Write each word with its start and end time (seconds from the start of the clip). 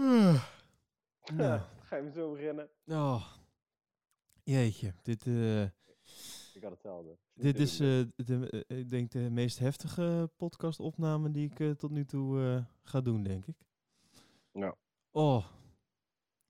Nou, 0.00 1.60
Ga 1.80 1.96
je 1.96 2.02
me 2.02 2.10
zo 2.10 2.32
beginnen? 2.32 2.68
oh. 2.86 3.34
Jeetje, 4.42 4.94
dit, 5.02 5.26
eh, 5.26 5.62
Ik 5.62 6.62
had 6.62 6.70
hetzelfde. 6.70 7.18
dit 7.34 7.58
is, 7.58 7.80
eh, 7.80 8.02
de, 8.16 8.64
eh, 8.68 8.78
ik 8.78 8.88
denk, 8.88 9.10
de 9.10 9.30
meest 9.30 9.58
heftige 9.58 10.30
podcastopname 10.36 11.30
die 11.30 11.50
ik 11.54 11.78
tot 11.78 11.90
nu 11.90 12.04
toe 12.04 12.40
eh, 12.42 12.64
ga 12.82 13.00
doen, 13.00 13.22
denk 13.22 13.46
ik. 13.46 13.56
Ja. 14.52 14.74
Oh, 15.10 15.46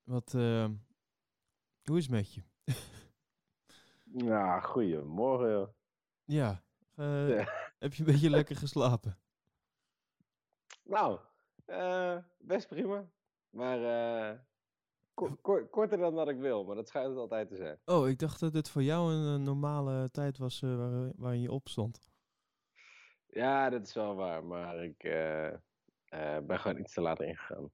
wat, 0.03 0.35
eh, 0.35 0.69
hoe 1.85 1.97
is 1.99 2.03
het 2.03 2.11
met 2.13 2.35
je? 2.35 2.43
Ja, 4.27 4.61
goeiemorgen 4.61 5.51
joh. 5.51 5.69
Ja, 6.25 6.63
Ja. 6.95 7.49
heb 7.79 7.95
je 7.95 8.01
een 8.07 8.13
beetje 8.13 8.31
lekker 8.31 8.57
geslapen? 8.57 9.19
Nou, 10.85 11.21
eh, 11.65 12.19
best 12.39 12.69
prima. 12.69 13.11
Maar 13.57 13.83
eh, 13.83 14.39
ko- 15.15 15.37
ko- 15.43 15.67
korter 15.67 15.99
dan 15.99 16.15
dat 16.15 16.29
ik 16.29 16.39
wil, 16.39 16.65
maar 16.65 16.77
dat 16.77 16.89
schijnt 16.89 17.09
het 17.09 17.17
altijd 17.19 17.49
te 17.49 17.57
zijn. 17.57 17.79
Oh, 17.85 18.09
ik 18.09 18.19
dacht 18.19 18.41
dat 18.41 18.55
het 18.55 18.71
voor 18.71 18.83
jou 18.83 19.13
een, 19.13 19.43
normale 19.43 20.11
tijd 20.11 20.39
was 20.39 20.63
eh, 20.63 20.77
waar, 20.77 21.13
waarin 21.17 21.41
je 21.41 21.53
opstond. 21.53 22.11
Ja, 23.27 23.71
dat 23.71 23.87
is 23.87 23.95
wel 23.95 24.15
waar, 24.15 24.45
maar 24.45 24.85
ik 24.85 25.03
eh, 25.05 25.47
eh, 26.05 26.45
ben 26.47 26.59
gewoon 26.59 26.79
iets 26.79 26.95
te 26.95 27.01
laat 27.01 27.21
ingegaan. 27.21 27.71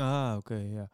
Ah, 0.00 0.34
oké, 0.38 0.54
ja. 0.54 0.88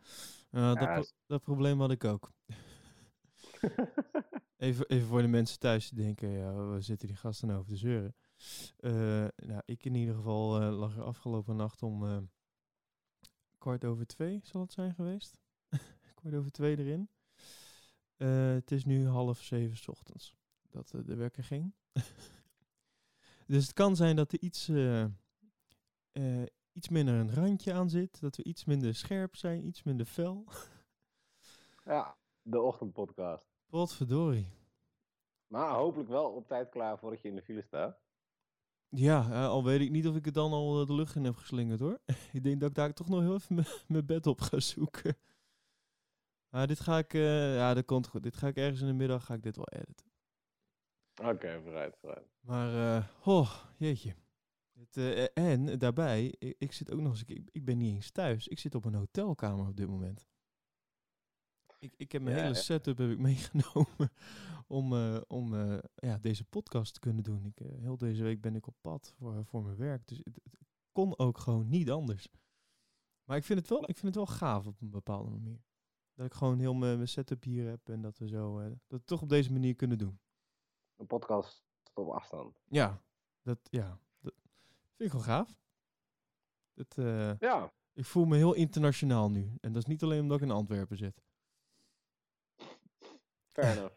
Eh, 0.51 0.69
dat, 0.69 0.81
Ja, 0.81 0.87
pro- 0.87 1.01
is- 1.01 1.15
dat 1.27 1.43
probleem 1.43 1.81
had 1.81 1.91
ik 1.91 2.05
ook. 2.05 2.31
Even, 4.57 4.87
even 4.89 5.07
voor 5.07 5.23
de 5.23 5.29
mensen 5.29 5.59
thuis 5.59 5.91
die 5.91 6.05
denken, 6.05 6.29
ja, 6.29 6.55
we 6.55 6.81
zitten 6.81 7.09
die 7.09 7.17
gasten 7.17 7.51
over 7.51 7.69
te 7.71 7.77
zeuren. 7.77 8.15
Eh, 8.77 8.93
nou, 9.47 9.63
ik 9.65 9.85
in 9.85 9.95
ieder 9.95 10.15
geval 10.15 10.61
eh, 10.61 10.79
lag 10.79 10.97
er 10.97 11.03
afgelopen 11.03 11.57
nacht 11.57 11.83
om 11.83 12.05
eh, 12.07 12.17
kwart 13.61 13.85
over 13.85 14.07
twee, 14.07 14.41
zal 14.43 14.61
het 14.61 14.73
zijn 14.73 14.95
geweest? 14.95 15.39
kwart 16.15 16.35
over 16.35 16.51
twee 16.51 16.79
erin. 16.79 17.11
Eh, 18.17 18.53
het 18.53 18.71
is 18.71 18.85
nu 18.85 19.07
half 19.07 19.43
zeven 19.43 19.77
's 19.77 19.89
ochtends 19.89 20.35
dat 20.71 20.95
eh, 20.95 21.01
de 21.05 21.15
wekker 21.15 21.45
ging. 21.45 21.75
dus 23.53 23.63
het 23.63 23.73
kan 23.73 23.97
zijn 23.97 24.17
dat 24.17 24.33
er 24.33 24.41
iets, 24.41 24.69
eh, 24.69 25.05
iets 26.73 26.89
minder 26.89 27.15
een 27.15 27.35
randje 27.35 27.73
aan 27.73 27.91
zit. 27.91 28.21
Dat 28.21 28.37
we 28.37 28.45
iets 28.45 28.65
minder 28.65 28.95
scherp 28.95 29.37
zijn, 29.37 29.67
iets 29.67 29.83
minder 29.83 30.07
fel. 30.07 30.45
Ja, 31.85 32.17
de 32.43 32.61
ochtendpodcast. 32.61 33.47
Potverdorie. 33.69 34.49
Maar 35.47 35.75
hopelijk 35.75 36.09
wel 36.09 36.31
op 36.31 36.47
tijd 36.47 36.69
klaar 36.69 36.99
voordat 36.99 37.23
je 37.23 37.29
in 37.29 37.35
de 37.35 37.43
file 37.43 37.63
staat. 37.63 38.01
Ja, 38.91 39.31
eh, 39.31 39.47
al 39.47 39.65
weet 39.65 39.81
ik 39.81 39.91
niet 39.91 40.07
of 40.07 40.17
ik 40.17 40.25
het 40.25 40.35
dan 40.35 40.53
al 40.53 40.81
eh, 40.81 40.87
de 40.87 40.95
lucht 40.95 41.15
in 41.15 41.25
heb 41.25 41.37
geslingerd 41.37 41.81
hoor. 41.81 42.01
ik 42.33 42.43
denk 42.43 42.61
dat 42.61 42.69
ik 42.69 42.75
daar 42.75 42.93
toch 42.93 43.09
nog 43.09 43.21
heel 43.21 43.35
even 43.35 43.65
mijn 43.87 44.07
bed 44.13 44.27
op 44.27 44.41
ga 44.41 44.61
zoeken. 44.61 45.17
Maar 46.51 46.67
dit 46.67 46.81
ga 46.81 46.99
ik, 46.99 47.15
eh, 47.15 47.55
ja, 47.55 47.75
dat 47.75 47.85
komt 47.85 48.07
goed. 48.07 48.23
Dit 48.23 48.37
ga 48.37 48.47
ik 48.47 48.57
ergens 48.57 48.81
in 48.81 48.87
de 48.87 48.93
middag, 48.93 49.25
ga 49.25 49.35
ik 49.35 49.43
dit 49.43 49.57
wel 49.57 49.69
editen. 49.69 50.07
Oké, 51.23 51.61
vooruit, 51.63 51.97
vooruit. 52.01 52.27
Maar, 52.41 53.11
oh, 53.25 53.55
jeetje. 53.77 54.15
Het, 54.73 54.97
en 55.33 55.79
daarbij, 55.79 56.35
ik, 56.39 56.55
ik 56.59 56.73
zit 56.73 56.93
ook 56.93 57.01
nog 57.01 57.13
eens, 57.13 57.25
ik, 57.25 57.49
ik 57.53 57.65
ben 57.65 57.79
niet 57.79 57.95
eens 57.95 58.11
thuis. 58.11 58.49
Ik 58.49 58.59
zit 58.59 58.75
op 58.75 58.85
een 58.85 58.95
hotelkamer 58.95 59.67
op 59.67 59.77
dit 59.77 59.89
moment. 59.89 60.30
Ik, 61.81 61.95
ik 61.97 62.13
heb 62.13 62.23
mijn 62.23 62.37
Ja, 62.37 62.43
hele 62.43 62.55
setup 62.55 62.99
heb 62.99 63.11
ik 63.11 63.19
meegenomen 63.31 64.13
om, 64.67 64.93
eh, 64.93 65.21
om 65.27 65.55
eh, 65.55 65.79
ja, 65.95 66.19
deze 66.19 66.45
podcast 66.45 66.95
te 66.95 67.01
kunnen 67.01 67.25
doen. 67.25 67.45
Ik, 67.45 67.61
eh, 67.61 67.79
heel 67.79 67.97
deze 67.97 68.23
week 68.23 68.41
ben 68.41 68.55
ik 68.57 68.67
op 68.67 68.77
pad 68.81 69.15
voor, 69.19 69.45
voor 69.45 69.63
mijn 69.63 69.77
werk. 69.77 70.09
Dus 70.09 70.19
het, 70.19 70.41
het 70.43 70.59
kon 70.93 71.19
ook 71.19 71.39
gewoon 71.39 71.69
niet 71.69 71.91
anders. 71.91 72.29
Maar 73.25 73.37
ik 73.37 73.45
vind, 73.45 73.59
het 73.59 73.69
wel, 73.69 73.81
ik 73.81 73.99
vind 73.99 74.07
het 74.07 74.15
wel 74.15 74.37
gaaf 74.37 74.67
op 74.67 74.81
een 74.81 74.91
bepaalde 74.91 75.31
manier. 75.31 75.65
Dat 76.15 76.27
ik 76.27 76.35
gewoon 76.35 76.59
heel 76.59 76.75
mijn, 76.75 76.97
mijn 76.97 77.09
setup 77.09 77.43
hier 77.43 77.69
heb 77.69 77.89
en 77.89 78.03
dat 78.03 78.19
we 78.19 78.29
zo 78.29 78.61
dat 78.63 78.79
we 78.87 78.97
het 78.97 79.07
toch 79.07 79.23
op 79.23 79.29
deze 79.29 79.53
manier 79.53 79.75
kunnen 79.75 79.99
doen. 79.99 80.21
Een 80.97 81.07
podcast 81.07 81.65
op 81.95 82.09
afstand. 82.09 82.61
Ja, 82.69 83.03
dat, 83.43 83.59
ja, 83.63 83.99
dat 84.19 84.35
vind 84.97 85.09
ik 85.09 85.13
wel 85.13 85.21
gaaf. 85.21 85.61
Dat, 86.75 86.95
Ja, 87.41 87.73
ik 87.93 88.05
voel 88.05 88.25
me 88.25 88.37
heel 88.37 88.55
internationaal 88.55 89.31
nu. 89.31 89.57
En 89.61 89.73
dat 89.73 89.83
is 89.83 89.89
niet 89.89 90.03
alleen 90.03 90.21
omdat 90.21 90.37
ik 90.37 90.43
in 90.43 90.51
Antwerpen 90.51 90.97
zit. 90.97 91.23
Fair 93.53 93.77
enough. 93.77 93.95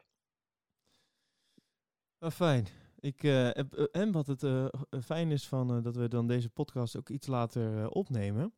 Maar 2.17 2.31
fijn. 2.47 2.67
Ik, 2.99 3.21
heb- 3.21 3.73
eh, 3.73 3.85
en 4.01 4.11
wat 4.11 4.27
het 4.27 4.43
eh, 4.43 4.65
fijn 5.03 5.31
is 5.31 5.47
van 5.47 5.81
dat 5.83 5.95
we 5.95 6.07
dan 6.07 6.27
deze 6.27 6.49
podcast 6.49 6.97
ook 6.97 7.09
iets 7.09 7.27
later 7.27 7.89
opnemen, 7.89 8.53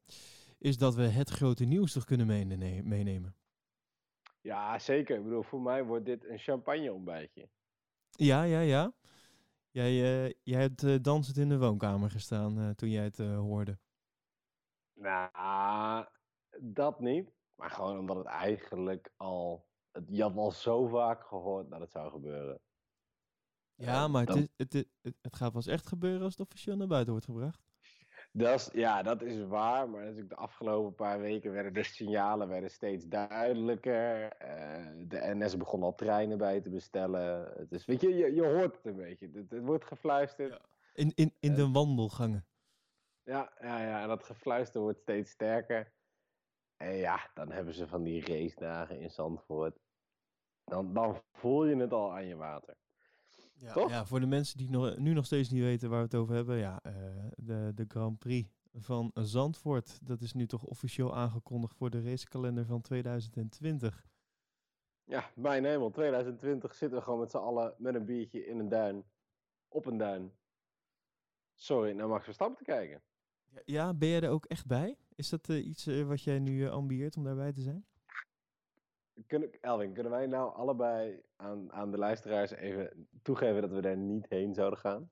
is 0.57 0.77
dat 0.77 0.95
we 0.95 1.03
het 1.03 1.29
grote 1.29 1.65
nieuws 1.65 1.93
toch 1.93 2.05
kunnen 2.05 2.27
meene- 2.27 2.81
meenemen. 2.83 3.35
Ja, 4.41 4.79
zeker. 4.79 5.17
Ik 5.17 5.23
bedoel, 5.23 5.43
voor 5.43 5.61
mij 5.61 5.83
wordt 5.83 6.05
dit 6.05 6.25
een 6.25 6.37
champagne 6.39 6.93
ontbijtje. 6.93 7.49
Ja, 8.09 8.43
ja, 8.43 8.59
ja. 8.59 8.93
Jij, 9.69 9.93
jij 10.43 10.61
hebt 10.61 11.03
dansend 11.03 11.37
in 11.37 11.49
de 11.49 11.57
woonkamer 11.57 12.09
gestaan 12.11 12.75
toen 12.75 12.89
jij 12.89 13.03
het 13.03 13.17
hoorde. 13.17 13.77
Nou, 14.93 16.05
dat 16.59 16.99
niet. 16.99 17.29
Maar 17.55 17.69
gewoon 17.71 17.99
omdat 17.99 18.17
het 18.17 18.25
eigenlijk 18.25 19.11
al... 19.17 19.65
Je 20.07 20.21
had 20.21 20.37
al 20.37 20.51
zo 20.51 20.87
vaak 20.87 21.23
gehoord 21.23 21.69
dat 21.69 21.79
het 21.79 21.91
zou 21.91 22.11
gebeuren. 22.11 22.59
Ja, 23.75 24.03
Eh, 24.03 24.09
maar 24.09 24.25
het, 24.25 24.35
is, 24.35 24.47
het, 24.55 24.73
het, 24.73 24.87
het, 25.21 25.35
gaat 25.35 25.51
pas 25.51 25.67
echt 25.67 25.87
gebeuren 25.87 26.21
als 26.21 26.37
het 26.37 26.47
officieel 26.47 26.75
naar 26.75 26.87
buiten 26.87 27.11
wordt 27.11 27.25
gebracht. 27.27 27.63
Dat 28.31 28.53
is, 28.59 28.69
ja, 28.73 29.03
dat 29.03 29.21
is 29.21 29.43
waar. 29.47 29.89
Maar 29.89 30.01
natuurlijk 30.01 30.29
de 30.29 30.35
afgelopen 30.35 30.95
paar 30.95 31.19
weken 31.19 31.51
werden 31.51 31.73
de 31.73 31.83
signalen 31.83 32.47
werden 32.47 32.69
steeds 32.71 33.05
duidelijker. 33.07 34.31
Eh, 34.31 34.91
de 34.97 35.19
NS 35.35 35.57
begon 35.57 35.83
al 35.83 35.95
treinen 35.95 36.37
bij 36.37 36.61
te 36.61 36.69
bestellen. 36.69 37.53
Is, 37.69 37.85
weet 37.85 38.01
je, 38.01 38.13
je, 38.15 38.33
je 38.33 38.45
hoort 38.45 38.75
het 38.75 38.85
een 38.85 38.95
beetje. 38.95 39.29
Het, 39.33 39.49
het 39.49 39.63
wordt 39.65 39.85
gefluisterd. 39.85 40.51
Ja. 40.51 40.61
In, 40.93 41.11
in, 41.15 41.33
in 41.39 41.49
Eh. 41.51 41.55
de 41.55 41.71
wandelgangen. 41.71 42.47
Ja, 43.23 43.53
ja, 43.59 43.81
ja, 43.81 44.01
en 44.01 44.07
dat 44.07 44.23
gefluister 44.23 44.81
wordt 44.81 44.99
steeds 44.99 45.31
sterker. 45.31 45.93
En 46.77 46.95
ja, 46.95 47.31
dan 47.33 47.51
hebben 47.51 47.73
ze 47.73 47.87
van 47.87 48.03
die 48.03 48.25
race 48.25 48.55
dagen 48.59 48.99
in 48.99 49.09
Zandvoort. 49.09 49.79
Dan, 50.65 50.93
dan 50.93 51.21
voel 51.31 51.65
je 51.65 51.75
het 51.75 51.93
al 51.93 52.13
aan 52.13 52.25
je 52.25 52.35
water. 52.35 52.75
Ja, 53.53 53.73
Toch? 53.73 53.89
ja, 53.89 54.05
voor 54.05 54.19
de 54.19 54.25
mensen 54.25 54.57
die 54.57 54.69
nog, 54.69 54.97
nu 54.97 55.13
nog 55.13 55.25
steeds 55.25 55.49
niet 55.49 55.61
weten 55.61 55.89
waar 55.89 55.99
we 55.99 56.05
het 56.05 56.15
over 56.15 56.35
hebben. 56.35 56.57
Ja, 56.57 56.79
eh, 56.83 56.93
de, 57.35 57.71
de 57.75 57.85
Grand 57.87 58.19
Prix 58.19 58.49
van 58.73 59.11
Zandvoort. 59.13 59.99
Dat 60.07 60.21
is 60.21 60.33
nu 60.33 60.47
toch 60.47 60.63
officieel 60.63 61.15
aangekondigd 61.15 61.75
voor 61.75 61.89
de 61.89 62.03
racekalender 62.03 62.65
van 62.65 62.81
2020. 62.81 64.05
Ja, 65.03 65.31
mijn 65.35 65.65
hemel, 65.65 65.89
2020 65.91 66.75
zitten 66.75 66.97
we 66.97 67.03
gewoon 67.03 67.19
met 67.19 67.31
z'n 67.31 67.37
allen 67.37 67.73
met 67.77 67.95
een 67.95 68.05
biertje 68.05 68.45
in 68.45 68.59
een 68.59 68.69
duin. 68.69 69.03
Op 69.67 69.85
een 69.85 69.97
duin. 69.97 70.31
Sorry, 71.53 71.91
naar 71.91 72.07
Max 72.07 72.23
Verstappen 72.23 72.57
te 72.57 72.63
kijken. 72.63 73.01
Ja, 73.65 73.93
ben 73.93 74.09
jij 74.09 74.21
er 74.21 74.29
ook 74.29 74.45
echt 74.45 74.65
bij? 74.65 74.97
Is 75.15 75.29
dat 75.29 75.49
eh, 75.49 75.65
iets 75.67 75.87
eh, 75.87 76.03
wat 76.03 76.23
jij 76.23 76.39
nu 76.39 76.69
ambieert 76.69 77.17
om 77.17 77.23
daarbij 77.23 77.53
te 77.53 77.61
zijn? 77.61 77.85
Kunnen, 79.27 79.61
Elwin, 79.61 79.93
kunnen 79.93 80.11
wij 80.11 80.27
nou 80.27 80.55
allebei 80.55 81.21
aan, 81.35 81.71
aan 81.71 81.91
de 81.91 81.97
luisteraars 81.97 82.51
even 82.51 83.07
toegeven 83.21 83.61
dat 83.61 83.71
we 83.71 83.81
daar 83.81 83.97
niet 83.97 84.25
heen 84.29 84.53
zouden 84.53 84.79
gaan? 84.79 85.11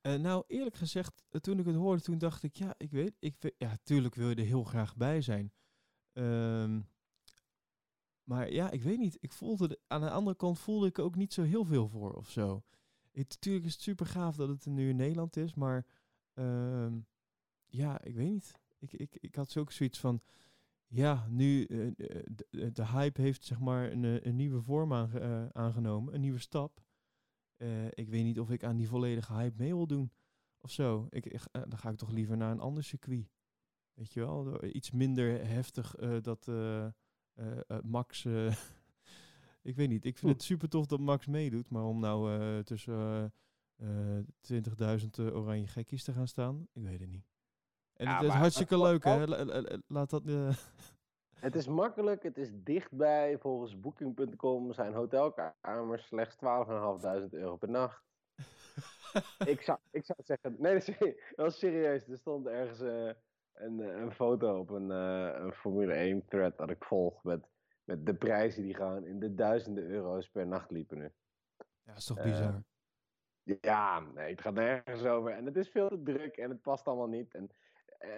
Eh, 0.00 0.14
nou, 0.14 0.44
eerlijk 0.46 0.76
gezegd, 0.76 1.24
eh, 1.30 1.40
toen 1.40 1.58
ik 1.58 1.66
het 1.66 1.74
hoorde, 1.74 2.02
toen 2.02 2.18
dacht 2.18 2.42
ik, 2.42 2.56
ja, 2.56 2.74
ik 2.76 2.90
weet, 2.90 3.16
ik 3.18 3.54
ja, 3.58 3.76
tuurlijk 3.82 4.14
wil 4.14 4.28
je 4.28 4.34
er 4.34 4.44
heel 4.44 4.64
graag 4.64 4.96
bij 4.96 5.20
zijn. 5.20 5.52
Ehm, 6.12 6.80
maar 8.22 8.52
ja, 8.52 8.70
ik 8.70 8.82
weet 8.82 8.98
niet. 8.98 9.16
Ik 9.20 9.32
voelde, 9.32 9.68
de- 9.68 9.80
aan 9.86 10.00
de 10.00 10.10
andere 10.10 10.36
kant 10.36 10.58
voelde 10.58 10.86
ik 10.86 10.98
ook 10.98 11.16
niet 11.16 11.32
zo 11.32 11.42
heel 11.42 11.64
veel 11.64 11.88
voor 11.88 12.12
of 12.12 12.30
zo. 12.30 12.62
Natuurlijk 13.12 13.64
is 13.64 13.72
het 13.72 13.82
super 13.82 14.06
gaaf 14.06 14.36
dat 14.36 14.48
het 14.48 14.66
nu 14.66 14.88
in 14.88 14.96
Nederland 14.96 15.36
is, 15.36 15.54
maar 15.54 15.86
ehm, 16.34 16.98
ja, 17.66 18.02
ik 18.02 18.14
weet 18.14 18.30
niet. 18.30 18.52
Ik, 18.78 18.92
ik, 18.92 19.16
ik 19.20 19.34
had 19.34 19.50
zo 19.50 19.60
ook 19.60 19.72
zoiets 19.72 20.00
van, 20.00 20.20
ja, 20.88 21.26
nu 21.30 21.64
eh, 21.64 21.86
eh, 21.86 21.92
de, 22.50 22.72
de 22.72 22.86
hype 22.86 23.20
heeft 23.20 23.44
zeg 23.44 23.60
maar 23.60 23.92
een, 23.92 24.04
eh, 24.04 24.20
een 24.20 24.36
nieuwe 24.36 24.62
vorm 24.62 24.92
aange- 24.92 25.18
eh, 25.20 25.46
aangenomen, 25.52 26.14
een 26.14 26.20
nieuwe 26.20 26.38
stap. 26.38 26.84
Eh, 27.56 27.86
ik 27.86 28.08
weet 28.08 28.24
niet 28.24 28.40
of 28.40 28.50
ik 28.50 28.64
aan 28.64 28.76
die 28.76 28.88
volledige 28.88 29.32
hype 29.34 29.56
mee 29.56 29.74
wil 29.74 29.86
doen 29.86 30.12
of 30.58 30.70
zo. 30.70 31.06
Ik, 31.10 31.26
ik- 31.26 31.44
eh, 31.52 31.62
dan 31.68 31.78
ga 31.78 31.90
ik 31.90 31.96
toch 31.96 32.10
liever 32.10 32.36
naar 32.36 32.50
een 32.50 32.60
ander 32.60 32.84
circuit. 32.84 33.28
Weet 33.92 34.12
je 34.12 34.20
wel, 34.20 34.64
iets 34.64 34.90
minder 34.90 35.46
heftig 35.48 35.94
eh, 35.94 36.16
dat 36.22 36.48
eh, 36.48 36.84
eh, 36.86 36.92
eh, 37.66 37.78
Max. 37.82 38.24
eh, 38.24 38.54
ik 39.62 39.76
weet 39.76 39.88
niet, 39.88 40.04
ik 40.04 40.18
vind 40.18 40.32
het 40.32 40.42
super 40.42 40.68
tof 40.68 40.86
dat 40.86 41.00
Max 41.00 41.26
meedoet, 41.26 41.70
maar 41.70 41.84
om 41.84 42.00
nou 42.00 42.40
eh, 42.40 42.58
tussen 42.58 43.32
eh, 43.76 44.18
eh, 44.18 44.24
20.000 45.00 45.18
eh, 45.18 45.36
oranje 45.36 45.66
gekkies 45.66 46.04
te 46.04 46.12
gaan 46.12 46.28
staan, 46.28 46.66
ik 46.72 46.82
weet 46.82 47.00
het 47.00 47.08
niet. 47.10 47.26
En 47.96 48.06
Ja, 48.06 48.12
het 48.14 48.22
is 48.22 48.28
maar- 48.28 48.38
hartstikke 48.38 48.76
maar- 48.76 48.90
leuk, 48.90 49.04
hè? 49.04 49.24
La- 49.26 49.44
la- 49.44 49.60
la- 49.60 49.78
Laat 49.86 50.10
dat. 50.10 50.22
eh, 50.26 50.48
Het 51.46 51.54
is 51.54 51.66
makkelijk, 51.68 52.22
het 52.22 52.38
is 52.38 52.50
dichtbij. 52.54 53.38
Volgens 53.38 53.80
Booking.com 53.80 54.72
zijn 54.72 54.94
hotelkamers 54.94 56.06
slechts 56.06 56.36
12.500 56.36 57.30
euro 57.30 57.56
per 57.56 57.68
nacht. 57.70 58.02
ik, 59.52 59.60
zou, 59.62 59.78
ik 59.90 60.04
zou 60.04 60.18
zeggen, 60.24 60.56
nee, 60.58 60.74
dat 61.36 61.46
is 61.52 61.58
serieus. 61.58 62.08
Er 62.08 62.16
stond 62.18 62.46
ergens, 62.46 62.80
eh, 62.80 63.10
een, 63.52 63.78
een 63.78 64.12
foto 64.12 64.58
op 64.58 64.70
een, 64.70 64.90
een 64.90 65.52
Formule 65.52 65.92
1 65.92 66.24
thread 66.28 66.56
dat 66.56 66.70
ik 66.70 66.84
volg 66.84 67.22
met, 67.24 67.46
met 67.84 68.06
de 68.06 68.14
prijzen 68.14 68.62
die 68.62 68.74
gaan 68.74 69.06
in 69.06 69.18
de 69.18 69.34
duizenden 69.34 69.84
euro's 69.84 70.28
per 70.30 70.46
nacht 70.46 70.70
liepen 70.70 70.98
nu. 70.98 71.12
Ja, 71.84 71.94
is 71.94 72.04
toch 72.06 72.22
bizar. 72.22 72.62
ja, 73.60 74.00
nee, 74.00 74.30
het 74.30 74.40
gaat 74.40 74.54
nergens 74.54 75.04
over. 75.04 75.30
En 75.32 75.46
het 75.46 75.56
is 75.56 75.68
veel 75.68 75.88
te 75.88 76.02
druk 76.02 76.36
en 76.36 76.50
het 76.50 76.62
past 76.62 76.86
allemaal 76.86 77.08
niet. 77.08 77.34
En 77.34 77.50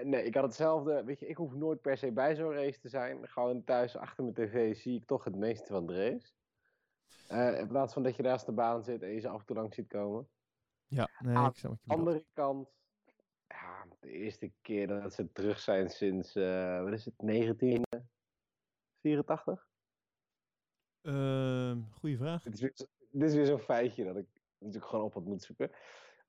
nee, 0.02 0.25
ik 0.25 0.35
had 0.35 0.44
hetzelfde. 0.44 1.05
Weet 1.05 1.20
je, 1.20 1.26
ik 1.26 1.37
hoef 1.37 1.55
nooit 1.55 1.81
per 1.81 1.96
se 1.96 2.12
bij 2.12 2.35
zo'n 2.35 2.52
race 2.52 2.81
te 2.81 2.88
zijn. 2.88 3.29
Gewoon 3.29 3.64
thuis 3.64 3.96
achter 3.96 4.23
mijn 4.23 4.35
tv 4.35 4.76
zie 4.76 4.96
ik 4.96 5.06
toch 5.06 5.25
het 5.25 5.37
meeste 5.37 5.73
van 5.73 5.87
de 5.87 6.05
race. 6.05 6.32
Uh, 7.31 7.58
in 7.58 7.67
plaats 7.67 7.93
van 7.93 8.02
dat 8.02 8.17
je 8.17 8.23
naast 8.23 8.46
de 8.46 8.52
baan 8.52 8.82
zit 8.82 9.02
en 9.02 9.08
je 9.08 9.20
ze 9.20 9.29
af 9.29 9.40
en 9.40 9.46
toe 9.46 9.56
langs 9.56 9.75
ziet 9.75 9.88
komen. 9.88 10.29
Ja, 10.87 11.08
nee, 11.19 11.37
Aan 11.37 11.52
ik 11.56 11.64
Aan 11.64 11.79
de 11.82 11.94
andere 11.94 12.25
kant, 12.32 12.69
ja, 13.46 13.87
de 14.00 14.11
eerste 14.11 14.52
keer 14.61 14.87
dat 14.87 15.14
ze 15.14 15.32
terug 15.32 15.58
zijn 15.58 15.90
sinds, 15.90 16.37
uh, 16.37 16.82
wat 16.82 16.93
is 16.93 17.05
het, 17.05 17.14
1984? 17.17 19.67
Uh, 21.02 21.76
goeie 21.90 22.17
vraag. 22.17 22.43
Dit 22.43 22.55
is 22.55 22.61
weer, 22.61 22.75
dit 23.11 23.29
is 23.29 23.35
weer 23.35 23.46
zo'n 23.46 23.58
feitje 23.58 24.05
dat 24.05 24.17
ik 24.17 24.26
natuurlijk 24.58 24.90
gewoon 24.90 25.05
op 25.05 25.14
had 25.14 25.25
moeten 25.25 25.46
zoeken. 25.46 25.70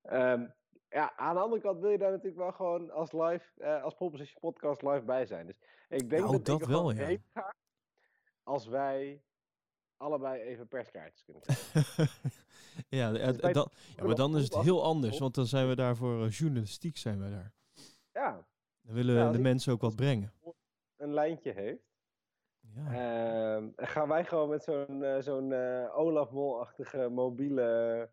Um, 0.04 0.54
ja, 0.90 1.18
aan 1.18 1.36
de 1.36 1.42
andere 1.42 1.62
kant 1.62 1.80
wil 1.80 1.90
je 1.90 1.98
daar 1.98 2.12
natuurlijk 2.12 2.38
wel 2.38 2.52
gewoon 2.52 2.92
als 2.92 3.12
live, 3.12 3.46
uh, 3.58 3.84
als 3.84 3.94
Proposition 3.94 4.40
Podcast 4.40 4.82
live 4.82 5.04
bij 5.06 5.26
zijn. 5.26 5.46
Dus 5.46 5.60
ik 5.90 6.10
denk 6.10 6.22
nou, 6.22 6.32
dat, 6.32 6.46
dat 6.46 6.62
ik 6.62 6.68
wel, 6.68 6.92
ja. 6.92 7.18
ga 7.34 7.56
als 8.44 8.68
wij 8.68 9.22
allebei 9.98 10.42
even 10.42 10.68
perskaartjes 10.68 11.24
kunnen 11.24 11.42
krijgen. 11.42 12.08
ja, 13.00 13.12
dus 13.12 13.38
dan, 13.38 13.70
ja, 13.96 14.04
maar 14.04 14.16
dan 14.16 14.38
is 14.38 14.44
het 14.44 14.56
heel 14.56 14.84
anders, 14.84 15.20
want 15.20 15.36
dan 15.36 15.46
zijn 15.46 15.68
we 15.68 15.76
daar 15.76 15.96
voor 15.96 16.24
uh, 16.24 16.32
journalistiek 16.32 16.98
zijn 16.98 17.20
we 17.24 17.30
daar. 17.30 17.54
Ja. 18.12 18.48
Dan 18.82 18.96
willen 18.96 19.16
ja, 19.16 19.32
de 19.32 19.40
mensen 19.40 19.74
ook 19.74 19.82
wat 19.82 19.96
brengen. 19.96 20.34
Een 20.96 21.14
lijntje 21.14 21.52
heeft. 21.52 21.88
Ja. 22.60 23.58
Uh, 23.58 23.68
gaan 23.76 24.08
wij 24.08 24.26
gewoon 24.26 24.50
met 24.50 24.64
zo'n 24.64 25.02
uh, 25.02 25.20
zo'n 25.20 25.54
Olaf 25.92 26.32
Mol-achtige 26.32 27.10
mobiele 27.10 28.10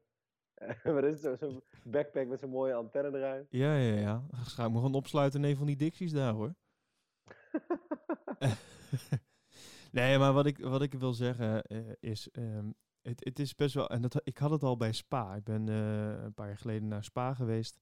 wat 0.95 1.05
is 1.05 1.23
het? 1.23 1.39
Zo'n 1.39 1.63
backpack 1.85 2.27
met 2.27 2.41
zo'n 2.41 2.51
mooie 2.51 2.75
antenne 2.75 3.19
eruit. 3.19 3.47
Ja, 3.51 3.77
ja, 3.77 3.95
ja. 3.95 4.27
Ga 4.31 4.65
ik 4.65 4.71
me 4.71 4.77
gewoon 4.77 4.95
opsluiten 4.95 5.45
in 5.45 5.51
een 5.51 5.57
van 5.57 5.67
die 5.67 5.77
dicties 5.77 6.13
daar 6.13 6.33
hoor. 6.33 6.55
nee, 9.93 10.19
maar 10.19 10.33
wat 10.33 10.47
ik, 10.47 10.59
wat 10.59 10.83
ik 10.83 10.95
wil 10.95 11.13
zeggen 11.13 11.65
uh, 11.69 11.93
is, 12.01 12.29
um, 12.33 12.75
het, 13.03 13.25
het 13.25 13.39
is 13.39 13.55
best 13.55 13.75
wel, 13.75 13.89
en 13.89 14.03
dat, 14.03 14.21
ik 14.25 14.39
had 14.39 14.51
het 14.51 14.63
al 14.63 14.77
bij 14.77 14.93
Spa. 14.93 15.35
Ik 15.35 15.45
ben 15.45 15.67
uh, 15.67 16.23
een 16.23 16.35
paar 16.35 16.47
jaar 16.47 16.59
geleden 16.59 16.89
naar 16.89 17.05
Spa 17.05 17.35
geweest. 17.35 17.81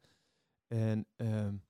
En 0.67 1.07
um, 1.17 1.65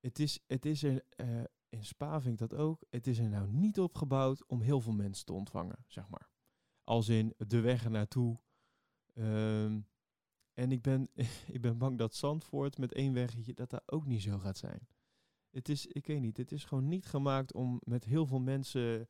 het 0.00 0.18
is, 0.18 0.40
het 0.46 0.66
is 0.66 0.82
er, 0.82 1.04
uh, 1.16 1.44
in 1.68 1.84
Spa 1.84 2.20
vind 2.20 2.40
ik 2.40 2.48
dat 2.48 2.58
ook, 2.58 2.82
het 2.90 3.06
is 3.06 3.18
er 3.18 3.28
nou 3.28 3.48
niet 3.48 3.80
opgebouwd 3.80 4.46
om 4.46 4.60
heel 4.60 4.80
veel 4.80 4.92
mensen 4.92 5.26
te 5.26 5.32
ontvangen, 5.32 5.84
zeg 5.86 6.08
maar. 6.08 6.30
Als 6.84 7.08
in 7.08 7.34
de 7.36 7.60
weg 7.60 7.84
er 7.84 7.90
naartoe. 7.90 8.38
Um, 9.14 9.86
en 10.56 10.72
ik 10.72 10.82
ben, 10.82 11.08
ik 11.56 11.60
ben 11.60 11.78
bang 11.78 11.98
dat 11.98 12.14
Zandvoort 12.14 12.78
met 12.78 12.92
één 12.92 13.12
weggetje, 13.12 13.54
dat 13.54 13.70
dat 13.70 13.82
ook 13.86 14.06
niet 14.06 14.22
zo 14.22 14.38
gaat 14.38 14.58
zijn. 14.58 14.88
Het 15.50 15.68
is, 15.68 15.86
ik 15.86 16.06
weet 16.06 16.20
niet, 16.20 16.36
het 16.36 16.52
is 16.52 16.64
gewoon 16.64 16.88
niet 16.88 17.06
gemaakt 17.06 17.52
om 17.52 17.80
met 17.84 18.04
heel 18.04 18.26
veel 18.26 18.40
mensen 18.40 19.08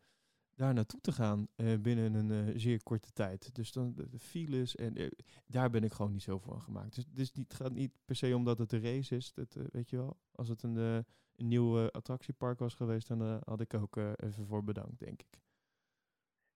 daar 0.54 0.74
naartoe 0.74 1.00
te 1.00 1.12
gaan 1.12 1.48
uh, 1.56 1.78
binnen 1.78 2.14
een 2.14 2.48
uh, 2.48 2.58
zeer 2.58 2.82
korte 2.82 3.12
tijd. 3.12 3.54
Dus 3.54 3.72
dan 3.72 3.94
de, 3.94 4.18
files 4.18 4.76
en 4.76 5.00
uh, 5.00 5.10
daar 5.46 5.70
ben 5.70 5.84
ik 5.84 5.92
gewoon 5.92 6.12
niet 6.12 6.22
zo 6.22 6.38
van 6.38 6.60
gemaakt. 6.60 6.94
Dus, 6.94 7.04
dus 7.10 7.30
het 7.34 7.54
gaat 7.54 7.72
niet 7.72 7.92
per 8.04 8.16
se 8.16 8.36
omdat 8.36 8.58
het 8.58 8.72
een 8.72 8.82
race 8.82 9.16
is, 9.16 9.32
dat, 9.32 9.56
weet 9.72 9.90
je 9.90 9.96
wel. 9.96 10.16
Als 10.32 10.48
het 10.48 10.62
een, 10.62 10.76
een 10.76 11.04
nieuw 11.36 11.90
attractiepark 11.90 12.58
was 12.58 12.74
geweest, 12.74 13.08
dan 13.08 13.40
had 13.44 13.60
ik 13.60 13.74
ook 13.74 13.96
even 13.96 14.46
voor 14.46 14.64
bedankt, 14.64 14.98
denk 14.98 15.22
ik. 15.22 15.40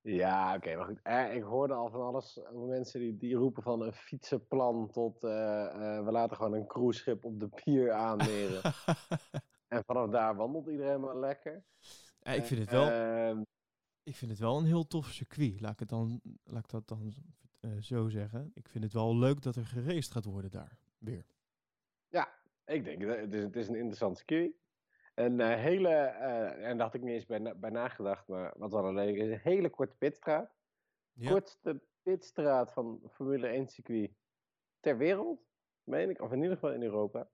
Ja, 0.02 0.54
oké, 0.56 0.76
maar 0.76 0.86
goed. 0.86 1.00
Eh, 1.02 1.34
ik 1.34 1.42
hoorde 1.42 1.74
al 1.74 1.90
van 1.90 2.00
alles 2.00 2.44
over 2.46 2.68
mensen 2.68 3.00
die, 3.00 3.16
die 3.16 3.34
roepen 3.34 3.62
van 3.62 3.80
een 3.82 3.92
fietsenplan 3.92 4.90
tot 4.90 5.24
uh, 5.24 5.30
uh, 5.30 6.04
we 6.04 6.10
laten 6.10 6.36
gewoon 6.36 6.52
een 6.52 6.66
cruiseschip 6.66 7.24
op 7.24 7.40
de 7.40 7.48
pier 7.48 7.92
aanmeren. 7.92 8.62
en 9.68 9.84
vanaf 9.84 10.10
daar 10.10 10.36
wandelt 10.36 10.68
iedereen 10.68 11.00
maar 11.00 11.18
lekker. 11.18 11.64
Ja, 12.20 12.32
ik 12.32 12.44
vind 12.44 12.60
het 12.60 12.70
wel. 12.70 12.90
Ehm, 12.90 13.42
ik 14.02 14.16
vind 14.16 14.30
het 14.30 14.40
wel 14.40 14.58
een 14.58 14.64
heel 14.64 14.86
tof 14.86 15.06
circuit. 15.06 15.60
Laat 15.60 15.72
ik, 15.72 15.78
het 15.78 15.88
dan, 15.88 16.20
laat 16.44 16.64
ik 16.64 16.70
dat 16.70 16.88
dan 16.88 17.14
zo 17.80 18.08
zeggen. 18.08 18.50
Ik 18.54 18.68
vind 18.68 18.84
het 18.84 18.92
wel 18.92 19.16
leuk 19.16 19.42
dat 19.42 19.56
er 19.56 19.66
gereest 19.66 20.12
gaat 20.12 20.24
worden 20.24 20.50
daar 20.50 20.78
weer. 20.98 21.26
Ja, 22.08 22.28
ik 22.64 22.84
denk 22.84 23.02
het 23.02 23.34
is, 23.34 23.42
het 23.42 23.56
is 23.56 23.68
een 23.68 23.74
interessant 23.74 24.16
circuit. 24.16 24.52
Een 25.14 25.40
uh, 25.40 25.54
hele, 25.54 25.88
uh, 25.88 26.68
en 26.68 26.76
daar 26.76 26.86
had 26.86 26.94
ik 26.94 27.02
niet 27.02 27.14
eens 27.14 27.26
bij, 27.26 27.56
bij 27.56 27.70
nagedacht, 27.70 28.28
maar 28.28 28.52
wat 28.56 28.72
wel 28.72 28.92
leuk 28.92 29.16
is, 29.16 29.30
een 29.30 29.40
hele 29.42 29.70
korte 29.70 29.96
pitstraat. 29.96 30.54
Ja. 31.12 31.30
Kortste 31.30 31.82
pitstraat 32.02 32.72
van 32.72 33.00
Formule 33.10 33.46
1 33.46 33.66
circuit 33.66 34.10
ter 34.80 34.96
wereld, 34.96 35.40
meen 35.82 36.10
ik, 36.10 36.20
of 36.20 36.32
in 36.32 36.42
ieder 36.42 36.54
geval 36.54 36.72
in 36.72 36.82
Europa. 36.82 37.28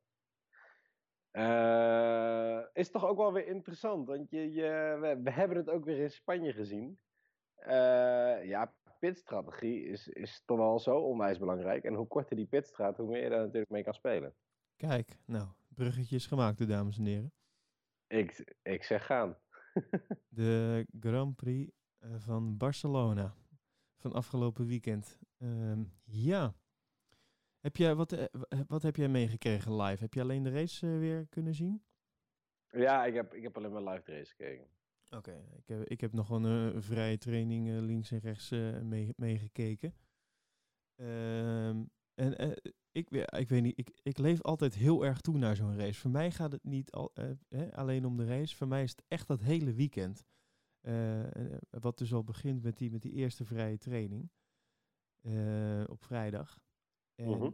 Uh, 1.32 2.64
is 2.72 2.90
toch 2.90 3.04
ook 3.04 3.16
wel 3.16 3.32
weer 3.32 3.46
interessant, 3.46 4.06
want 4.06 4.30
je, 4.30 4.52
je, 4.52 4.98
we, 5.00 5.20
we, 5.22 5.30
hebben 5.30 5.56
het 5.56 5.70
ook 5.70 5.84
weer 5.84 5.98
in 5.98 6.10
Spanje 6.10 6.52
gezien. 6.52 6.98
ja, 8.42 8.74
pitstrategie 8.98 9.84
is, 9.84 10.08
is 10.08 10.42
toch 10.44 10.58
wel 10.58 10.78
zo 10.78 10.98
onwijs 10.98 11.38
belangrijk. 11.38 11.84
En 11.84 11.94
hoe 11.94 12.06
korter 12.06 12.36
die 12.36 12.46
pitstraat, 12.46 12.96
hoe 12.96 13.06
meer 13.06 13.22
je 13.22 13.28
daar 13.28 13.40
natuurlijk 13.40 13.70
mee 13.70 13.84
kan 13.84 13.94
spelen. 13.94 14.34
Kijk, 14.76 15.18
nou, 15.24 15.48
bruggetjes 15.68 16.26
gemaakt, 16.26 16.68
dames 16.68 16.98
en 16.98 17.04
heren. 17.04 17.32
Ik, 18.06 18.56
ik 18.62 18.82
zeg 18.82 19.06
gaan. 19.06 19.38
de 20.28 20.86
Grand 21.00 21.36
Prix 21.36 21.72
eh, 21.98 22.14
van 22.18 22.56
Barcelona 22.56 23.34
van 23.96 24.12
afgelopen 24.12 24.66
weekend. 24.66 25.18
Uh, 25.38 25.72
ja. 26.04 26.54
Heb 27.60 27.76
jij, 27.76 27.94
wat, 27.94 28.12
eh, 28.12 28.24
wat 28.66 28.82
heb 28.82 28.96
jij 28.96 29.08
meegekregen 29.08 29.76
live? 29.76 30.02
Heb 30.02 30.14
je 30.14 30.20
alleen 30.20 30.42
de 30.42 30.50
race 30.50 30.86
uh, 30.86 30.98
weer 30.98 31.26
kunnen 31.26 31.54
zien? 31.54 31.84
Ja, 32.68 33.04
ik 33.04 33.14
heb, 33.14 33.34
ik 33.34 33.42
heb 33.42 33.56
alleen 33.56 33.72
maar 33.72 33.82
live 33.82 34.04
de 34.04 34.12
race 34.12 34.30
gekeken. 34.30 34.66
Oké, 35.06 35.16
okay, 35.16 35.44
ik, 35.56 35.68
heb, 35.68 35.84
ik 35.84 36.00
heb 36.00 36.12
nog 36.12 36.30
een, 36.30 36.44
een 36.44 36.82
vrije 36.82 37.18
training 37.18 37.80
links 37.80 38.10
en 38.10 38.18
rechts 38.18 38.50
meegekeken. 39.16 39.94
Mee 40.96 41.68
um, 41.68 41.90
en 42.14 42.60
ik, 42.96 43.10
ik 43.10 43.48
weet 43.48 43.62
niet, 43.62 43.78
ik, 43.78 43.98
ik 44.02 44.18
leef 44.18 44.42
altijd 44.42 44.74
heel 44.74 45.04
erg 45.04 45.20
toe 45.20 45.38
naar 45.38 45.56
zo'n 45.56 45.76
race. 45.76 46.00
Voor 46.00 46.10
mij 46.10 46.30
gaat 46.30 46.52
het 46.52 46.64
niet 46.64 46.92
al, 46.92 47.12
uh, 47.48 47.72
alleen 47.72 48.04
om 48.04 48.16
de 48.16 48.26
race. 48.26 48.56
Voor 48.56 48.68
mij 48.68 48.82
is 48.82 48.90
het 48.90 49.02
echt 49.08 49.26
dat 49.26 49.40
hele 49.40 49.72
weekend. 49.72 50.24
Uh, 50.82 51.24
wat 51.70 51.98
dus 51.98 52.12
al 52.12 52.24
begint 52.24 52.62
met 52.62 52.78
die, 52.78 52.90
met 52.90 53.02
die 53.02 53.12
eerste 53.12 53.44
vrije 53.44 53.78
training. 53.78 54.30
Uh, 55.22 55.84
op 55.86 56.02
vrijdag. 56.02 56.60
En 57.14 57.28
uh 57.28 57.38
-huh. 57.38 57.52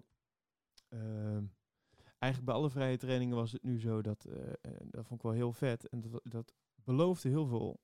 eigenlijk 2.19 2.45
bij 2.45 2.55
alle 2.55 2.71
vrije 2.71 2.97
trainingen 2.97 3.37
was 3.37 3.53
het 3.53 3.63
nu 3.63 3.81
zo 3.81 4.03
dat, 4.03 4.27
dat 4.85 5.07
vond 5.07 5.21
ik 5.21 5.23
wel 5.23 5.33
heel 5.33 5.53
vet. 5.53 5.89
En 5.89 6.01
dat, 6.01 6.21
dat 6.25 6.55
beloofde 6.75 7.29
heel 7.29 7.47
veel 7.47 7.81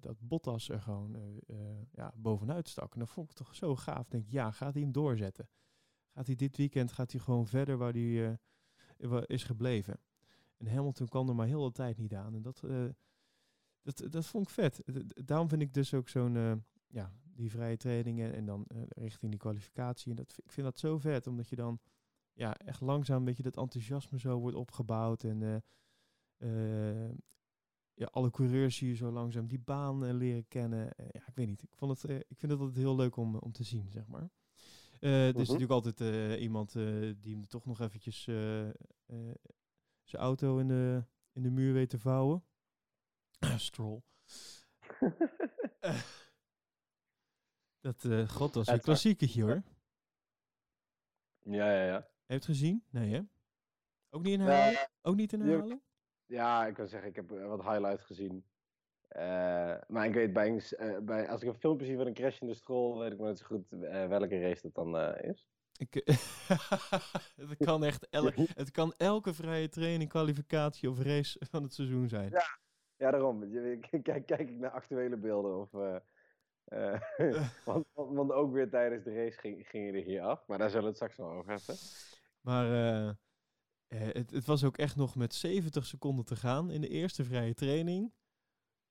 dat 0.00 0.16
Bottas 0.20 0.68
er 0.68 0.80
gewoon 0.80 1.40
ja, 1.90 2.12
bovenuit 2.16 2.68
stak. 2.68 2.92
En 2.92 2.98
dat 2.98 3.10
vond 3.10 3.30
ik 3.30 3.36
toch 3.36 3.54
zo 3.54 3.76
gaaf. 3.76 4.04
Ik 4.04 4.10
denk, 4.10 4.28
ja, 4.28 4.50
gaat 4.50 4.72
hij 4.72 4.82
hem 4.82 4.92
doorzetten? 4.92 5.48
Gaat 6.14 6.26
hij 6.26 6.34
dit 6.34 6.56
weekend 6.56 6.92
gaat 6.92 7.12
hij 7.12 7.20
gewoon 7.20 7.46
verder 7.46 7.76
waar 7.76 7.92
hij 7.92 8.36
uh, 8.98 9.22
is 9.26 9.44
gebleven. 9.44 10.00
En 10.56 10.66
Hamilton 10.66 11.08
kwam 11.08 11.28
er 11.28 11.34
maar 11.34 11.46
heel 11.46 11.64
de 11.64 11.72
tijd 11.72 11.98
niet 11.98 12.14
aan. 12.14 12.34
En 12.34 12.42
dat, 12.42 12.62
uh, 12.64 12.88
dat, 13.82 14.06
dat 14.10 14.26
vond 14.26 14.46
ik 14.48 14.52
vet. 14.52 14.82
Daarom 15.26 15.48
vind 15.48 15.62
ik 15.62 15.74
dus 15.74 15.94
ook 15.94 16.08
zo'n, 16.08 16.34
uh, 16.34 16.52
ja, 16.86 17.12
die 17.24 17.50
vrije 17.50 17.76
trainingen 17.76 18.34
en 18.34 18.44
dan 18.44 18.64
richting 18.88 19.30
die 19.30 19.40
kwalificatie. 19.40 20.10
En 20.10 20.16
dat, 20.16 20.38
ik 20.44 20.52
vind 20.52 20.66
dat 20.66 20.78
zo 20.78 20.98
vet, 20.98 21.26
omdat 21.26 21.48
je 21.48 21.56
dan 21.56 21.78
ja, 22.32 22.56
echt 22.56 22.80
langzaam 22.80 23.18
een 23.18 23.24
beetje 23.24 23.42
dat 23.42 23.56
enthousiasme 23.56 24.18
zo 24.18 24.38
wordt 24.38 24.56
opgebouwd. 24.56 25.24
En 25.24 25.62
ja, 27.94 28.06
alle 28.10 28.30
coureurs 28.30 28.76
zie 28.76 28.88
je 28.88 28.94
zo 28.94 29.10
langzaam 29.10 29.46
die 29.46 29.58
baan 29.58 30.16
leren 30.16 30.48
kennen. 30.48 30.94
ja, 30.96 31.26
ik 31.26 31.34
weet 31.34 31.46
niet. 31.46 31.62
Ik, 31.62 31.74
vond 31.74 32.02
het, 32.02 32.10
ik 32.10 32.38
vind 32.38 32.52
het 32.52 32.60
altijd 32.60 32.78
heel 32.78 32.96
leuk 32.96 33.16
om, 33.16 33.36
om 33.36 33.52
te 33.52 33.62
zien, 33.62 33.90
zeg 33.90 34.06
maar. 34.06 34.30
Uh, 35.04 35.10
er 35.10 35.26
is 35.26 35.28
uh-huh. 35.28 35.58
natuurlijk 35.58 35.70
altijd 35.70 36.00
uh, 36.00 36.40
iemand 36.40 36.74
uh, 36.74 37.14
die 37.20 37.34
hem 37.34 37.46
toch 37.46 37.64
nog 37.64 37.80
eventjes 37.80 38.22
zijn 40.02 40.22
auto 40.22 40.58
in 40.58 40.68
de, 40.68 41.04
in 41.32 41.42
de 41.42 41.50
muur 41.50 41.72
weet 41.72 41.90
te 41.90 41.98
vouwen. 41.98 42.44
Stroll. 43.56 44.02
dat, 47.80 48.06
god, 48.28 48.52
dat 48.52 48.62
is 48.62 48.68
een 48.68 48.80
klassieketje 48.80 49.42
hoor. 49.42 49.62
Ja, 51.38 51.72
ja, 51.72 51.86
ja. 51.86 52.08
Het 52.26 52.44
gezien? 52.44 52.84
Nee, 52.90 53.12
hè? 53.12 53.20
Ook 54.10 54.22
niet 54.22 54.32
in 54.32 54.40
herhaling? 54.40 54.88
Ook 55.02 55.16
niet 55.16 55.32
in 55.32 55.40
herhaling? 55.40 55.82
Ja, 56.26 56.66
ik 56.66 56.74
kan 56.74 56.86
zeggen, 56.86 57.08
ik 57.08 57.16
heb 57.16 57.28
wat 57.28 57.62
highlights 57.62 58.04
gezien. 58.04 58.44
Uh, 59.16 59.74
maar 59.88 60.06
ik 60.06 60.14
weet 60.14 60.32
bij, 60.32 60.50
uh, 60.50 60.98
bij, 60.98 61.28
als 61.28 61.42
ik 61.42 61.48
een 61.48 61.54
filmpje 61.54 61.86
zie 61.86 61.96
van 61.96 62.06
een 62.06 62.14
crash 62.14 62.40
in 62.40 62.46
de 62.46 62.54
strol, 62.54 62.98
weet 62.98 63.12
ik 63.12 63.18
maar 63.18 63.28
niet 63.28 63.38
zo 63.38 63.46
goed 63.46 63.72
uh, 63.72 64.06
welke 64.06 64.40
race 64.40 64.62
dat 64.62 64.74
dan 64.74 65.16
is. 65.16 65.48
Ik, 65.76 65.94
het, 67.48 67.56
kan 67.58 67.84
echt 67.84 68.08
el 68.10 68.30
het 68.62 68.70
kan 68.70 68.94
elke 68.96 69.34
vrije 69.34 69.68
training, 69.68 70.10
kwalificatie 70.10 70.90
of 70.90 71.02
race 71.02 71.46
van 71.50 71.62
het 71.62 71.74
seizoen 71.74 72.08
zijn. 72.08 72.30
Ja, 72.30 72.58
ja 72.96 73.10
daarom. 73.10 73.50
Kijk, 74.02 74.26
kijk 74.26 74.50
ik 74.50 74.58
naar 74.58 74.70
actuele 74.70 75.16
beelden 75.16 75.60
of... 75.60 75.70
Uh, 76.68 77.48
want, 77.64 77.86
want, 77.94 78.32
ook 78.32 78.52
weer 78.52 78.70
tijdens 78.70 79.04
de 79.04 79.14
race 79.14 79.38
ging, 79.38 79.68
ging 79.68 79.86
je 79.86 79.92
er 79.92 80.04
hier 80.04 80.22
af. 80.22 80.46
Maar 80.46 80.58
daar 80.58 80.68
zullen 80.70 80.82
we 80.82 80.88
het 80.88 80.96
straks 80.96 81.16
nog 81.16 81.30
over 81.30 81.50
hebben. 81.50 81.76
Maar 82.40 82.66
uh, 82.66 83.10
het, 83.88 84.30
het, 84.30 84.46
was 84.46 84.64
ook 84.64 84.76
echt 84.76 84.96
nog 84.96 85.16
met 85.16 85.34
70 85.34 85.86
seconden 85.86 86.24
te 86.24 86.36
gaan 86.36 86.70
in 86.70 86.80
de 86.80 86.88
eerste 86.88 87.24
vrije 87.24 87.54
training. 87.54 88.12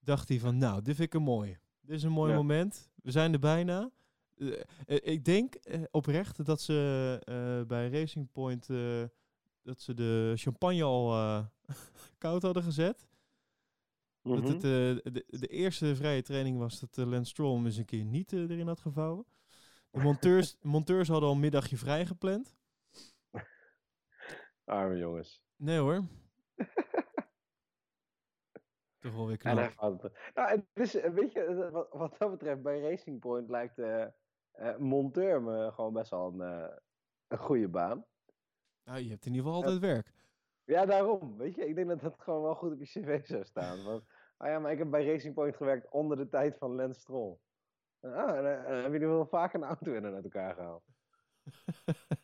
Dacht 0.04 0.30
hij 0.30 0.40
van, 0.40 0.58
nou, 0.58 0.82
dit 0.82 0.96
vind 0.96 1.08
ik 1.08 1.14
een 1.14 1.26
mooi. 1.26 1.58
Dit 1.82 1.96
is 1.96 2.04
een 2.04 2.12
mooi 2.12 2.32
ja. 2.32 2.38
moment. 2.38 2.92
We 3.04 3.12
zijn 3.12 3.34
er 3.34 3.40
bijna. 3.40 3.92
Uh, 4.38 4.62
ik 4.86 5.26
denk 5.26 5.56
uh, 5.64 5.82
oprecht 5.92 6.46
dat 6.46 6.62
ze 6.62 7.66
bij 7.68 7.90
Racing 7.90 8.32
Point 8.32 8.68
dat 9.64 9.82
ze 9.82 9.94
de 9.94 10.34
champagne 10.36 10.84
al 10.84 11.08
koud 12.18 12.42
hadden 12.42 12.64
gezet. 12.64 13.08
Mm 14.22 14.34
-hmm. 14.34 14.42
Dat 14.42 14.52
het 14.52 14.62
de, 14.62 15.26
de, 15.28 15.48
eerste 15.48 15.96
vrije 15.96 16.22
training 16.22 16.58
was 16.58 16.80
dat 16.80 16.98
Lance 16.98 17.30
Stroll 17.30 17.66
eens 17.66 17.78
een 17.78 17.86
keer 17.86 18.06
niet 18.06 18.34
erin 18.34 18.68
had 18.68 18.80
gevouwen. 18.80 19.26
De 19.94 20.00
monteurs, 20.00 20.56
monteurs 20.62 21.08
hadden 21.08 21.30
al 21.30 21.36
een 21.36 21.42
middagje 21.42 21.78
vrij 21.78 22.06
gepland. 22.06 22.56
Arme 24.66 24.98
jongens. 24.98 25.42
Nee 25.56 25.78
hoor. 25.78 26.04
Toch 29.04 29.16
wel 29.16 29.28
weer 29.28 29.38
knap. 29.38 30.12
nou, 30.34 30.50
het 30.50 30.66
is, 30.74 30.94
weet 30.94 31.32
je, 31.32 31.70
wat, 31.72 31.88
wat, 31.92 32.18
dat 32.18 32.32
betreft, 32.32 32.62
bij 32.62 32.82
Racing 32.82 33.20
Point 33.20 33.50
lijkt 33.50 33.78
uh, 33.78 34.06
uh, 34.60 34.78
monteur 34.78 35.42
me 35.42 35.72
gewoon 35.72 35.94
best 35.94 36.10
wel 36.10 36.34
een, 36.34 36.62
uh, 36.62 36.76
een 37.28 37.38
goede 37.38 37.68
baan. 37.68 38.06
Nou, 38.84 39.00
je 39.00 39.10
hebt 39.10 39.26
in 39.26 39.34
ieder 39.34 39.46
geval 39.48 39.64
altijd 39.64 39.80
werk. 39.80 40.14
Ja, 40.64 40.86
daarom. 40.86 41.38
Weet 41.38 41.56
je, 41.56 41.68
ik 41.68 41.76
denk 41.76 41.88
dat 41.88 42.02
dat 42.02 42.16
gewoon 42.18 42.42
wel 42.42 42.56
goed 42.56 42.72
op 42.72 42.80
je 42.80 42.86
cv 42.86 43.26
zou 43.26 43.44
staan. 43.44 43.84
Want, 43.84 44.04
ah 44.38 44.48
ja, 44.48 44.60
maar 44.60 44.72
ik 44.72 44.78
heb 44.78 44.90
bij 44.90 45.06
Racing 45.06 45.34
Point 45.34 45.56
gewerkt 45.56 45.90
onder 45.90 46.18
de 46.18 46.30
tijd 46.30 46.58
van 46.58 46.76
Lance 46.76 47.00
Stroll. 47.00 47.38
Ah, 48.02 48.38
en, 48.38 48.46
hebben 48.66 48.92
jullie 48.92 49.08
wel 49.08 49.26
vaak 49.26 49.54
een 49.54 49.64
auto 49.64 49.94
in 49.94 50.06
uit 50.06 50.24
elkaar 50.24 50.56
gehaald. 50.56 50.84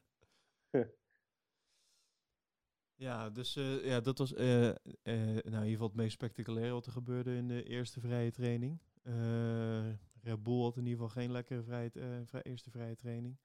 Ja, 2.99 3.29
dus 3.29 3.55
uh, 3.55 3.85
ja, 3.85 3.99
dat 3.99 4.17
was 4.17 4.33
uh, 4.33 4.65
uh, 4.65 4.73
nou, 5.03 5.35
in 5.43 5.43
ieder 5.43 5.69
geval 5.69 5.87
het 5.87 5.95
meest 5.95 6.13
spectaculaire 6.13 6.73
wat 6.73 6.85
er 6.85 6.91
gebeurde 6.91 7.35
in 7.35 7.47
de 7.47 7.63
eerste 7.63 7.99
vrije 7.99 8.31
training. 8.31 8.79
Red 10.21 10.43
Bull 10.43 10.61
had 10.61 10.77
in 10.77 10.85
ieder 10.85 10.99
geval 10.99 11.21
geen 11.21 11.31
lekkere 11.31 11.63
vrije, 11.63 11.91
vrij, 12.25 12.41
eerste 12.41 12.69
vrije 12.69 12.95
training. 12.95 13.37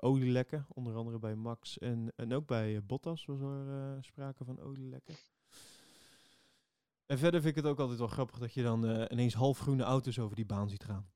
olielekken, 0.00 0.66
onder 0.68 0.94
andere 0.94 1.18
bij 1.18 1.34
Max 1.34 1.78
en, 1.78 2.12
en 2.16 2.32
ook 2.32 2.46
bij 2.46 2.84
Bottas 2.84 3.24
was 3.24 3.40
er 3.40 4.04
sprake 4.04 4.44
van 4.44 4.60
olielekken. 4.60 5.14
En 7.06 7.18
verder 7.18 7.40
vind 7.40 7.56
ik 7.56 7.62
het 7.62 7.72
ook 7.72 7.80
altijd 7.80 7.98
wel 7.98 8.08
grappig 8.08 8.38
dat 8.38 8.54
je 8.54 8.62
dan 8.62 8.84
ineens 9.12 9.34
halfgroene 9.34 9.82
auto's 9.82 10.18
over 10.18 10.36
die 10.36 10.46
baan 10.46 10.68
ziet 10.68 10.84
gaan. 10.84 11.10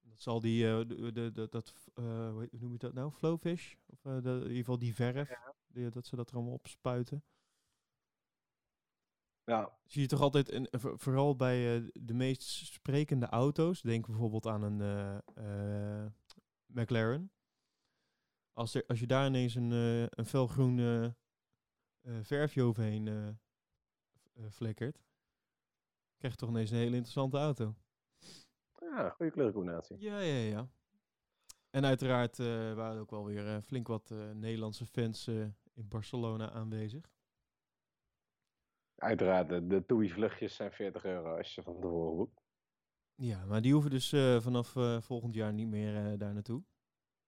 Dat 0.00 0.20
zal 0.20 0.40
die, 0.40 0.86
de, 0.86 1.12
de, 1.32 1.48
dat, 1.50 1.74
hoe 1.94 2.48
noem 2.50 2.72
je 2.72 2.78
dat 2.78 2.94
nou, 2.94 3.10
flowfish? 3.10 3.74
Of 3.86 4.04
in 4.04 4.14
ieder 4.16 4.56
geval 4.56 4.78
die 4.78 4.94
verf. 4.94 5.28
Ja 5.28 5.53
die, 5.74 5.90
dat 5.90 6.06
ze 6.06 6.16
dat 6.16 6.30
er 6.30 6.36
allemaal 6.36 6.54
opspuiten. 6.54 7.24
Ja. 9.44 9.78
Zie 9.86 10.02
je 10.02 10.08
toch 10.08 10.20
altijd, 10.20 10.48
in, 10.48 10.68
vooral 10.78 11.36
bij 11.36 11.80
uh, 11.80 11.90
de 11.92 12.14
meest 12.14 12.42
sprekende 12.42 13.26
auto's, 13.26 13.82
denk 13.82 14.06
bijvoorbeeld 14.06 14.46
aan 14.46 14.62
een 14.62 14.80
uh, 14.80 15.18
uh, 15.38 16.06
McLaren. 16.66 17.30
Als, 18.52 18.74
er, 18.74 18.84
als 18.86 19.00
je 19.00 19.06
daar 19.06 19.26
ineens 19.26 19.54
een, 19.54 19.70
een 20.18 20.26
felgroen 20.26 21.14
verfje 22.22 22.62
overheen 22.62 23.38
flikkert, 24.50 25.04
krijg 26.16 26.32
je 26.32 26.38
toch 26.38 26.48
ineens 26.48 26.70
een 26.70 26.76
hele 26.76 26.96
interessante 26.96 27.38
auto. 27.38 27.74
Ja, 28.80 29.10
goede 29.10 29.32
kleurcombinatie. 29.32 30.00
Ja, 30.00 30.18
ja, 30.18 30.34
ja. 30.34 30.68
En 31.70 31.84
uiteraard 31.84 32.36
waren 32.36 32.94
er 32.94 33.00
ook 33.00 33.10
wel 33.10 33.24
weer 33.24 33.62
flink 33.62 33.88
wat 33.88 34.10
Nederlandse 34.34 34.86
fans 34.86 35.30
in 35.74 35.88
Barcelona 35.88 36.50
aanwezig? 36.50 37.12
Uiteraard, 38.94 39.48
de, 39.48 39.66
de 39.66 39.86
TUI-vluchtjes 39.86 40.54
zijn 40.54 40.72
40 40.72 41.04
euro 41.04 41.36
als 41.36 41.54
je 41.54 41.62
van 41.62 41.80
tevoren 41.80 42.16
boekt. 42.16 42.42
Ja, 43.14 43.44
maar 43.44 43.62
die 43.62 43.72
hoeven 43.72 43.90
dus 43.90 44.12
uh, 44.12 44.40
vanaf 44.40 44.74
uh, 44.74 45.00
volgend 45.00 45.34
jaar 45.34 45.52
niet 45.52 45.68
meer 45.68 45.94
uh, 45.94 46.18
daar 46.18 46.32
naartoe. 46.32 46.62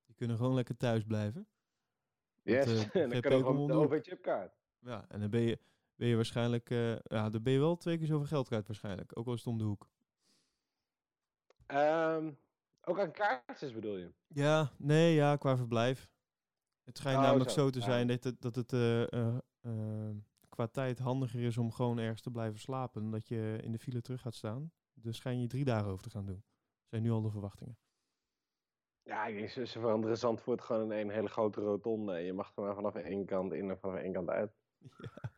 Die 0.06 0.14
kunnen 0.14 0.36
gewoon 0.36 0.54
lekker 0.54 0.76
thuis 0.76 1.04
blijven. 1.04 1.48
Yes, 2.42 2.90
en 2.90 3.08
dan 3.10 3.20
kan 3.20 3.36
je 3.36 3.44
gewoon 3.44 3.66
de 3.66 3.72
OV-chipkaart. 3.72 4.56
Ja, 4.78 5.04
en 5.08 5.20
dan 5.20 5.30
ben 5.30 5.40
je, 5.40 5.58
ben 5.94 6.08
je 6.08 6.16
waarschijnlijk... 6.16 6.68
ja, 7.02 7.30
dan 7.30 7.42
ben 7.42 7.52
je 7.52 7.58
wel 7.58 7.76
twee 7.76 7.98
keer 7.98 8.06
zoveel 8.06 8.26
geld 8.26 8.46
kwijt 8.46 8.66
waarschijnlijk. 8.66 9.18
Ook 9.18 9.26
al 9.26 9.32
is 9.32 9.38
het 9.38 9.48
om 9.48 9.58
de 9.58 9.64
hoek. 9.64 9.88
Um, 11.66 12.38
ook 12.80 13.00
aan 13.00 13.12
kaartjes 13.12 13.72
bedoel 13.72 13.96
je? 13.96 14.12
Ja, 14.26 14.70
nee, 14.76 15.14
ja, 15.14 15.36
qua 15.36 15.56
verblijf. 15.56 16.10
Het 16.86 16.98
schijnt 16.98 17.18
oh, 17.18 17.24
namelijk 17.24 17.50
zo, 17.50 17.70
te 17.70 17.80
zijn 17.80 18.06
dat 18.06 18.24
het, 18.24 18.40
dat 18.40 18.54
het 18.54 18.72
uh, 18.72 19.00
uh, 19.00 19.36
uh, 19.62 20.10
qua 20.48 20.66
tijd 20.66 20.98
handiger 20.98 21.40
is 21.40 21.58
om 21.58 21.72
gewoon 21.72 21.98
ergens 21.98 22.20
te 22.22 22.30
blijven 22.30 22.58
slapen. 22.60 23.02
Dan 23.02 23.10
dat 23.10 23.28
je 23.28 23.58
in 23.62 23.72
de 23.72 23.78
file 23.78 24.00
terug 24.00 24.20
gaat 24.20 24.34
staan. 24.34 24.72
Dus 24.94 25.16
schijn 25.16 25.40
je 25.40 25.46
drie 25.46 25.64
dagen 25.64 25.90
over 25.90 26.02
te 26.02 26.10
gaan 26.10 26.26
doen. 26.26 26.44
Zijn 26.84 27.02
nu 27.02 27.10
al 27.10 27.22
de 27.22 27.30
verwachtingen. 27.30 27.78
Ja, 29.02 29.26
ik 29.26 29.50
ze, 29.50 29.66
ze 29.66 29.80
veranderen 29.80 30.18
Zandvoort 30.18 30.60
gewoon 30.62 30.92
in 30.92 31.08
een 31.08 31.14
hele 31.14 31.28
grote 31.28 31.60
rotonde. 31.60 32.18
Je 32.18 32.32
mag 32.32 32.52
er 32.56 32.62
maar 32.62 32.74
vanaf 32.74 32.94
één 32.94 33.24
kant 33.24 33.52
in 33.52 33.70
en 33.70 33.78
vanaf 33.78 33.96
één 33.96 34.12
kant 34.12 34.28
uit. 34.28 34.52
Ja. 34.98 35.34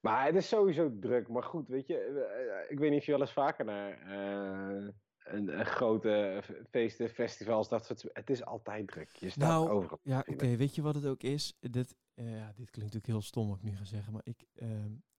Maar 0.00 0.26
het 0.26 0.34
is 0.34 0.48
sowieso 0.48 0.98
druk. 0.98 1.28
Maar 1.28 1.42
goed, 1.42 1.68
weet 1.68 1.86
je, 1.86 2.66
ik 2.68 2.78
weet 2.78 2.90
niet 2.90 2.98
of 2.98 3.04
je 3.04 3.12
wel 3.12 3.20
eens 3.20 3.32
vaker 3.32 3.64
naar 3.64 3.98
een, 5.34 5.58
een, 5.58 5.66
grote 5.66 6.42
feesten, 6.70 7.08
festivals, 7.08 7.68
dat 7.68 7.86
soort 7.86 8.04
Het 8.12 8.30
is 8.30 8.44
altijd 8.44 8.88
druk. 8.88 9.10
Je 9.16 9.30
staat 9.30 9.48
nou, 9.48 9.68
overal. 9.68 9.98
Ja, 10.02 10.24
oké. 10.26 10.56
weet 10.56 10.74
je 10.74 10.82
wat 10.82 10.94
het 10.94 11.06
ook 11.06 11.22
is? 11.22 11.56
Dit, 11.60 11.94
uh, 12.14 12.26
dit 12.26 12.70
klinkt 12.70 12.76
natuurlijk 12.76 13.06
heel 13.06 13.22
stom 13.22 13.48
wat 13.48 13.56
ik 13.56 13.62
nu 13.62 13.76
ga 13.76 13.84
zeggen, 13.84 14.12
maar 14.12 14.22
ik, 14.24 14.44
uh, 14.54 14.68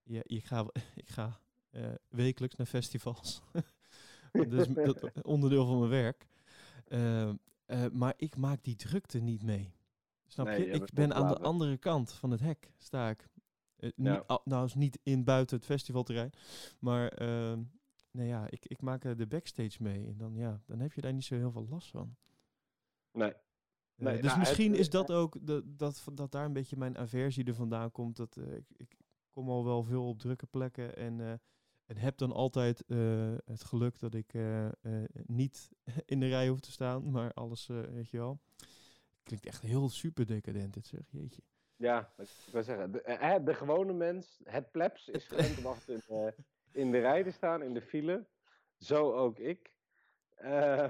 ja, 0.03 0.21
ik 0.23 0.45
ga, 0.45 0.65
ik 0.95 1.09
ga 1.09 1.39
uh, 1.71 1.85
wekelijks 2.09 2.55
naar 2.55 2.67
festivals. 2.67 3.41
dat 4.31 4.53
is 4.53 4.67
dat, 4.67 5.11
onderdeel 5.21 5.65
van 5.65 5.77
mijn 5.77 5.91
werk. 5.91 6.27
Ehm, 6.87 7.35
eh, 7.65 7.85
maar 7.91 8.13
ik 8.17 8.37
maak 8.37 8.63
die 8.63 8.75
drukte 8.75 9.19
niet 9.19 9.43
mee. 9.43 9.73
Snap 10.27 10.47
je? 10.47 10.65
Ik 10.65 10.93
ben 10.93 11.13
aan 11.13 11.27
de 11.27 11.39
andere 11.39 11.77
kant 11.77 12.13
van 12.13 12.31
het 12.31 12.39
hek, 12.39 12.71
sta 12.77 13.09
ik. 13.09 13.29
Ja. 13.77 13.91
Niet, 13.95 14.39
nou, 14.43 14.65
is 14.65 14.73
niet 14.73 14.99
in 15.03 15.23
buiten 15.23 15.57
het 15.57 15.65
festivalterrein, 15.65 16.31
maar 16.79 17.07
ehm, 17.07 17.59
nou 18.11 18.27
ja, 18.27 18.49
ik, 18.49 18.65
ik 18.65 18.81
maak 18.81 19.17
de 19.17 19.27
backstage 19.27 19.83
mee. 19.83 20.07
En 20.07 20.17
dan, 20.17 20.35
ja, 20.35 20.61
dan 20.65 20.79
heb 20.79 20.93
je 20.93 21.01
daar 21.01 21.13
niet 21.13 21.23
zo 21.23 21.35
heel 21.35 21.51
veel 21.51 21.67
last 21.69 21.89
van. 21.89 22.15
Nee. 23.11 23.33
nee 23.95 24.15
dus 24.15 24.25
nou, 24.25 24.39
misschien 24.39 24.75
is 24.75 24.89
dat 24.89 25.11
ook, 25.11 25.37
de, 25.41 25.75
dat, 25.75 26.03
dat 26.13 26.31
daar 26.31 26.45
een 26.45 26.53
beetje 26.53 26.77
mijn 26.77 26.97
aversie 26.97 27.45
er 27.45 27.55
vandaan 27.55 27.91
komt. 27.91 28.15
Dat 28.15 28.35
uh, 28.35 28.55
ik, 28.55 28.65
ik 28.77 28.97
kom 29.29 29.49
al 29.49 29.65
wel 29.65 29.83
veel 29.83 30.07
op 30.07 30.19
drukke 30.19 30.45
plekken 30.45 30.95
en, 30.95 31.41
en 31.85 31.97
heb 31.97 32.17
dan 32.17 32.31
altijd 32.31 32.83
uh, 32.87 33.33
het 33.45 33.63
geluk 33.63 33.99
dat 33.99 34.13
ik 34.13 34.33
niet 35.25 35.71
in 36.05 36.19
de 36.19 36.27
rij 36.27 36.47
hoef 36.47 36.59
te 36.59 36.71
staan, 36.71 37.11
maar 37.11 37.33
alles, 37.33 37.67
weet 37.67 38.09
je 38.09 38.17
wel. 38.17 38.39
Klinkt 39.23 39.45
echt 39.45 39.61
heel 39.61 39.89
super 39.89 40.25
decadent, 40.25 40.73
dit 40.73 40.87
zeg, 40.87 41.01
jeetje. 41.09 41.41
Ja, 41.75 42.13
ik 42.17 42.27
wil 42.51 42.63
zeggen, 42.63 42.91
de, 42.91 43.41
de 43.43 43.53
gewone 43.53 43.93
mens, 43.93 44.41
het 44.43 44.71
plebs, 44.71 45.07
is 45.07 45.25
gewend 45.27 45.55
te 45.55 45.61
wachten 45.61 46.01
in 46.71 46.91
de 46.91 46.99
rij 46.99 47.23
te 47.23 47.31
staan, 47.31 47.63
in 47.63 47.73
de 47.73 47.81
file. 47.81 48.25
Zo 48.77 49.13
ook 49.13 49.39
ik. 49.39 49.73
Uh... 50.41 50.47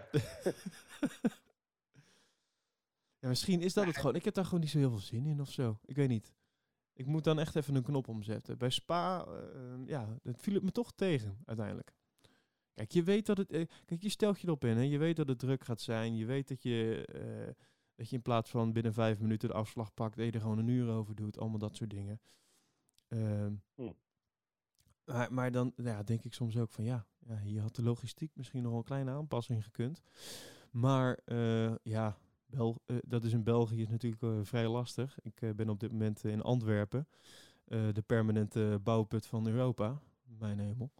ja, 3.19 3.27
misschien 3.27 3.61
is 3.61 3.73
dat 3.73 3.85
het 3.85 3.97
gewoon. 3.97 4.15
Ik 4.15 4.25
heb 4.25 4.33
daar 4.33 4.45
gewoon 4.45 4.59
niet 4.59 4.69
zo 4.69 4.77
heel 4.77 4.89
veel 4.89 4.99
zin 4.99 5.25
in 5.25 5.41
of 5.41 5.51
zo. 5.51 5.79
Ik 5.85 5.95
weet 5.95 6.09
niet. 6.09 6.33
Ik 6.93 7.05
moet 7.05 7.23
dan 7.23 7.39
echt 7.39 7.55
even 7.55 7.75
een 7.75 7.83
knop 7.83 8.07
omzetten. 8.07 8.57
Bij 8.57 8.69
Spa, 8.69 9.25
uh, 9.27 9.87
ja, 9.87 10.19
het 10.23 10.39
viel 10.39 10.53
het 10.53 10.63
me 10.63 10.71
toch 10.71 10.91
tegen 10.93 11.41
uiteindelijk. 11.45 11.93
Kijk, 12.73 12.91
je 12.91 13.03
weet 13.03 13.25
dat 13.25 13.37
het. 13.37 13.53
Uh, 13.53 13.65
kijk, 13.85 14.01
je 14.01 14.09
stelt 14.09 14.39
je 14.39 14.47
erop 14.47 14.65
in. 14.65 14.77
Hè? 14.77 14.83
Je 14.83 14.97
weet 14.97 15.15
dat 15.15 15.27
het 15.27 15.39
druk 15.39 15.63
gaat 15.63 15.81
zijn. 15.81 16.15
Je 16.15 16.25
weet 16.25 16.47
dat 16.47 16.63
je, 16.63 17.05
dat 17.95 18.09
je 18.09 18.15
in 18.15 18.21
plaats 18.21 18.49
van 18.49 18.73
binnen 18.73 18.93
vijf 18.93 19.19
minuten 19.19 19.49
de 19.49 19.55
afslag 19.55 19.93
pakt, 19.93 20.15
dat 20.15 20.25
je 20.25 20.31
er 20.31 20.41
gewoon 20.41 20.57
een 20.57 20.67
uur 20.67 20.89
over 20.89 21.15
doet. 21.15 21.39
Allemaal 21.39 21.59
dat 21.59 21.75
soort 21.75 21.89
dingen. 21.89 22.21
Ehm, 23.07 23.53
hm. 23.75 23.91
Maar, 25.05 25.33
maar 25.33 25.51
dan 25.51 25.73
ja, 25.75 26.03
denk 26.03 26.23
ik 26.23 26.33
soms 26.33 26.57
ook 26.57 26.71
van 26.71 26.83
ja, 26.83 27.05
ja, 27.19 27.39
hier 27.39 27.61
had 27.61 27.75
de 27.75 27.83
logistiek 27.83 28.31
misschien 28.35 28.63
nog 28.63 28.73
een 28.73 28.83
kleine 28.83 29.11
aanpassing 29.11 29.63
gekund. 29.63 30.01
Maar 30.71 31.19
uh, 31.25 31.75
ja, 31.83 32.17
Bel 32.45 32.81
uh, 32.87 32.97
dat 33.07 33.23
is 33.23 33.33
in 33.33 33.43
België 33.43 33.81
is 33.81 33.89
natuurlijk 33.89 34.21
uh, 34.21 34.39
vrij 34.43 34.67
lastig. 34.67 35.17
Ik 35.21 35.55
ben 35.55 35.69
op 35.69 35.79
dit 35.79 35.91
moment 35.91 36.23
in 36.23 36.41
Antwerpen, 36.41 37.07
de 37.65 38.03
permanente 38.05 38.79
bouwput 38.83 39.25
van 39.25 39.47
Europa. 39.47 40.01
Mijn 40.23 40.59
hemel. 40.59 40.91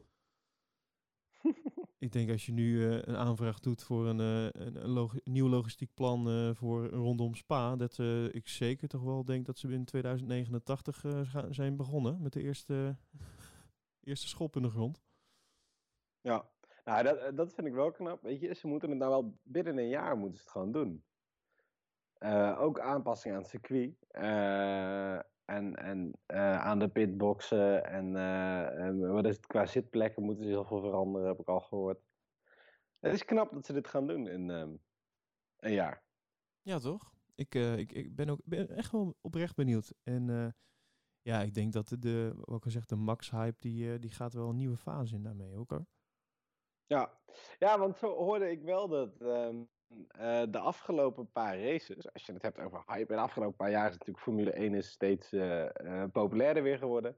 ik 2.00 2.12
denk 2.12 2.30
als 2.30 2.46
je 2.46 2.52
nu 2.52 2.90
eh, 2.90 3.00
een 3.02 3.16
aanvraag 3.16 3.60
doet 3.60 3.84
voor 3.84 4.08
een, 4.08 4.20
eh, 4.54 4.62
een, 4.84 5.10
nieuw 5.24 5.50
logistiek 5.50 5.94
plan 5.94 6.30
eh, 6.30 6.50
voor 6.54 6.88
rondom 6.88 7.36
Spa, 7.36 7.76
dat 7.76 8.00
eh, 8.00 8.24
ik 8.26 8.48
zeker 8.48 8.88
toch 8.88 9.04
wel 9.04 9.26
denk 9.26 9.46
dat 9.46 9.58
ze 9.58 9.68
in 9.68 9.86
2089 9.86 11.06
eh, 11.06 11.20
gaan- 11.24 11.54
zijn 11.54 11.76
begonnen 11.76 12.22
met 12.22 12.34
de 12.34 12.42
eerste, 12.42 12.96
eerste 14.04 14.28
schop 14.28 14.56
in 14.56 14.62
de 14.62 14.70
grond. 14.70 15.04
Ja, 16.22 16.50
nou, 16.84 17.04
dat, 17.04 17.38
dat 17.38 17.54
vind 17.54 17.68
ik 17.68 17.74
wel 17.74 17.92
knap. 17.92 18.22
Weet 18.22 18.40
je, 18.40 18.54
ze 18.54 18.68
moeten 18.68 18.90
het 18.90 18.98
nou 18.98 19.12
wel 19.12 19.40
binnen 19.44 19.78
een 19.78 19.88
jaar 19.90 20.18
moeten 20.18 20.38
ze 20.38 20.44
het 20.44 20.52
gewoon 20.52 20.72
doen. 20.72 21.06
Eh, 22.18 22.58
ook 22.62 22.80
aanpassing 22.80 23.34
aan 23.36 23.42
het 23.42 23.50
circuit. 23.50 23.96
eh, 24.08 25.16
en 25.46 25.76
en 25.76 26.12
eh, 26.26 26.60
aan 26.60 26.80
de 26.80 26.90
pitboxen. 26.90 27.86
En 27.86 28.16
eh, 28.16 28.86
en 28.86 29.12
wat 29.12 29.26
is 29.26 29.36
het, 29.36 29.46
qua 29.48 29.66
zitplekken 29.66 30.24
moeten 30.24 30.44
ze 30.44 30.50
heel 30.50 30.66
veel 30.66 30.80
veranderen, 30.82 31.28
heb 31.28 31.40
ik 31.40 31.48
al 31.48 31.60
gehoord. 31.62 32.00
Het 33.00 33.14
is 33.14 33.26
knap 33.26 33.52
dat 33.54 33.66
ze 33.66 33.74
dit 33.74 33.88
gaan 33.88 34.08
doen 34.08 34.28
in 34.28 34.50
ehm, 34.50 34.76
een 35.58 35.74
jaar. 35.74 36.04
Ja, 36.62 36.80
toch? 36.80 37.14
Ik, 37.36 37.56
eh, 37.56 37.78
ik, 37.78 37.92
ik 37.92 38.16
ben 38.16 38.30
ook 38.30 38.40
ben 38.44 38.70
echt 38.70 38.92
wel 38.92 39.18
oprecht 39.22 39.56
benieuwd. 39.56 39.94
En 40.04 40.30
eh, 40.30 40.48
ja, 41.22 41.42
ik 41.42 41.54
denk 41.54 41.74
dat 41.74 41.96
de, 42.00 42.34
wat 42.36 42.66
ik 42.66 42.88
de 42.88 42.96
Max-hype, 42.96 43.60
die, 43.60 43.94
eh, 43.94 44.00
die 44.00 44.12
gaat 44.12 44.34
wel 44.34 44.50
een 44.50 44.56
nieuwe 44.56 44.78
fase 44.78 45.16
in 45.16 45.24
daarmee 45.24 45.58
ook 45.58 45.70
hoor. 45.70 45.86
Ja. 46.86 47.20
ja, 47.60 47.80
want 47.80 47.98
zo 47.98 48.16
hoorde 48.16 48.52
ik 48.52 48.62
wel 48.64 48.88
dat 48.88 49.22
ehm, 49.22 49.64
eh, 50.08 50.44
de 50.50 50.60
afgelopen 50.60 51.32
paar 51.32 51.60
races, 51.60 52.14
als 52.14 52.26
je 52.26 52.34
het 52.34 52.42
hebt 52.42 52.60
over 52.60 52.84
hype, 52.86 53.12
in 53.12 53.18
de 53.18 53.24
afgelopen 53.24 53.56
paar 53.56 53.72
jaar 53.72 53.86
is 53.86 53.92
natuurlijk 53.92 54.24
Formule 54.24 54.52
1 54.52 54.74
is 54.74 54.92
steeds 54.92 55.32
eh, 55.32 56.04
populairder 56.12 56.64
weer 56.64 56.78
geworden. 56.78 57.18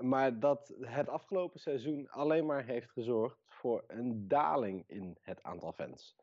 Maar 0.00 0.38
dat 0.40 0.74
het 0.80 1.08
afgelopen 1.08 1.60
seizoen 1.60 2.10
alleen 2.10 2.46
maar 2.46 2.64
heeft 2.64 2.90
gezorgd 2.90 3.38
voor 3.48 3.84
een 3.86 4.28
daling 4.28 4.84
in 4.86 5.18
het 5.20 5.42
aantal 5.42 5.72
fans. 5.72 6.16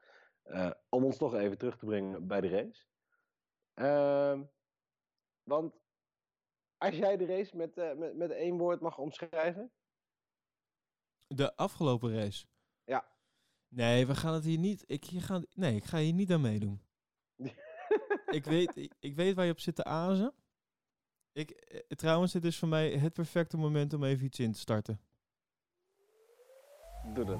Om 0.90 1.04
ons 1.04 1.18
toch 1.18 1.34
even 1.34 1.58
terug 1.58 1.78
te 1.78 1.86
brengen 1.86 2.28
bij 2.28 2.42
de 2.42 2.50
race. 2.50 2.86
Ehm, 3.74 4.44
want 5.44 5.74
als 6.80 6.96
jij 6.96 7.18
de 7.18 7.26
race 7.26 7.56
met, 7.56 7.78
eh, 7.78 7.94
met, 7.94 8.16
met 8.16 8.32
één 8.32 8.58
woord 8.58 8.82
mag 8.82 8.98
omschrijven. 8.98 9.72
De 11.28 11.56
afgelopen 11.56 12.14
race. 12.14 12.46
Ja. 12.84 13.08
Nee, 13.68 14.08
we 14.08 14.16
gaan 14.16 14.34
het 14.34 14.44
hier 14.44 14.58
niet. 14.58 14.84
Ik, 14.88 15.06
hier 15.06 15.22
ga, 15.22 15.44
nee, 15.54 15.76
ik 15.76 15.84
ga 15.84 15.98
hier 15.98 16.14
niet 16.14 16.32
aan 16.32 16.42
meedoen. 16.42 16.82
ik, 18.38 18.46
weet, 18.46 18.76
ik, 18.76 18.94
ik 19.00 19.16
weet 19.16 19.36
waar 19.36 19.46
je 19.46 19.52
op 19.52 19.60
zit 19.60 19.76
te 19.76 19.84
azen. 19.84 20.34
Ik, 21.32 21.52
eh, 21.52 21.80
trouwens, 21.88 22.32
dit 22.32 22.46
is 22.46 22.60
voor 22.60 22.68
mij 22.68 22.92
het 22.92 23.14
perfecte 23.14 23.58
moment 23.58 23.94
om 23.94 24.04
even 24.04 24.26
iets 24.26 24.40
in 24.40 24.52
te 24.52 24.60
starten. 24.60 25.02
Doe 27.14 27.26
dat. 27.26 27.40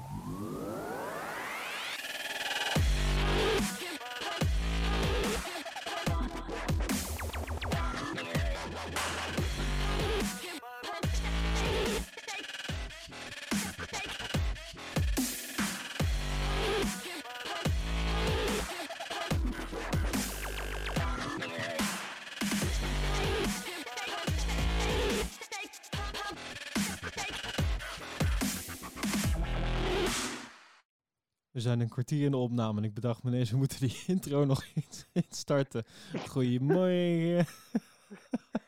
We 31.60 31.66
zijn 31.66 31.80
een 31.80 31.88
kwartier 31.88 32.24
in 32.24 32.30
de 32.30 32.36
opname 32.36 32.78
en 32.78 32.84
ik 32.84 32.94
bedacht 32.94 33.22
me 33.22 33.30
ineens, 33.30 33.50
we 33.50 33.56
moeten 33.56 33.80
die 33.80 34.02
intro 34.14 34.44
nog 34.44 34.64
eens 34.74 35.06
instarten. 35.12 35.84
Goedemorgen. 36.28 37.46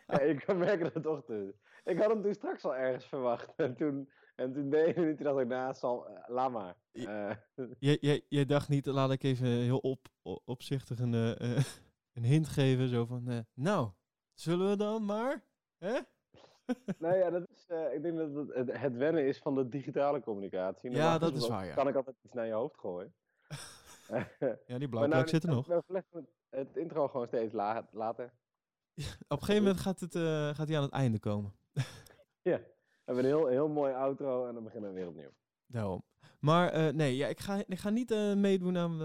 Ja, 0.07 0.21
ik 0.21 0.43
kan 0.47 0.59
merken 0.59 0.93
dat 0.93 1.03
toch 1.03 1.25
doen. 1.25 1.55
Ik 1.85 1.99
had 1.99 2.11
hem 2.11 2.23
toen 2.23 2.35
straks 2.35 2.65
al 2.65 2.77
ergens 2.77 3.05
verwacht. 3.05 3.55
En 3.57 3.77
toen, 3.77 4.11
en 4.37 4.53
toen 4.53 4.71
deed 4.71 4.97
hij 4.97 5.17
dacht 5.17 5.41
ik, 5.41 5.47
nou, 5.47 5.75
zal, 5.75 6.09
eh, 6.09 6.29
laat 6.29 6.51
maar. 6.51 6.77
Eh, 6.93 7.31
Jij, 7.79 7.99
jij, 8.01 8.25
jij 8.29 8.45
dacht 8.45 8.69
niet, 8.69 8.87
laat 8.87 9.11
ik 9.11 9.23
even 9.23 9.47
heel 9.47 9.79
op, 9.79 10.09
opzichtig 10.45 10.99
een, 10.99 11.15
eh, 11.15 11.65
een 12.13 12.25
hint 12.25 12.49
geven. 12.49 12.89
Zo 12.89 13.05
van, 13.05 13.47
nou, 13.55 13.91
zullen 14.35 14.71
we 14.71 14.77
dan 14.77 15.05
maar? 15.05 15.45
Hè? 15.79 15.99
Nou 16.99 17.15
ja, 17.15 17.31
dat 17.31 17.49
is, 17.49 17.67
eh, 17.69 17.95
ik 17.95 18.03
denk 18.03 18.17
dat 18.17 18.47
het, 18.55 18.79
het, 18.81 18.97
wennen 18.97 19.27
is 19.27 19.39
van 19.39 19.55
de 19.55 19.69
digitale 19.69 20.21
communicatie. 20.21 20.91
Ja, 20.91 21.19
dat 21.19 21.35
is 21.35 21.49
waar, 21.49 21.67
ja. 21.67 21.75
Kan 21.75 21.89
ik 21.89 21.95
altijd 21.95 22.17
iets 22.23 22.35
naar 22.35 22.47
je 22.47 22.53
hoofd 22.53 22.79
gooien. 22.79 23.15
Ja, 24.67 24.79
die 24.79 24.89
blauwe 24.89 25.09
nou, 25.09 25.29
zit 25.29 25.43
er 25.43 25.51
nog. 25.51 25.67
We 25.67 25.83
verleggen 25.85 26.19
het, 26.19 26.29
het 26.51 26.77
intro 26.77 27.09
gewoon 27.09 27.27
steeds 27.27 27.53
la- 27.53 27.89
later. 27.93 28.33
Op 28.95 29.05
een 29.29 29.39
gegeven 29.39 29.63
moment 29.63 29.81
gaat, 29.81 30.01
het, 30.01 30.15
eh, 30.15 30.49
gaat 30.49 30.69
hij 30.69 30.77
aan 30.77 30.83
het 30.83 30.93
einde 30.93 31.19
komen. 31.19 31.53
Ja, 32.45 32.59
we 32.59 33.03
hebben 33.05 33.25
een 33.25 33.31
heel, 33.31 33.47
heel 33.47 33.69
mooi 33.69 33.95
outro 33.95 34.47
en 34.47 34.55
dan 34.55 34.65
beginnen 34.65 34.91
we 34.91 34.97
weer 34.97 35.09
opnieuw. 35.09 35.31
Daarom. 35.67 36.03
Maar 36.41 36.69
eh, 36.69 36.93
nee, 36.93 37.17
ja, 37.17 37.27
ik, 37.27 37.41
ga, 37.41 37.63
ik 37.67 37.79
ga 37.79 37.91
niet 37.91 38.11
meedoen 38.37 38.77
aan 38.77 38.99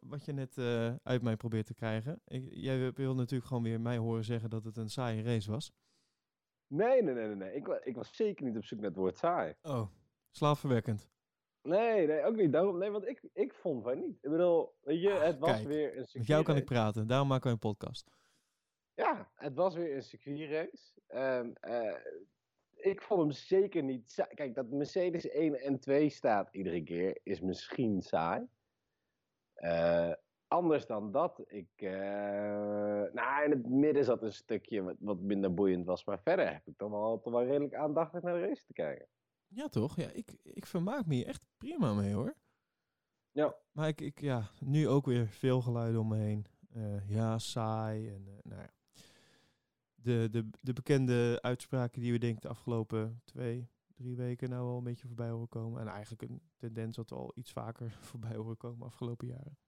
wat 0.00 0.24
je 0.24 0.32
net 0.32 0.58
uit 1.02 1.22
mij 1.22 1.36
probeert 1.36 1.66
te 1.66 1.74
krijgen. 1.74 2.20
Ik, 2.26 2.48
jij 2.50 2.92
wil 2.92 3.14
natuurlijk 3.14 3.48
gewoon 3.48 3.62
weer 3.62 3.80
mij 3.80 3.96
horen 3.96 4.24
zeggen 4.24 4.50
dat 4.50 4.64
het 4.64 4.76
een 4.76 4.90
saaie 4.90 5.22
race 5.22 5.50
was. 5.50 5.72
Nee, 6.76 7.02
nee, 7.02 7.14
nee, 7.14 7.26
nee. 7.26 7.34
nee. 7.36 7.54
Ik, 7.54 7.68
ik 7.68 7.94
was 7.96 8.16
zeker 8.16 8.44
niet 8.44 8.56
op 8.56 8.64
zoek 8.64 8.78
naar 8.78 8.88
het 8.88 8.98
woord 8.98 9.18
saai. 9.18 9.54
Oh, 9.62 9.88
slaafverwekkend. 10.30 11.10
Nee, 11.62 12.06
nee, 12.06 12.24
ook 12.24 12.36
niet. 12.36 12.52
Daarom, 12.52 12.78
nee, 12.78 12.90
want 12.90 13.06
ik, 13.06 13.28
ik 13.32 13.54
vond 13.54 13.82
van 13.82 13.98
niet. 14.00 14.18
Ik 14.20 14.30
bedoel, 14.30 14.74
weet 14.80 15.00
je, 15.00 15.12
Ah, 15.12 15.22
het 15.22 15.38
was 15.38 15.50
kijk, 15.50 15.66
weer 15.66 15.96
een 15.96 16.06
Met 16.12 16.26
jou 16.26 16.42
kan 16.42 16.56
ik 16.56 16.60
circuitrace. 16.60 16.64
praten, 16.64 17.06
daarom 17.06 17.28
maken 17.28 17.46
we 17.46 17.52
een 17.52 17.58
podcast. 17.58 18.10
Ja, 18.94 19.30
het 19.34 19.54
was 19.54 19.74
weer 19.74 19.94
een 19.94 20.02
circuitrace. 20.02 20.92
Ehm, 21.06 21.50
eh, 21.60 21.94
ik 22.74 23.02
vond 23.02 23.20
hem 23.20 23.30
zeker 23.30 23.82
niet 23.82 24.10
saai. 24.10 24.34
Kijk, 24.34 24.54
dat 24.54 24.70
Mercedes 24.70 25.28
1 25.30 25.60
en 25.60 25.80
2 25.80 26.08
staat 26.08 26.48
iedere 26.54 26.82
keer 26.82 27.20
is 27.22 27.40
misschien 27.40 28.02
saai. 28.02 28.46
Eh, 29.54 30.12
anders 30.54 30.86
dan 30.86 31.12
dat, 31.12 31.42
ik... 31.46 31.70
eh, 31.76 31.90
nou, 33.12 33.44
in 33.44 33.50
het 33.50 33.68
midden 33.68 34.04
zat 34.04 34.22
een 34.22 34.32
stukje 34.32 34.82
wat, 34.82 34.96
wat 34.98 35.20
minder 35.20 35.54
boeiend 35.54 35.86
was. 35.86 36.04
Maar 36.04 36.20
verder 36.20 36.52
heb 36.52 36.66
ik 36.66 36.76
toch 36.76 36.90
wel, 36.90 37.20
toch 37.20 37.32
wel 37.32 37.44
redelijk 37.44 37.74
aandachtig 37.74 38.22
naar 38.22 38.34
de 38.34 38.46
race 38.46 38.64
te 38.66 38.72
kijken. 38.72 39.06
Ja, 39.48 39.68
toch? 39.68 39.96
Ja, 39.96 40.10
ik, 40.10 40.36
ik 40.42 40.66
vermaak 40.66 41.06
me 41.06 41.14
hier 41.14 41.26
echt 41.26 41.42
prima 41.56 41.94
mee 41.94 42.14
hoor. 42.14 42.36
Ja. 43.30 43.56
Maar 43.72 43.88
ik, 43.88 44.00
ik, 44.00 44.20
ja, 44.20 44.50
nu 44.60 44.88
ook 44.88 45.06
weer 45.06 45.28
veel 45.28 45.60
geluiden 45.60 46.00
om 46.00 46.08
me 46.08 46.16
heen. 46.16 46.46
Eh, 46.70 47.08
ja, 47.08 47.38
saai. 47.38 48.08
En, 48.08 48.28
eh, 48.28 48.34
nou 48.42 48.60
ja. 48.60 48.70
de, 49.94 50.28
de, 50.30 50.50
de 50.60 50.72
bekende 50.72 51.38
uitspraken 51.42 52.00
die 52.00 52.12
we 52.12 52.18
denk 52.18 52.36
ik 52.36 52.42
de 52.42 52.48
afgelopen 52.48 53.20
twee, 53.24 53.68
drie 53.94 54.16
weken 54.16 54.50
nou 54.50 54.68
al 54.68 54.78
een 54.78 54.84
beetje 54.84 55.06
voorbij 55.06 55.30
horen 55.30 55.48
komen. 55.48 55.80
En 55.80 55.88
eigenlijk 55.88 56.22
een 56.22 56.42
tendens 56.56 56.96
dat 56.96 57.10
we 57.10 57.16
al 57.16 57.32
iets 57.34 57.52
vaker 57.52 57.90
voorbij 58.10 58.36
horen 58.36 58.56
komen 58.56 58.86
afgelopen 58.86 59.26
jaren. 59.26 59.58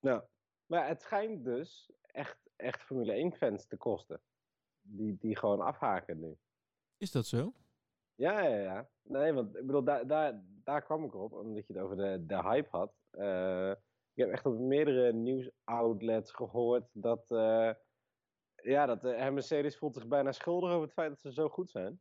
Ja. 0.00 0.28
Maar 0.66 0.88
het 0.88 1.02
schijnt 1.02 1.44
dus 1.44 1.90
echt, 2.00 2.50
echt 2.56 2.82
Formule 2.82 3.32
1-fans 3.32 3.66
te 3.66 3.76
kosten. 3.76 4.22
Die, 4.80 5.16
die 5.18 5.36
gewoon 5.36 5.60
afhaken 5.60 6.20
nu. 6.20 6.38
Is 6.96 7.10
dat 7.10 7.26
zo? 7.26 7.52
Ja, 8.14 8.40
ja, 8.40 8.56
ja. 8.56 8.88
Nee, 9.02 9.32
want 9.32 9.56
ik 9.56 9.66
bedoel, 9.66 9.84
daar, 9.84 10.06
daar, 10.06 10.42
daar 10.44 10.82
kwam 10.82 11.04
ik 11.04 11.14
op, 11.14 11.32
omdat 11.32 11.66
je 11.66 11.72
het 11.72 11.82
over 11.82 11.96
de, 11.96 12.26
de 12.26 12.42
hype 12.42 12.68
had. 12.70 12.94
Eh, 13.10 13.70
ik 14.12 14.24
heb 14.24 14.30
echt 14.30 14.46
op 14.46 14.58
meerdere 14.58 15.12
nieuwsoutlets 15.12 16.32
gehoord 16.32 16.88
dat, 16.92 17.30
eh, 17.30 17.70
ja, 18.54 18.86
dat 18.86 19.00
de 19.00 19.28
Mercedes 19.32 19.76
voelt 19.76 19.94
zich 19.94 20.06
bijna 20.06 20.32
schuldig 20.32 20.70
over 20.70 20.82
het 20.82 20.92
feit 20.92 21.08
dat 21.08 21.20
ze 21.20 21.32
zo 21.32 21.48
goed 21.48 21.70
zijn. 21.70 22.00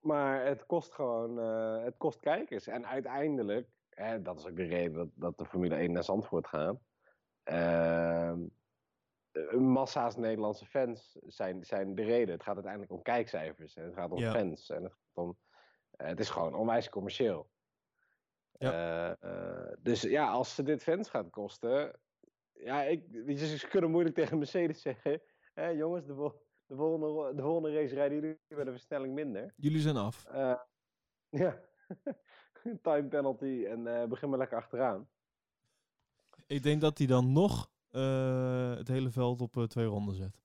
Maar 0.00 0.44
het 0.46 0.66
kost 0.66 0.94
gewoon, 0.94 1.38
eh, 1.38 1.84
het 1.84 1.96
kost 1.96 2.20
kijkers. 2.20 2.66
En 2.66 2.86
uiteindelijk, 2.86 3.68
hè, 4.00 4.22
dat 4.22 4.38
is 4.38 4.46
ook 4.46 4.56
de 4.56 4.64
reden 4.64 4.92
dat, 4.92 5.08
dat 5.14 5.38
de 5.38 5.44
Formule 5.44 5.74
1 5.74 5.92
naar 5.92 6.04
Zandvoort 6.04 6.46
gaat. 6.46 6.76
Ehm, 7.42 8.40
eh, 9.30 9.52
massa's 9.54 10.16
Nederlandse 10.16 10.66
fans 10.66 11.18
zijn, 11.26 11.64
zijn 11.64 11.94
de 11.94 12.02
reden. 12.02 12.34
Het 12.34 12.42
gaat 12.42 12.54
uiteindelijk 12.54 12.92
om 12.92 13.02
kijkcijfers. 13.02 13.74
En 13.76 13.84
het 13.84 13.94
gaat 13.94 14.10
om 14.10 14.18
Ja. 14.18 14.32
fans. 14.32 14.70
En 14.70 14.82
het, 14.82 14.92
gaat 14.92 15.24
om, 15.24 15.38
eh, 15.90 16.06
het 16.06 16.20
is 16.20 16.30
gewoon 16.30 16.54
onwijs 16.54 16.88
commercieel. 16.88 17.50
Eh, 18.52 19.10
eh, 19.22 19.72
dus 19.78 20.02
ja, 20.02 20.30
als 20.30 20.54
ze 20.54 20.62
dit 20.62 20.82
fans 20.82 21.08
gaat 21.10 21.30
kosten. 21.30 22.00
Ja, 22.52 22.82
ik, 22.82 23.04
weet 23.10 23.40
je, 23.40 23.56
ze 23.58 23.68
kunnen 23.68 23.90
moeilijk 23.90 24.14
tegen 24.14 24.38
Mercedes 24.38 24.82
zeggen. 24.90 25.22
Hé, 25.54 25.66
jongens, 25.68 26.06
de, 26.06 26.14
vol- 26.14 26.42
de, 26.66 26.76
volgende, 26.76 27.34
de 27.34 27.42
volgende 27.42 27.72
race 27.80 27.94
rijden 27.94 28.20
jullie 28.20 28.38
met 28.48 28.66
een 28.66 28.72
versnelling 28.72 29.14
minder. 29.14 29.52
Jullie 29.56 29.80
zijn 29.80 29.96
af. 29.96 30.24
Ja, 31.32 31.60
time 32.82 33.08
penalty 33.08 33.64
en 33.68 33.86
eh, 33.86 34.08
begin 34.08 34.28
maar 34.28 34.38
lekker 34.38 34.58
achteraan. 34.58 35.08
Ik 36.46 36.62
denk 36.62 36.80
dat 36.80 36.98
hij 36.98 37.06
dan 37.06 37.32
nog 37.32 37.70
eh, 37.90 38.74
het 38.76 38.88
hele 38.88 39.10
veld 39.10 39.40
op 39.40 39.56
eh, 39.56 39.64
twee 39.64 39.86
ronden 39.86 40.14
zet. 40.14 40.42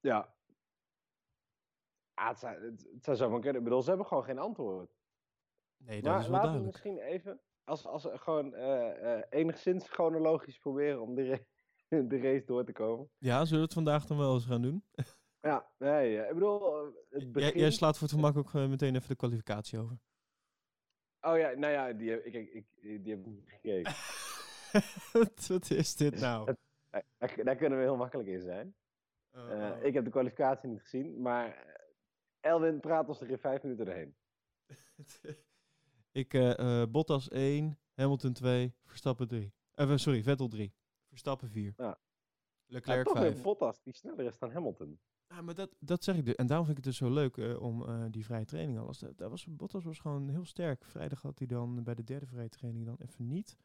Ja. 0.00 0.34
Ah, 2.14 2.28
het, 2.28 2.38
zou, 2.38 2.64
het, 2.64 2.88
het 2.92 3.04
zou 3.04 3.16
zomaar 3.16 3.40
kunnen. 3.40 3.58
Ik 3.58 3.64
bedoel, 3.64 3.82
ze 3.82 3.88
hebben 3.88 4.06
gewoon 4.06 4.24
geen 4.24 4.38
antwoord. 4.38 4.90
Nee, 5.76 6.02
dat 6.02 6.12
maar 6.12 6.20
is 6.20 6.28
wel 6.28 6.36
laten 6.36 6.58
we 6.58 6.66
misschien 6.66 6.98
even, 6.98 7.40
als, 7.64 7.86
als 7.86 8.02
we 8.02 8.18
gewoon 8.18 8.54
enigszins 9.30 9.88
chronologisch 9.88 10.58
proberen 10.58 11.00
om 11.00 11.14
de, 11.14 11.28
ra- 11.28 12.02
de 12.08 12.20
race 12.20 12.44
door 12.44 12.64
te 12.64 12.72
komen. 12.72 13.10
Ja, 13.18 13.44
zullen 13.44 13.58
we 13.58 13.64
het 13.64 13.74
vandaag 13.74 14.06
dan 14.06 14.18
wel 14.18 14.34
eens 14.34 14.46
gaan 14.46 14.62
doen? 14.62 14.84
Ja, 15.40 15.70
nee, 15.78 16.16
ik 16.16 16.34
bedoel, 16.34 16.84
het 16.84 17.22
Jij, 17.22 17.30
begin... 17.30 17.58
jij 17.58 17.70
slaat 17.70 17.98
voor 17.98 18.08
het 18.08 18.16
gemak 18.16 18.36
ook 18.36 18.52
meteen 18.52 18.94
even 18.94 19.08
de 19.08 19.16
kwalificatie 19.16 19.78
over. 19.78 19.98
Oh 21.22 21.38
ja, 21.38 21.50
nou 21.50 21.72
ja, 21.72 21.92
die 21.92 22.10
heb 22.10 22.24
ik, 22.24 22.34
ik, 22.34 22.52
ik- 22.52 23.04
die 23.04 23.14
heb 23.14 23.26
niet 23.26 23.42
gekeken. 23.46 23.92
Wat 25.12 25.46
wat 25.48 25.70
is 25.70 25.96
dit 25.96 26.20
nou? 26.20 26.54
Daar, 26.90 27.34
daar- 27.44 27.56
kunnen 27.56 27.78
we 27.78 27.84
heel 27.84 27.96
makkelijk 27.96 28.28
in 28.28 28.40
zijn. 28.40 28.74
Oh, 29.34 29.50
Eh, 29.52 29.70
oh. 29.76 29.84
ik 29.84 29.94
heb 29.94 30.04
de 30.04 30.10
kwalificatie 30.10 30.68
niet 30.68 30.80
gezien, 30.80 31.20
maar 31.22 31.76
Elwin 32.40 32.80
praat 32.80 33.08
ons 33.08 33.20
er 33.20 33.30
in 33.30 33.38
vijf 33.38 33.62
minuten 33.62 33.84
doorheen. 33.86 34.14
ik, 36.22 36.34
eh, 36.34 36.82
Bottas 36.88 37.28
1, 37.28 37.78
Hamilton 37.94 38.32
2, 38.32 38.74
Verstappen 38.84 39.28
3. 39.28 39.52
Eh, 39.74 39.96
sorry, 39.96 40.22
Vettel 40.22 40.48
3. 40.48 40.74
Verstappen 41.08 41.50
4. 41.50 41.74
Ja. 41.76 41.98
Leclerc 42.66 42.96
maar 42.96 43.04
toch 43.14 43.22
weer 43.22 43.32
5. 43.32 43.42
Bottas 43.42 43.82
die 43.82 43.94
sneller 43.94 44.24
is 44.26 44.38
dan 44.38 44.50
Hamilton. 44.50 45.00
Ja, 45.32 45.40
maar 45.42 45.54
dat, 45.54 45.76
dat 45.78 46.04
zeg 46.04 46.16
ik 46.16 46.24
dus. 46.24 46.34
En 46.34 46.46
daarom 46.46 46.66
vind 46.66 46.78
ik 46.78 46.84
het 46.84 46.92
dus 46.92 47.08
zo 47.08 47.14
leuk 47.14 47.36
eh, 47.36 47.60
om 47.62 47.82
eh, 47.84 48.04
die 48.10 48.24
vrije 48.24 48.44
training 48.44 48.78
alles. 48.78 48.98
Dat, 48.98 49.18
dat 49.18 49.30
was, 49.30 49.46
Bottas 49.48 49.84
was 49.84 49.98
gewoon 49.98 50.28
heel 50.28 50.44
sterk. 50.44 50.84
Vrijdag 50.84 51.22
had 51.22 51.38
hij 51.38 51.46
dan 51.46 51.82
bij 51.82 51.94
de 51.94 52.04
derde 52.04 52.26
vrije 52.26 52.48
training 52.48 52.86
dan 52.86 52.96
even 52.98 53.28
niet 53.28 53.56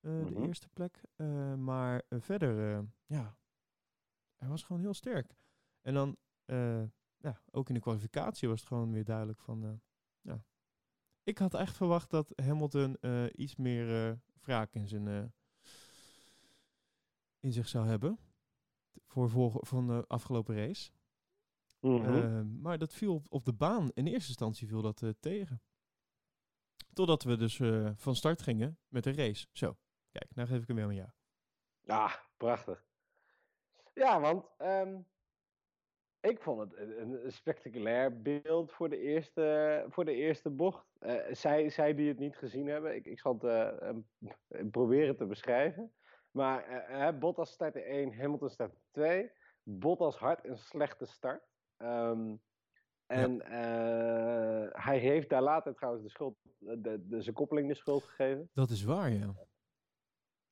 eh, 0.00 0.10
de 0.26 0.30
Mhm. 0.34 0.42
eerste 0.42 0.68
plek. 0.68 1.00
Maar 1.58 2.02
verder, 2.08 2.84
ja, 3.06 3.36
hij 4.36 4.48
was 4.48 4.62
gewoon 4.62 4.82
heel 4.82 4.94
sterk. 4.94 5.36
En 5.80 5.94
dan, 5.94 6.16
ja, 7.16 7.40
ook 7.50 7.68
in 7.68 7.74
de 7.74 7.80
kwalificatie 7.80 8.48
was 8.48 8.58
het 8.58 8.68
gewoon 8.68 8.92
weer 8.92 9.04
duidelijk 9.04 9.38
van, 9.38 9.80
ja. 10.20 10.44
Ik 11.22 11.38
had 11.38 11.54
echt 11.54 11.76
verwacht 11.76 12.10
dat 12.10 12.32
Hamilton 12.42 12.96
iets 13.32 13.56
meer 13.56 14.18
wraak 14.40 14.74
in 14.74 14.88
zijn, 14.88 15.32
in 17.40 17.52
zich 17.52 17.68
zou 17.68 17.86
hebben. 17.86 18.18
Voor, 19.06 19.30
voor 19.30 19.58
van 19.60 19.86
de 19.86 20.04
afgelopen 20.06 20.56
race. 20.56 20.90
Mhm. 21.84 22.14
Eh, 22.14 22.40
maar 22.62 22.78
dat 22.78 22.94
viel 22.94 23.14
op, 23.14 23.26
op 23.28 23.44
de 23.44 23.52
baan. 23.52 23.90
In 23.94 24.06
eerste 24.06 24.28
instantie 24.28 24.68
viel 24.68 24.82
dat 24.82 25.02
eh, 25.02 25.10
tegen. 25.20 25.62
Totdat 26.92 27.22
we 27.22 27.36
dus 27.36 27.60
eh, 27.60 27.90
van 27.94 28.14
start 28.14 28.42
gingen 28.42 28.78
met 28.88 29.06
een 29.06 29.16
race. 29.16 29.46
Zo, 29.52 29.76
kijk, 30.10 30.34
nou 30.34 30.48
geef 30.48 30.60
ik 30.60 30.66
hem 30.66 30.76
weer 30.76 30.84
aan 30.84 30.94
jou. 30.94 31.08
Ah, 31.86 32.14
prachtig. 32.36 32.84
Ja, 33.94 34.20
want 34.20 34.46
ehm, 34.58 34.96
ik 36.20 36.40
vond 36.40 36.60
het 36.60 36.76
een, 36.76 37.24
een 37.24 37.32
spectaculair 37.32 38.22
beeld 38.22 38.72
voor 38.72 38.88
de 38.88 38.98
eerste, 38.98 39.86
voor 39.88 40.04
de 40.04 40.14
eerste 40.14 40.50
bocht. 40.50 40.86
Zij, 41.30 41.68
zij 41.68 41.94
die 41.94 42.08
het 42.08 42.18
niet 42.18 42.36
gezien 42.36 42.66
hebben, 42.66 42.94
ik, 42.94 43.06
ik 43.06 43.18
zal 43.18 43.38
het 43.40 44.70
proberen 44.70 45.16
te 45.16 45.26
beschrijven. 45.26 45.92
Maar 46.34 46.64
eh, 46.64 47.08
eh, 47.08 47.18
Bottas 47.18 47.50
startte 47.50 47.80
1, 47.80 48.14
Hamilton 48.18 48.50
startte 48.50 48.78
2. 48.90 49.30
Bottas 49.62 50.16
hard 50.16 50.44
een 50.44 50.58
slechte 50.58 51.06
start. 51.06 51.42
Ehm, 51.76 52.36
en 53.06 53.40
eh, 53.40 54.84
hij 54.84 54.98
heeft 54.98 55.28
daar 55.28 55.42
later 55.42 55.74
trouwens 55.74 56.04
de 56.04 56.10
schuld, 56.10 56.36
de, 56.58 56.80
de, 56.80 57.06
de, 57.08 57.22
zijn 57.22 57.34
koppeling 57.34 57.68
de 57.68 57.74
schuld 57.74 58.04
gegeven. 58.04 58.50
Dat 58.52 58.70
is 58.70 58.84
waar, 58.84 59.10
ja. 59.10 59.34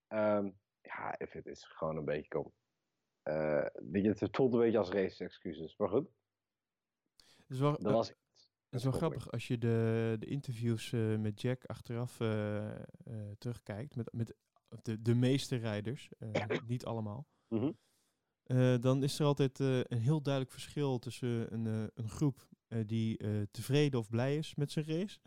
Ehm, 0.06 0.50
ja, 0.80 1.14
het 1.18 1.46
is 1.46 1.64
gewoon 1.64 1.96
een 1.96 2.04
beetje 2.04 2.28
kom. 2.28 2.52
Eh, 3.22 3.66
je, 3.92 4.14
het 4.18 4.36
voelt 4.36 4.52
een 4.52 4.60
beetje 4.60 4.78
als 4.78 4.90
race-excuses, 4.90 5.76
maar 5.76 5.88
goed. 5.88 6.10
Het 7.16 7.50
is 7.50 7.58
wel, 7.58 7.72
Dat 7.72 7.86
eh, 7.86 7.92
was 7.92 8.14
het 8.72 8.80
is 8.80 8.86
wel 8.86 8.98
grappig 8.98 9.30
als 9.30 9.48
je 9.48 9.58
de, 9.58 10.16
de 10.18 10.26
interviews 10.26 10.92
eh, 10.92 11.16
met 11.16 11.40
Jack 11.40 11.64
achteraf 11.64 12.20
eh, 12.20 12.70
eh, 12.70 12.82
terugkijkt. 13.38 13.96
Met, 13.96 14.12
met 14.12 14.34
de, 14.82 15.02
de 15.02 15.14
meeste 15.14 15.56
rijders, 15.56 16.08
eh, 16.18 16.58
niet 16.66 16.84
allemaal. 16.84 17.26
Mhm. 17.48 17.72
Eh, 18.42 18.78
dan 18.80 19.02
is 19.02 19.18
er 19.18 19.26
altijd 19.26 19.60
eh, 19.60 19.78
een 19.78 20.00
heel 20.00 20.22
duidelijk 20.22 20.52
verschil 20.52 20.98
tussen 20.98 21.54
een, 21.54 21.90
een 21.94 22.08
groep 22.08 22.50
die 22.86 23.16
tevreden 23.50 24.00
of 24.00 24.08
blij 24.08 24.36
is 24.36 24.54
met 24.54 24.70
zijn 24.70 24.86
race. 24.86 25.18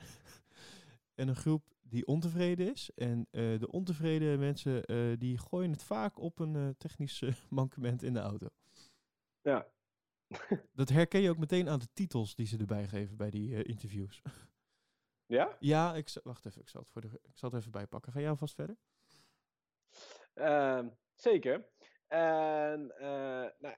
en 1.20 1.28
een 1.28 1.36
groep 1.36 1.74
die 1.82 2.08
ontevreden 2.08 2.72
is. 2.72 2.92
En 2.96 3.28
de 3.32 3.68
ontevreden 3.72 4.40
mensen 4.40 4.84
die 5.20 5.38
gooien 5.38 5.72
het 5.72 5.84
vaak 5.84 6.20
op 6.20 6.40
een 6.40 6.76
technisch 6.78 7.24
mankement 7.50 8.04
in 8.04 8.14
de 8.14 8.20
auto. 8.20 8.48
Ja. 9.42 9.68
Dat 10.74 10.90
herken 10.90 11.22
je 11.22 11.30
ook 11.30 11.38
meteen 11.38 11.70
aan 11.70 11.80
de 11.80 11.94
titels 11.94 12.36
die 12.36 12.48
ze 12.48 12.58
erbij 12.58 12.88
geven 12.88 13.18
bij 13.18 13.30
die 13.30 13.64
interviews. 13.64 14.22
Ja? 15.26 15.58
ja, 15.60 15.96
ik 15.96 16.20
wacht 16.24 16.46
even, 16.46 16.62
ik 16.62 16.70
zal, 16.70 16.82
het 16.82 16.90
voor 16.90 17.02
de, 17.02 17.20
ik 17.24 17.38
zal 17.38 17.50
het 17.50 17.60
even 17.60 17.72
bijpakken. 17.72 18.12
Ga 18.12 18.20
jij 18.20 18.30
alvast 18.30 18.56
verder? 18.56 18.78
Ehm, 20.36 20.90
zeker. 21.14 21.70
En, 22.08 22.92
eh, 22.98 23.50
nou, 23.60 23.76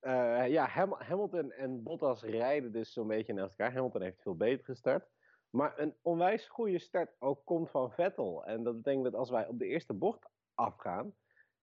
eh, 0.00 0.48
ja, 0.48 0.66
Ham- 0.66 0.98
Hamilton 0.98 1.52
en 1.52 1.82
Bottas 1.82 2.22
rijden 2.22 2.72
dus 2.72 2.92
zo'n 2.92 3.06
beetje 3.06 3.32
naast 3.32 3.50
elkaar. 3.58 3.72
Hamilton 3.74 4.02
heeft 4.02 4.22
veel 4.22 4.36
beter 4.36 4.64
gestart. 4.64 5.08
Maar 5.50 5.78
een 5.78 5.96
onwijs 6.02 6.48
goede 6.48 6.78
start 6.78 7.14
ook 7.18 7.44
komt 7.44 7.70
van 7.70 7.92
Vettel. 7.92 8.44
En 8.44 8.62
dat 8.62 8.76
betekent 8.76 9.04
dat 9.04 9.14
als 9.14 9.30
wij 9.30 9.46
op 9.46 9.58
de 9.58 9.66
eerste 9.66 9.94
bocht 9.94 10.28
afgaan, 10.54 11.14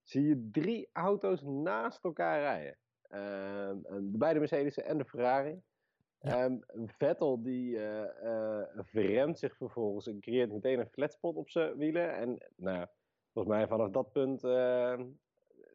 zie 0.04 0.28
je 0.28 0.50
drie 0.52 0.90
auto's 0.94 1.42
naast 1.42 2.04
elkaar 2.04 2.40
rijden. 2.40 2.80
Ehm, 3.02 3.82
de 4.12 4.18
beide 4.18 4.40
Mercedes 4.40 4.78
en 4.78 4.98
de 4.98 5.06
Ferrari. 5.06 5.62
Ja. 6.20 6.44
Ehm, 6.44 6.60
Vettel 6.88 7.44
die 7.44 7.80
eh, 7.80 8.84
verremt 8.84 9.40
zich 9.40 9.58
vervolgens 9.58 10.08
en 10.08 10.20
creëert 10.20 10.52
meteen 10.52 10.80
een 10.80 10.90
flatspot 10.90 11.36
op 11.36 11.50
zijn 11.50 11.78
wielen. 11.78 12.16
En 12.16 12.52
nou, 12.56 12.88
volgens 13.36 13.56
mij 13.56 13.68
vanaf 13.68 13.90
dat 13.90 14.12
punt, 14.12 14.44
eh, 14.44 15.00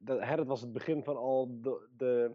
dat, 0.00 0.46
was 0.46 0.60
het 0.60 0.72
begin 0.72 1.04
van 1.04 1.16
al 1.16 1.60
de, 1.60 1.88
de, 1.96 2.34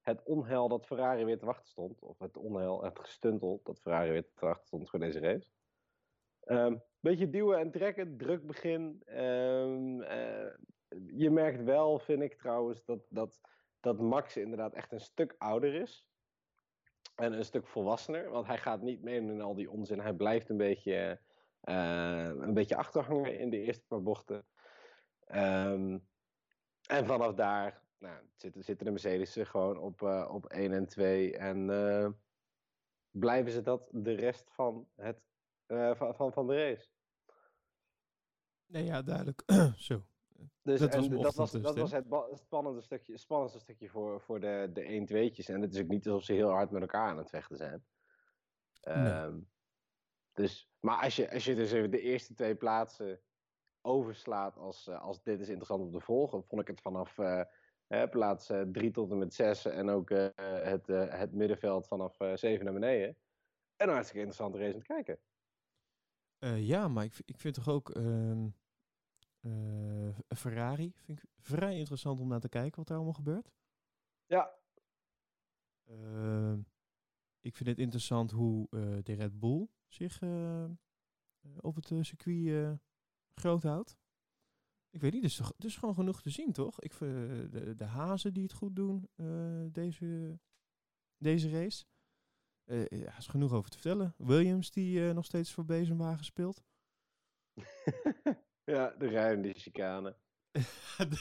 het 0.00 0.22
onheil 0.22 0.68
dat 0.68 0.86
Ferrari 0.86 1.24
weer 1.24 1.38
te 1.38 1.46
wachten 1.46 1.68
stond. 1.68 2.02
Of 2.02 2.18
het 2.18 2.36
onheil, 2.36 2.82
het 2.82 2.98
gestuntel 2.98 3.60
dat 3.62 3.80
Ferrari 3.80 4.10
weer 4.10 4.28
te 4.34 4.46
wachten 4.46 4.66
stond 4.66 4.90
voor 4.90 4.98
deze 4.98 5.20
race. 5.20 5.48
Ehm 6.40 6.76
beetje 7.04 7.30
duwen 7.30 7.58
en 7.58 7.70
trekken, 7.70 8.16
druk 8.16 8.46
begin. 8.46 9.02
Ehm, 9.04 10.00
eh, 10.00 10.50
je 11.06 11.30
merkt 11.30 11.62
wel, 11.62 11.98
vind 11.98 12.22
ik 12.22 12.34
trouwens, 12.34 12.84
dat, 12.84 13.00
dat, 13.08 13.40
dat 13.80 14.00
Max 14.00 14.36
inderdaad 14.36 14.74
echt 14.74 14.92
een 14.92 15.00
stuk 15.00 15.34
ouder 15.38 15.74
is. 15.74 16.06
En 17.14 17.32
een 17.32 17.44
stuk 17.44 17.66
volwassener, 17.66 18.30
want 18.30 18.46
hij 18.46 18.58
gaat 18.58 18.82
niet 18.82 19.02
mee 19.02 19.16
in 19.16 19.40
al 19.40 19.54
die 19.54 19.70
onzin. 19.70 20.00
Hij 20.00 20.12
blijft 20.12 20.48
een 20.48 20.56
beetje, 20.56 21.20
een 21.64 22.54
beetje 22.54 22.76
achterhangen 22.76 23.38
in 23.38 23.50
de 23.50 23.60
eerste 23.60 23.86
paar 23.86 24.02
bochten. 24.02 24.46
Ehm, 25.24 25.98
en 26.86 27.06
vanaf 27.06 27.34
daar 27.34 27.82
nou, 27.98 28.16
zitten, 28.36 28.64
zitten 28.64 28.86
de 28.86 28.92
Mercedes 28.92 29.36
gewoon 29.48 29.78
op, 29.78 30.02
eh, 30.02 30.30
op 30.32 30.44
1 30.46 30.72
en 30.72 30.86
2. 30.86 31.36
En 31.36 31.70
eh, 31.70 32.08
blijven 33.10 33.52
ze 33.52 33.62
dat 33.62 33.88
de 33.92 34.12
rest 34.12 34.50
van, 34.50 34.88
het, 34.94 35.20
eh, 35.66 35.94
van, 35.94 36.14
van, 36.14 36.32
van 36.32 36.46
de 36.46 36.54
race. 36.54 36.88
Nee, 38.66 38.84
ja, 38.84 39.02
duidelijk. 39.02 39.42
Zo. 39.76 40.06
Dus 40.62 40.80
Dat 40.80 40.94
was 40.94 41.08
dat 41.08 41.34
was, 41.34 41.90
dat 41.90 42.30
het 42.30 42.38
spannende 42.38 42.80
stukje, 42.80 43.18
spannendste 43.18 43.58
stukje 43.58 43.88
voor, 43.88 44.20
voor 44.20 44.40
de, 44.40 44.70
de 44.72 44.82
1 44.82 45.06
2'tjes. 45.06 45.46
En 45.46 45.60
het 45.60 45.74
is 45.74 45.80
ook 45.80 45.88
niet 45.88 46.06
alsof 46.06 46.24
ze 46.24 46.32
heel 46.32 46.50
hard 46.50 46.70
met 46.70 46.82
elkaar 46.82 47.08
aan 47.08 47.18
het 47.18 47.30
vechten 47.30 47.56
zijn. 47.56 47.84
Nee. 48.82 48.94
Ehm, 48.94 49.38
dus, 50.34 50.70
maar 50.80 51.02
als 51.02 51.16
je, 51.16 51.30
als 51.30 51.44
je 51.44 51.54
dus 51.54 51.72
even 51.72 51.90
de 51.90 52.00
eerste 52.00 52.34
twee 52.34 52.54
plaatsen 52.54 53.20
overslaat 53.80 54.56
als, 54.56 54.86
eh, 54.86 55.00
als 55.00 55.22
dit 55.22 55.40
is 55.40 55.48
interessant 55.48 55.82
om 55.82 55.92
te 55.92 56.00
volgen, 56.00 56.44
vond 56.44 56.60
ik 56.60 56.68
het 56.68 56.80
vanaf 56.80 57.18
eh, 57.18 57.42
hè, 57.86 58.08
plaats 58.08 58.50
3 58.72 58.90
tot 58.90 59.10
en 59.10 59.18
met 59.18 59.34
6 59.34 59.64
en 59.64 59.88
ook 59.88 60.10
eh, 60.10 60.28
het, 60.62 60.88
eh, 60.88 61.18
het 61.18 61.32
middenveld 61.32 61.86
vanaf 61.86 62.16
7 62.34 62.64
naar 62.64 62.72
beneden. 62.72 63.16
En 63.76 63.88
een 63.88 63.94
hartstikke 63.94 64.26
interessante 64.26 64.58
race 64.58 64.74
om 64.74 64.80
te 64.80 64.86
kijken. 64.86 65.20
Eh, 66.38 66.66
ja, 66.66 66.88
maar 66.88 67.04
ik, 67.04 67.20
ik 67.24 67.38
vind 67.38 67.54
toch 67.54 67.68
ook 67.68 67.90
ehm, 67.90 68.48
eh, 69.40 70.18
Ferrari 70.36 70.92
vind 70.94 71.18
ik 71.18 71.24
vrij 71.38 71.78
interessant 71.78 72.20
om 72.20 72.28
naar 72.28 72.40
te 72.40 72.48
kijken 72.48 72.76
wat 72.76 72.86
daar 72.86 72.96
allemaal 72.96 73.14
gebeurt. 73.14 73.52
Ja, 74.26 74.62
Ehm, 75.84 76.58
ik 77.40 77.56
vind 77.56 77.68
het 77.68 77.78
interessant 77.78 78.30
hoe 78.30 78.66
eh, 78.70 78.98
de 79.02 79.12
Red 79.12 79.38
Bull 79.38 79.68
zich 79.88 80.20
eh, 80.20 80.64
eh, 80.64 80.70
op 81.60 81.74
het 81.74 81.90
eh, 81.90 82.02
circuit 82.02 82.78
groot 83.34 83.62
houdt. 83.62 83.98
Ik 84.90 85.00
weet 85.00 85.12
niet, 85.12 85.38
er 85.38 85.64
is, 85.64 85.76
gewoon 85.76 85.94
genoeg 85.94 86.22
te 86.22 86.30
zien, 86.30 86.52
toch? 86.52 86.80
Ik 86.80 86.98
de, 86.98 87.72
de 87.76 87.84
hazen 87.84 88.32
die 88.32 88.42
het 88.42 88.52
goed 88.52 88.76
doen 88.76 89.08
deze, 89.72 90.38
deze 91.16 91.50
race. 91.50 91.84
Eh 92.64 92.86
ja, 92.86 93.16
is 93.16 93.26
genoeg 93.26 93.52
over 93.52 93.70
te 93.70 93.78
vertellen. 93.78 94.14
Williams 94.16 94.70
die 94.70 95.12
nog 95.12 95.24
steeds 95.24 95.52
voor 95.52 95.64
Bezemwagen 95.64 96.24
speelt. 96.24 96.64
ja 98.64 98.90
de 98.90 99.08
ruimte 99.10 99.52
chicane. 99.52 100.16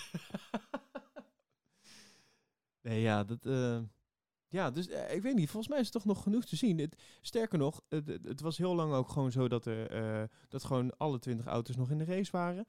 nee, 2.82 3.02
ja, 3.02 3.23
dat, 3.23 3.45
Ja, 4.54 4.72
dus 4.72 4.88
eh, 4.88 5.16
ik 5.16 5.22
weet 5.22 5.36
niet, 5.36 5.50
volgens 5.50 5.68
mij 5.72 5.80
is 5.80 5.86
het 5.86 5.94
toch 5.94 6.06
nog 6.06 6.24
genoeg 6.24 6.46
te 6.46 6.56
zien. 6.56 6.80
Het, 6.80 7.02
sterker 7.22 7.58
nog, 7.58 7.82
het, 7.89 8.08
het- 8.08 8.42
was 8.42 8.58
heel 8.58 8.76
lang 8.76 8.94
ook 8.94 9.10
gewoon 9.10 9.32
zo 9.32 9.48
dat, 9.48 9.66
er, 9.66 9.89
eh, 9.89 10.24
dat 10.50 10.63
gewoon 10.63 10.98
alle 10.98 11.20
20 11.20 11.46
auto's 11.46 11.76
nog 11.76 11.89
in 11.92 11.98
de 11.98 12.04
race 12.06 12.32
waren. 12.32 12.66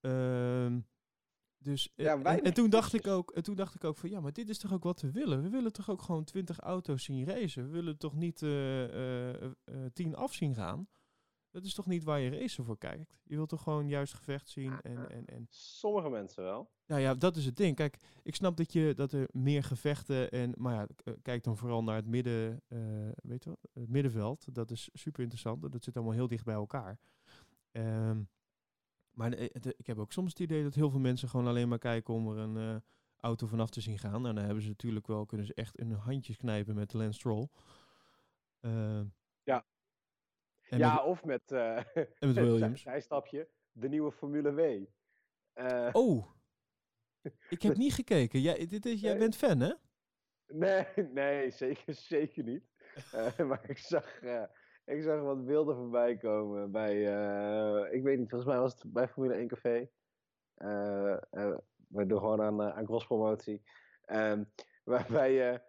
Ehm, 0.00 0.80
dus, 1.58 1.92
eh, 1.96 2.04
Ja, 2.06 2.22
en, 2.22 2.42
en 2.42 2.54
toen 2.54 2.70
dacht 2.70 2.92
ik 2.92 3.06
ook, 3.06 3.30
en 3.30 3.42
toen 3.42 3.54
dacht 3.54 3.74
ik 3.74 3.84
ook 3.84 3.96
van 3.96 4.10
ja, 4.10 4.20
maar 4.20 4.32
dit 4.32 4.48
is 4.48 4.58
toch 4.58 4.72
ook 4.72 4.82
wat 4.82 5.00
we 5.00 5.10
willen. 5.10 5.42
We 5.42 5.48
willen 5.48 5.72
toch 5.72 5.90
ook 5.90 6.02
gewoon 6.02 6.24
20 6.24 6.58
auto's 6.58 7.04
zien 7.04 7.24
racen. 7.26 7.64
We 7.64 7.70
willen 7.70 7.98
toch 7.98 8.14
niet 8.14 8.38
10 9.92 10.14
af 10.14 10.34
zien 10.34 10.54
gaan. 10.54 10.88
Dat 11.52 11.64
is 11.64 11.74
toch 11.74 11.86
niet 11.86 12.04
waar 12.04 12.20
je 12.20 12.30
racen 12.30 12.64
voor 12.64 12.78
kijkt. 12.78 13.12
Je 13.22 13.36
wilt 13.36 13.48
toch 13.48 13.62
gewoon 13.62 13.88
juist 13.88 14.14
gevecht 14.14 14.48
zien 14.48 14.80
en, 14.82 15.10
en, 15.10 15.26
en 15.26 15.46
Sommige 15.48 16.08
mensen 16.08 16.42
wel. 16.42 16.70
nou 16.86 17.00
ja, 17.00 17.14
dat 17.14 17.36
is 17.36 17.44
het 17.44 17.56
ding. 17.56 17.76
Kijk, 17.76 17.98
ik 18.22 18.34
snap 18.34 18.56
dat, 18.56 18.72
je, 18.72 18.92
dat 18.94 19.12
er 19.12 19.28
meer 19.32 19.62
gevechten 19.62 20.30
en... 20.30 20.54
Maar 20.56 20.74
ja, 20.74 20.86
eh, 21.04 21.14
kijk 21.22 21.44
dan 21.44 21.56
vooral 21.56 21.82
naar 21.82 21.96
het 21.96 22.06
midden... 22.06 22.62
eh, 22.68 22.78
weet 23.22 23.44
je 23.44 23.50
wat? 23.50 23.68
Het 23.72 23.88
middenveld. 23.88 24.54
Dat 24.54 24.70
is 24.70 24.88
super 24.92 25.22
interessant. 25.22 25.72
Dat 25.72 25.84
zit 25.84 25.96
allemaal 25.96 26.14
heel 26.14 26.28
dicht 26.28 26.44
bij 26.44 26.54
elkaar. 26.54 26.98
Ehm, 27.70 28.22
maar 29.10 29.32
eh, 29.32 29.72
ik 29.76 29.86
heb 29.86 29.98
ook 29.98 30.12
soms 30.12 30.30
het 30.30 30.40
idee 30.40 30.62
dat 30.62 30.74
heel 30.74 30.90
veel 30.90 31.00
mensen 31.00 31.28
gewoon 31.28 31.46
alleen 31.46 31.68
maar 31.68 31.78
kijken 31.78 32.14
om 32.14 32.28
er 32.30 32.38
een 32.38 32.82
auto 33.16 33.46
vanaf 33.46 33.70
te 33.70 33.80
zien 33.80 33.98
gaan. 33.98 34.26
En 34.26 34.34
dan 34.34 34.44
hebben 34.44 34.62
ze 34.62 34.68
natuurlijk 34.68 35.06
wel, 35.06 35.26
kunnen 35.26 35.46
ze 35.46 35.54
echt 35.54 35.76
hun 35.76 35.92
handjes 35.92 36.36
knijpen 36.36 36.74
met 36.74 36.92
Lance 36.92 37.18
Stroll. 37.18 37.48
Ehm. 38.60 39.04
En 40.68 40.78
ja, 40.78 40.94
met, 40.94 41.04
of 41.04 41.24
met, 41.24 41.52
en 41.52 41.86
met 42.20 42.34
Williams. 42.44 42.82
zijstapje, 42.82 43.48
de 43.72 43.88
nieuwe 43.88 44.12
Formule 44.12 44.52
W. 44.54 44.84
Eh, 45.52 45.88
Oh, 45.92 46.26
ik 47.48 47.62
heb 47.62 47.76
niet 47.76 47.94
gekeken. 47.94 48.40
Jij, 48.40 48.66
dit 48.66 48.86
is, 48.86 49.00
jij 49.00 49.10
Nee. 49.10 49.18
bent 49.18 49.36
fan, 49.36 49.60
hè? 49.60 49.72
Nee, 50.46 50.86
nee, 51.12 51.50
zeker, 51.50 51.94
zeker 51.94 52.44
niet. 52.44 52.64
Eh, 53.12 53.38
maar 53.38 53.70
ik 53.70 53.78
zag, 53.78 54.22
ik 54.84 55.02
zag 55.02 55.20
wat 55.20 55.44
beelden 55.44 55.76
voorbij 55.76 56.16
komen 56.16 56.70
bij, 56.70 56.94
ik 57.90 58.02
weet 58.02 58.18
niet, 58.18 58.28
volgens 58.30 58.50
mij 58.50 58.60
was 58.60 58.72
het 58.74 58.92
bij 58.92 59.08
Formule 59.08 59.34
1 59.34 59.48
Café. 59.48 59.88
We 61.88 62.06
doen 62.06 62.18
gewoon 62.18 62.42
aan, 62.42 62.62
aan 62.62 62.84
crosspromotie. 62.84 63.62
Ehm 64.04 64.44
waarbij 64.84 65.62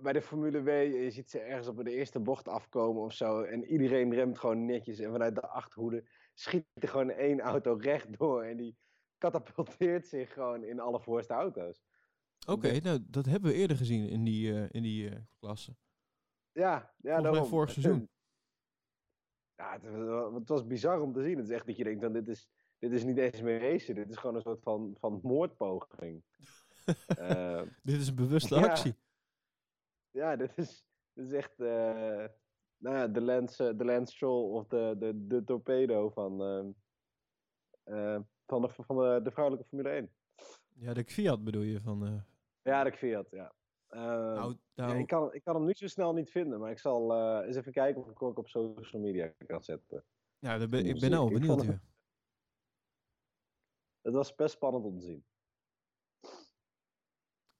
bij 0.00 0.12
de 0.12 0.22
Formule 0.22 0.62
W, 0.62 0.68
je 0.68 1.10
ziet 1.10 1.30
ze 1.30 1.38
ergens 1.38 1.68
op 1.68 1.84
de 1.84 1.90
eerste 1.90 2.20
bocht 2.20 2.48
afkomen 2.48 3.02
of 3.02 3.12
zo. 3.12 3.42
En 3.42 3.64
iedereen 3.64 4.14
remt 4.14 4.38
gewoon 4.38 4.64
netjes. 4.64 4.98
En 4.98 5.10
vanuit 5.12 5.34
de 5.34 5.46
achterhoede 5.48 6.04
schiet 6.34 6.64
er 6.74 6.88
gewoon 6.88 7.10
één 7.10 7.40
auto 7.40 7.74
rechtdoor. 7.80 8.42
En 8.42 8.56
die 8.56 8.76
katapulteert 9.18 10.06
zich 10.06 10.32
gewoon 10.32 10.64
in 10.64 10.80
alle 10.80 11.00
voorste 11.00 11.32
auto's. 11.32 11.82
Oké, 12.46 12.80
nou, 12.80 12.98
dat 13.08 13.26
hebben 13.26 13.50
we 13.50 13.56
eerder 13.56 13.76
gezien 13.76 14.08
in 14.08 14.24
die, 14.24 14.52
eh, 14.54 14.68
in 14.70 14.82
die 14.82 15.08
eh, 15.10 15.16
klasse. 15.38 15.76
Ja, 16.52 16.94
ja 16.96 17.20
daarom. 17.20 17.46
vorig 17.46 17.70
seizoen. 17.70 18.08
Ja, 19.56 19.72
het, 19.72 19.82
was- 20.06 20.34
het 20.34 20.48
was 20.48 20.66
bizar 20.66 21.00
om 21.00 21.12
te 21.12 21.22
zien. 21.22 21.36
Het 21.36 21.48
is 21.48 21.54
echt 21.54 21.66
dat 21.66 21.76
je 21.76 21.84
denkt, 21.84 22.00
dan, 22.00 22.12
dit, 22.12 22.28
is, 22.28 22.48
dit 22.78 22.92
is 22.92 23.04
niet 23.04 23.18
eens 23.18 23.40
meer 23.40 23.60
racen. 23.60 23.94
Dit 23.94 24.08
is 24.10 24.16
gewoon 24.16 24.34
een 24.36 24.42
soort 24.42 24.62
van, 24.62 24.96
van 24.98 25.20
moordpoging. 25.22 26.22
Eh, 27.16 27.62
Dit 27.82 28.00
is 28.00 28.08
een 28.08 28.14
bewuste 28.14 28.54
actie. 28.68 28.90
ja, 28.90 28.96
dit 30.36 30.58
is, 30.58 30.84
dit 31.12 31.26
is 31.26 31.32
echt 31.32 31.60
eh, 31.60 32.24
nou 32.82 32.96
ja, 32.96 33.08
de 33.08 33.20
Lance, 33.20 33.68
eh, 33.68 33.78
de 33.78 33.84
Lance 33.84 34.14
Stroll 34.14 34.50
of 34.50 34.66
de, 34.66 34.94
de, 34.98 35.26
de 35.26 35.44
torpedo 35.44 36.10
van, 36.10 36.42
ehm, 36.42 36.70
eh, 37.82 38.20
van, 38.46 38.62
de, 38.62 38.68
van 38.68 38.96
de, 38.96 39.20
de 39.22 39.30
vrouwelijke 39.30 39.68
Formule 39.68 39.88
1. 39.88 40.10
Ja, 40.74 40.94
de 40.94 41.04
Fiat 41.04 41.44
bedoel 41.44 41.62
je 41.62 41.80
van... 41.80 42.24
Ja, 42.62 42.84
de 42.84 42.92
Fiat, 42.92 43.30
ja. 43.30 43.52
Eh, 43.86 44.00
nou, 44.00 44.56
ja, 44.74 44.86
nou, 44.86 44.98
ik, 44.98 45.06
kan, 45.06 45.34
ik 45.34 45.42
kan 45.44 45.54
hem 45.54 45.64
nu 45.64 45.72
zo 45.74 45.86
snel 45.86 46.12
niet 46.12 46.30
vinden, 46.30 46.60
maar 46.60 46.70
ik 46.70 46.78
zal 46.78 47.16
eens 47.44 47.56
even 47.56 47.72
kijken 47.72 48.02
of 48.02 48.10
ik 48.10 48.18
hem 48.18 48.28
ook 48.28 48.38
op 48.38 48.48
social 48.48 49.02
media 49.02 49.32
kan 49.46 49.62
zetten. 49.62 50.04
ja, 50.38 50.68
ben, 50.68 50.86
ik 50.86 51.00
ben 51.00 51.10
nou 51.10 51.32
benieuwd. 51.32 51.64
Ja. 51.64 51.80
Het 54.00 54.14
was 54.14 54.34
best 54.34 54.54
spannend 54.54 54.84
om 54.84 54.98
te 54.98 55.04
zien. 55.04 55.24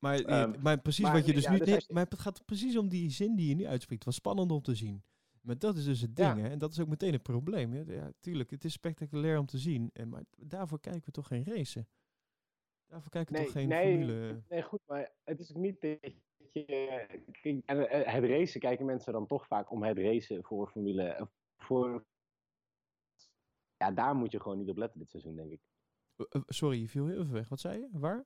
Maar, 0.03 0.21
Ehm, 0.21 0.61
maar 0.63 0.81
precies 0.81 1.05
maar, 1.05 1.13
wat 1.13 1.27
je 1.27 1.33
dus 1.33 1.43
ja, 1.45 1.53
nu... 1.53 1.59
dus 1.59 1.67
nee, 1.69 1.81
maar 1.89 2.05
het 2.05 2.19
gaat 2.19 2.45
precies 2.45 2.77
om 2.77 2.89
die 2.89 3.11
zin 3.11 3.37
die 3.37 3.49
je 3.49 3.55
nu 3.55 3.67
uitspreekt. 3.67 4.05
Het 4.05 4.05
was 4.05 4.15
spannend 4.15 4.51
om 4.51 4.63
te 4.63 4.75
zien. 4.75 5.03
Maar 5.41 5.59
dat 5.59 5.77
is 5.77 5.85
dus 5.85 6.01
het 6.01 6.11
Ja. 6.19 6.35
ding, 6.35 6.47
hè. 6.47 6.53
En 6.53 6.59
dat 6.59 6.73
is 6.73 6.81
ook 6.81 6.89
meteen 6.89 7.13
het 7.13 7.23
probleem. 7.23 7.73
hè. 7.73 7.81
Ja, 7.95 8.13
tuurlijk, 8.21 8.51
het 8.51 8.65
is 8.65 8.73
spectaculair 8.73 9.39
om 9.39 9.47
te 9.47 9.59
zien. 9.59 9.91
En, 9.93 10.09
maar 10.09 10.23
daarvoor 10.37 10.81
kijken 10.81 11.05
we 11.05 11.11
toch 11.11 11.27
geen 11.27 11.45
racen? 11.45 11.89
Daarvoor 12.87 13.11
kijken 13.11 13.33
we 13.33 13.39
Nee, 13.39 13.47
toch 13.49 13.57
geen 13.57 13.69
nee, 13.69 13.91
formule... 13.91 14.43
nee, 14.49 14.63
goed, 14.63 14.81
maar 14.87 15.13
het 15.25 15.41
is 15.41 15.51
ook 15.51 15.63
niet 15.63 15.81
dat 15.81 15.99
je... 16.53 17.63
en, 17.67 17.89
eh, 17.89 18.13
het 18.15 18.25
racen 18.25 18.61
kijken 18.61 18.87
mensen 18.87 19.13
dan 19.13 19.27
toch 19.27 19.47
vaak 19.47 19.71
om 19.71 19.83
het 19.83 19.99
racen 19.99 20.45
voor 20.45 20.69
Formule... 20.69 21.03
eh, 21.03 21.27
Voor, 21.57 22.05
ja, 23.77 23.91
daar 23.91 24.15
moet 24.15 24.33
je 24.33 24.41
gewoon 24.41 24.59
niet 24.59 24.69
op 24.69 24.77
letten 24.77 24.99
dit 24.99 25.11
seizoen, 25.11 25.37
denk 25.37 25.51
ik. 25.51 25.61
Eh, 26.17 26.27
eh, 26.31 26.43
sorry, 26.47 26.81
je 26.81 26.89
viel 26.89 27.07
heel 27.07 27.21
even 27.21 27.33
weg. 27.33 27.49
Wat 27.49 27.61
zei 27.61 27.79
je? 27.81 27.89
Waar? 27.93 28.25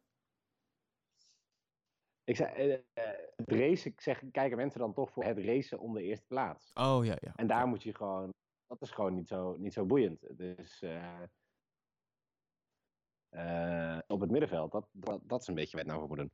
Ik 2.27 2.37
zei, 2.37 2.55
eh, 2.55 2.75
eh, 2.75 3.19
het 3.37 3.53
racen 3.53 3.93
zeg, 3.97 4.23
kijken 4.31 4.57
mensen 4.57 4.81
dan 4.81 4.93
toch 4.93 5.11
voor 5.11 5.25
het 5.25 5.39
racen 5.39 5.79
om 5.79 5.95
de 5.95 6.03
eerste 6.03 6.27
plaats. 6.27 6.73
Oh, 6.73 7.05
ja, 7.05 7.17
ja. 7.21 7.33
En 7.37 7.47
daar 7.47 7.67
moet 7.67 7.83
je 7.83 7.95
gewoon... 7.95 8.35
Dat 8.67 8.83
is 8.83 8.91
gewoon 8.91 9.15
niet 9.15 9.29
zo, 9.29 9.57
niet 9.57 9.73
zo 9.73 9.85
boeiend. 9.85 10.39
Dus... 10.39 10.83
eh, 10.83 11.23
eh, 13.29 13.99
op 14.07 14.21
het 14.21 14.31
middenveld, 14.31 14.73
dat, 14.73 14.89
dat, 14.93 15.21
dat 15.25 15.41
is 15.41 15.47
een 15.47 15.55
beetje 15.55 15.79
het 15.79 15.87
nou 15.87 15.99
voor 15.99 16.09
moet 16.09 16.17
doen. 16.17 16.33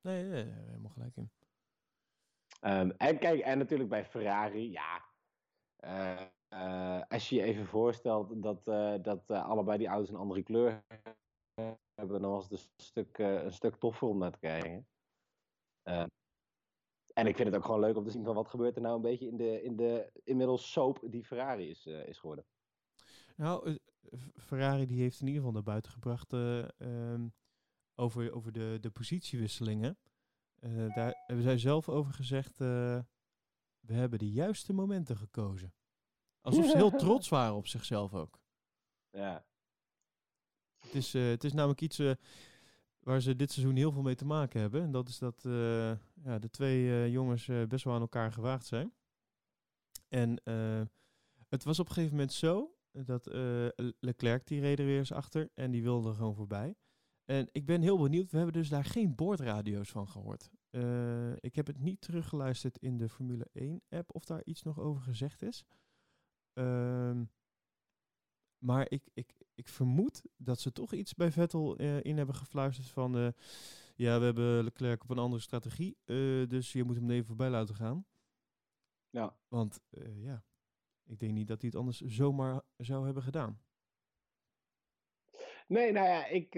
Nee, 0.00 0.22
nee, 0.22 0.44
nee, 0.44 0.64
helemaal 0.66 0.90
gelijk 0.90 1.16
in. 1.16 1.30
Ehm, 2.60 2.90
en 2.96 3.18
kijk, 3.18 3.40
en 3.40 3.58
natuurlijk 3.58 3.90
bij 3.90 4.04
Ferrari, 4.04 4.70
ja. 4.70 5.04
als 7.08 7.28
je 7.28 7.36
je 7.36 7.42
even 7.42 7.66
voorstelt 7.66 8.42
dat, 8.42 8.64
dat 9.04 9.30
allebei 9.30 9.78
die 9.78 9.86
auto's 9.86 10.08
een 10.08 10.16
andere 10.16 10.42
kleur 10.42 10.84
hebben, 11.94 12.20
dan 12.20 12.30
was 12.30 12.48
het 12.48 12.52
een 12.52 12.66
stuk, 12.76 13.18
eh, 13.18 13.42
een 13.42 13.52
stuk 13.52 13.76
toffer 13.76 14.08
om 14.08 14.18
naar 14.18 14.32
te 14.32 14.38
kijken. 14.38 14.86
Eh, 15.82 16.04
en 17.14 17.26
ik 17.26 17.36
vind 17.36 17.48
het 17.48 17.56
ook 17.56 17.64
gewoon 17.64 17.80
leuk 17.80 17.96
om 17.96 18.04
te 18.04 18.10
zien 18.10 18.24
van 18.24 18.34
wat 18.34 18.48
gebeurt 18.48 18.76
er 18.76 18.82
nou 18.82 18.96
een 18.96 19.02
beetje 19.02 19.26
in 19.26 19.36
de, 19.36 19.62
in 19.62 19.76
de 19.76 20.10
inmiddels 20.24 20.72
soap 20.72 21.02
die 21.10 21.24
Ferrari 21.24 21.70
is, 21.70 21.86
eh, 21.86 22.06
is 22.06 22.18
geworden. 22.18 22.46
Nou, 23.36 23.78
Ferrari 24.34 24.86
die 24.86 25.00
heeft 25.00 25.20
in 25.20 25.26
ieder 25.26 25.40
geval 25.40 25.54
naar 25.54 25.62
buiten 25.62 25.92
gebracht 25.92 26.32
eh, 26.32 26.80
ehm, 26.80 27.28
over, 27.94 28.32
over 28.32 28.52
de, 28.52 28.78
de 28.80 28.90
positiewisselingen. 28.90 29.98
Daar 30.94 31.22
hebben 31.26 31.44
zij 31.44 31.58
zelf 31.58 31.88
over 31.88 32.12
gezegd, 32.12 32.58
we 32.58 33.04
hebben 33.92 34.18
de 34.18 34.30
juiste 34.30 34.72
momenten 34.72 35.16
gekozen. 35.16 35.74
Alsof 36.40 36.66
ze 36.66 36.76
heel 36.76 36.90
trots 37.06 37.28
waren 37.28 37.54
op 37.54 37.66
zichzelf 37.66 38.14
ook. 38.14 38.40
Ja, 39.10 39.44
Het 40.82 40.94
is, 40.94 41.14
eh, 41.14 41.28
het 41.28 41.44
is 41.44 41.52
namelijk 41.52 41.80
iets 41.80 41.98
eh, 41.98 42.12
waar 42.98 43.20
ze 43.20 43.36
dit 43.36 43.52
seizoen 43.52 43.76
heel 43.76 43.92
veel 43.92 44.02
mee 44.02 44.14
te 44.14 44.24
maken 44.24 44.60
hebben. 44.60 44.82
En 44.82 44.90
dat 44.90 45.08
is 45.08 45.18
dat 45.18 45.44
eh, 45.44 45.90
ja, 46.24 46.38
de 46.38 46.50
twee 46.50 47.10
jongens 47.10 47.50
best 47.68 47.84
wel 47.84 47.94
aan 47.94 48.00
elkaar 48.00 48.32
gewaagd 48.32 48.66
zijn. 48.66 48.92
En 50.08 50.40
het 51.48 51.64
was 51.64 51.78
op 51.78 51.86
een 51.86 51.92
gegeven 51.92 52.16
moment 52.16 52.32
zo 52.32 52.76
dat 52.92 53.26
Leclerc 54.00 54.46
die 54.46 54.60
reed 54.60 54.78
er 54.78 54.84
weer 54.84 54.98
eens 54.98 55.12
achter 55.12 55.50
en 55.54 55.70
die 55.70 55.82
wilde 55.82 56.14
gewoon 56.14 56.34
voorbij. 56.34 56.76
En 57.24 57.48
ik 57.52 57.66
ben 57.66 57.82
heel 57.82 57.98
benieuwd, 57.98 58.30
we 58.30 58.36
hebben 58.36 58.54
dus 58.54 58.68
daar 58.68 58.84
geen 58.84 59.14
boordradio's 59.14 59.90
van 59.90 60.08
gehoord. 60.08 60.50
Eh, 60.72 61.32
ik 61.36 61.54
heb 61.54 61.66
het 61.66 61.78
niet 61.78 62.00
teruggeluisterd 62.00 62.78
in 62.78 62.96
de 62.96 63.08
Formule 63.08 63.46
1 63.52 63.82
app 63.88 64.14
of 64.14 64.24
daar 64.24 64.44
iets 64.44 64.62
nog 64.62 64.80
over 64.80 65.02
gezegd 65.02 65.42
is. 65.42 65.64
Ehm, 66.52 67.24
maar 68.62 68.86
ik, 68.90 69.02
ik, 69.14 69.32
ik 69.54 69.68
vermoed 69.68 70.22
dat 70.36 70.60
ze 70.60 70.72
toch 70.72 70.92
iets 70.92 71.14
bij 71.14 71.32
Vettel 71.32 71.76
eh, 71.76 72.04
in 72.04 72.16
hebben 72.16 72.34
gefluisterd 72.34 72.88
van... 72.88 73.16
eh, 73.16 73.28
ja, 73.94 74.18
we 74.18 74.24
hebben 74.24 74.64
Leclerc 74.64 75.02
op 75.02 75.10
een 75.10 75.18
andere 75.18 75.42
strategie, 75.42 75.96
eh, 76.04 76.48
dus 76.48 76.72
je 76.72 76.84
moet 76.84 76.96
hem 76.96 77.10
even 77.10 77.26
voorbij 77.26 77.50
laten 77.50 77.74
gaan. 77.74 78.06
ja. 79.10 79.36
Want 79.48 79.80
ja, 80.14 80.44
ik 81.04 81.20
denk 81.20 81.32
niet 81.32 81.48
dat 81.48 81.60
hij 81.60 81.70
het 81.72 81.78
anders 81.78 82.00
zomaar 82.00 82.62
zou 82.76 83.04
hebben 83.04 83.22
gedaan. 83.22 83.60
Nee, 85.66 85.92
nou 85.92 86.06
ja, 86.06 86.26
ik 86.26 86.50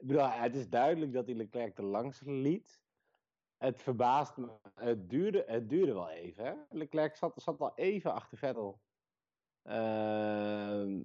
bedoel, 0.00 0.30
het 0.30 0.54
is 0.54 0.68
duidelijk 0.68 1.12
dat 1.12 1.26
hij 1.26 1.34
Leclerc 1.34 1.74
te 1.74 1.82
langs 1.82 2.20
liet. 2.24 2.82
Het 3.56 3.82
verbaast 3.82 4.36
me. 4.36 4.58
Het 4.74 5.10
duurde, 5.10 5.44
het 5.46 5.68
duurde 5.68 5.92
wel 5.92 6.10
even. 6.10 6.44
Hè? 6.44 6.54
Leclerc 6.70 7.16
zat, 7.16 7.42
zat 7.42 7.60
al 7.60 7.72
even 7.74 8.14
achter 8.14 8.38
Vettel. 8.38 8.80
Ehm, 9.62 11.02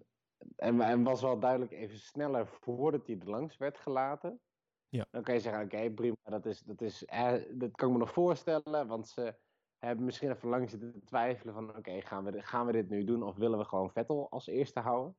en, 0.56 0.82
en 0.82 1.04
was 1.04 1.22
wel 1.22 1.40
duidelijk 1.40 1.72
even 1.72 1.98
sneller 2.00 2.48
voordat 2.48 3.08
hij 3.08 3.20
er 3.20 3.30
langs 3.30 3.58
werd 3.58 3.78
gelaten. 3.78 4.42
Ja. 4.90 5.08
Dan 5.12 5.24
kan 5.24 5.34
je 5.34 5.40
zeggen, 5.40 5.64
oké, 5.64 5.92
prima, 5.92 6.16
dat, 6.24 6.46
is, 6.46 6.60
dat, 6.60 6.82
is, 6.82 7.06
eh, 7.06 7.34
dat 7.52 7.72
kan 7.72 7.88
ik 7.88 7.94
me 7.94 8.00
nog 8.00 8.12
voorstellen. 8.12 8.88
Want 8.88 9.08
ze 9.08 9.40
hebben 9.78 10.06
misschien 10.06 10.32
even 10.32 10.50
lang 10.50 10.70
zitten 10.70 11.04
twijfelen 11.06 11.54
van, 11.54 11.78
oké, 11.78 12.02
gaan, 12.02 12.24
we, 12.24 12.32
dit- 12.32 12.46
gaan 12.46 12.66
we 12.66 12.72
dit 12.72 12.90
nu 12.90 13.04
doen 13.04 13.24
of 13.24 13.36
willen 13.36 13.58
we 13.60 13.66
gewoon 13.66 13.92
Vettel 13.92 14.30
als 14.30 14.48
eerste 14.48 14.80
houden? 14.80 15.18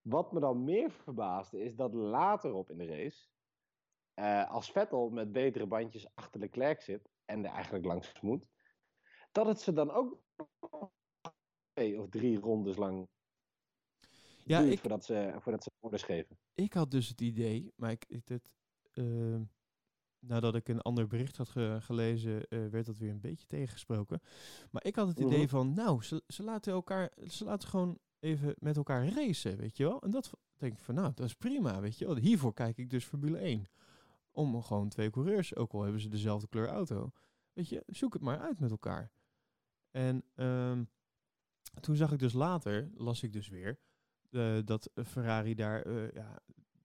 Wat 0.00 0.32
me 0.32 0.40
dan 0.40 0.64
meer 0.64 0.90
verbaasde 0.90 1.60
is 1.60 1.74
dat 1.76 1.94
later 1.94 2.52
op 2.52 2.70
in 2.70 2.78
de 2.78 2.86
race, 2.86 3.28
eh, 4.14 4.50
als 4.50 4.70
Vettel 4.72 5.10
met 5.10 5.32
betere 5.32 5.66
bandjes 5.66 6.14
achter 6.14 6.40
Leclerc 6.40 6.80
zit, 6.80 7.10
en 7.24 7.44
er 7.44 7.50
eigenlijk 7.50 7.84
langs 7.84 8.20
moet, 8.20 8.46
dat 9.32 9.46
het 9.46 9.60
ze 9.60 9.72
dan 9.72 9.90
ook 9.90 10.22
twee 11.76 12.00
of 12.00 12.08
drie 12.08 12.38
rondes 12.38 12.76
lang 12.76 13.08
Ja, 14.44 14.60
ik, 14.60 14.78
voordat, 14.78 15.04
ze, 15.04 15.34
voordat 15.38 15.62
ze 15.62 15.70
orders 15.80 16.02
geven. 16.02 16.38
ik 16.54 16.72
had 16.72 16.90
dus 16.90 17.08
het 17.08 17.20
idee, 17.20 17.72
maar 17.76 17.90
ik, 17.90 18.04
ik 18.08 18.28
het, 18.28 18.52
ehm, 18.92 19.42
nadat 20.18 20.54
ik 20.54 20.68
een 20.68 20.80
ander 20.80 21.06
bericht 21.06 21.36
had 21.36 21.48
ge- 21.48 21.78
gelezen, 21.80 22.48
eh, 22.48 22.66
werd 22.66 22.86
dat 22.86 22.98
weer 22.98 23.10
een 23.10 23.20
beetje 23.20 23.46
tegengesproken. 23.46 24.20
Maar 24.70 24.84
ik 24.84 24.96
had 24.96 25.08
het 25.08 25.18
idee 25.20 25.38
Mhm. 25.38 25.48
van, 25.48 25.72
nou, 25.74 26.02
ze, 26.02 26.22
ze 26.28 26.42
laten 26.42 26.72
elkaar, 26.72 27.12
ze 27.28 27.44
laten 27.44 27.68
gewoon 27.68 27.98
even 28.20 28.54
met 28.58 28.76
elkaar 28.76 29.08
racen, 29.08 29.56
weet 29.56 29.76
je 29.76 29.84
wel. 29.84 30.00
En 30.02 30.10
dat 30.10 30.30
denk 30.56 30.72
ik 30.72 30.84
van, 30.84 30.94
nou, 30.94 31.12
dat 31.14 31.26
is 31.26 31.34
prima, 31.34 31.80
weet 31.80 31.98
je 31.98 32.06
wel. 32.06 32.16
Hiervoor 32.16 32.52
kijk 32.54 32.78
ik 32.78 32.90
dus 32.90 33.04
Formule 33.04 33.38
1. 33.38 33.64
Om 34.30 34.62
gewoon 34.62 34.88
twee 34.88 35.10
coureurs, 35.10 35.56
ook 35.56 35.72
al 35.72 35.82
hebben 35.82 36.00
ze 36.00 36.08
dezelfde 36.08 36.48
kleur 36.48 36.68
auto. 36.68 37.12
Weet 37.52 37.68
je, 37.68 37.82
zoek 37.86 38.12
het 38.12 38.22
maar 38.22 38.38
uit 38.40 38.60
met 38.60 38.70
elkaar. 38.70 39.10
En 39.90 40.22
ehm, 40.34 40.84
toen 41.80 41.96
zag 41.96 42.12
ik 42.12 42.18
dus 42.18 42.32
later, 42.32 42.90
las 42.94 43.22
ik 43.22 43.32
dus 43.32 43.48
weer, 43.48 43.78
eh, 44.30 44.58
dat 44.64 44.90
Ferrari 45.04 45.54
daar, 45.54 45.82
eh, 45.82 46.10
ja, 46.12 46.38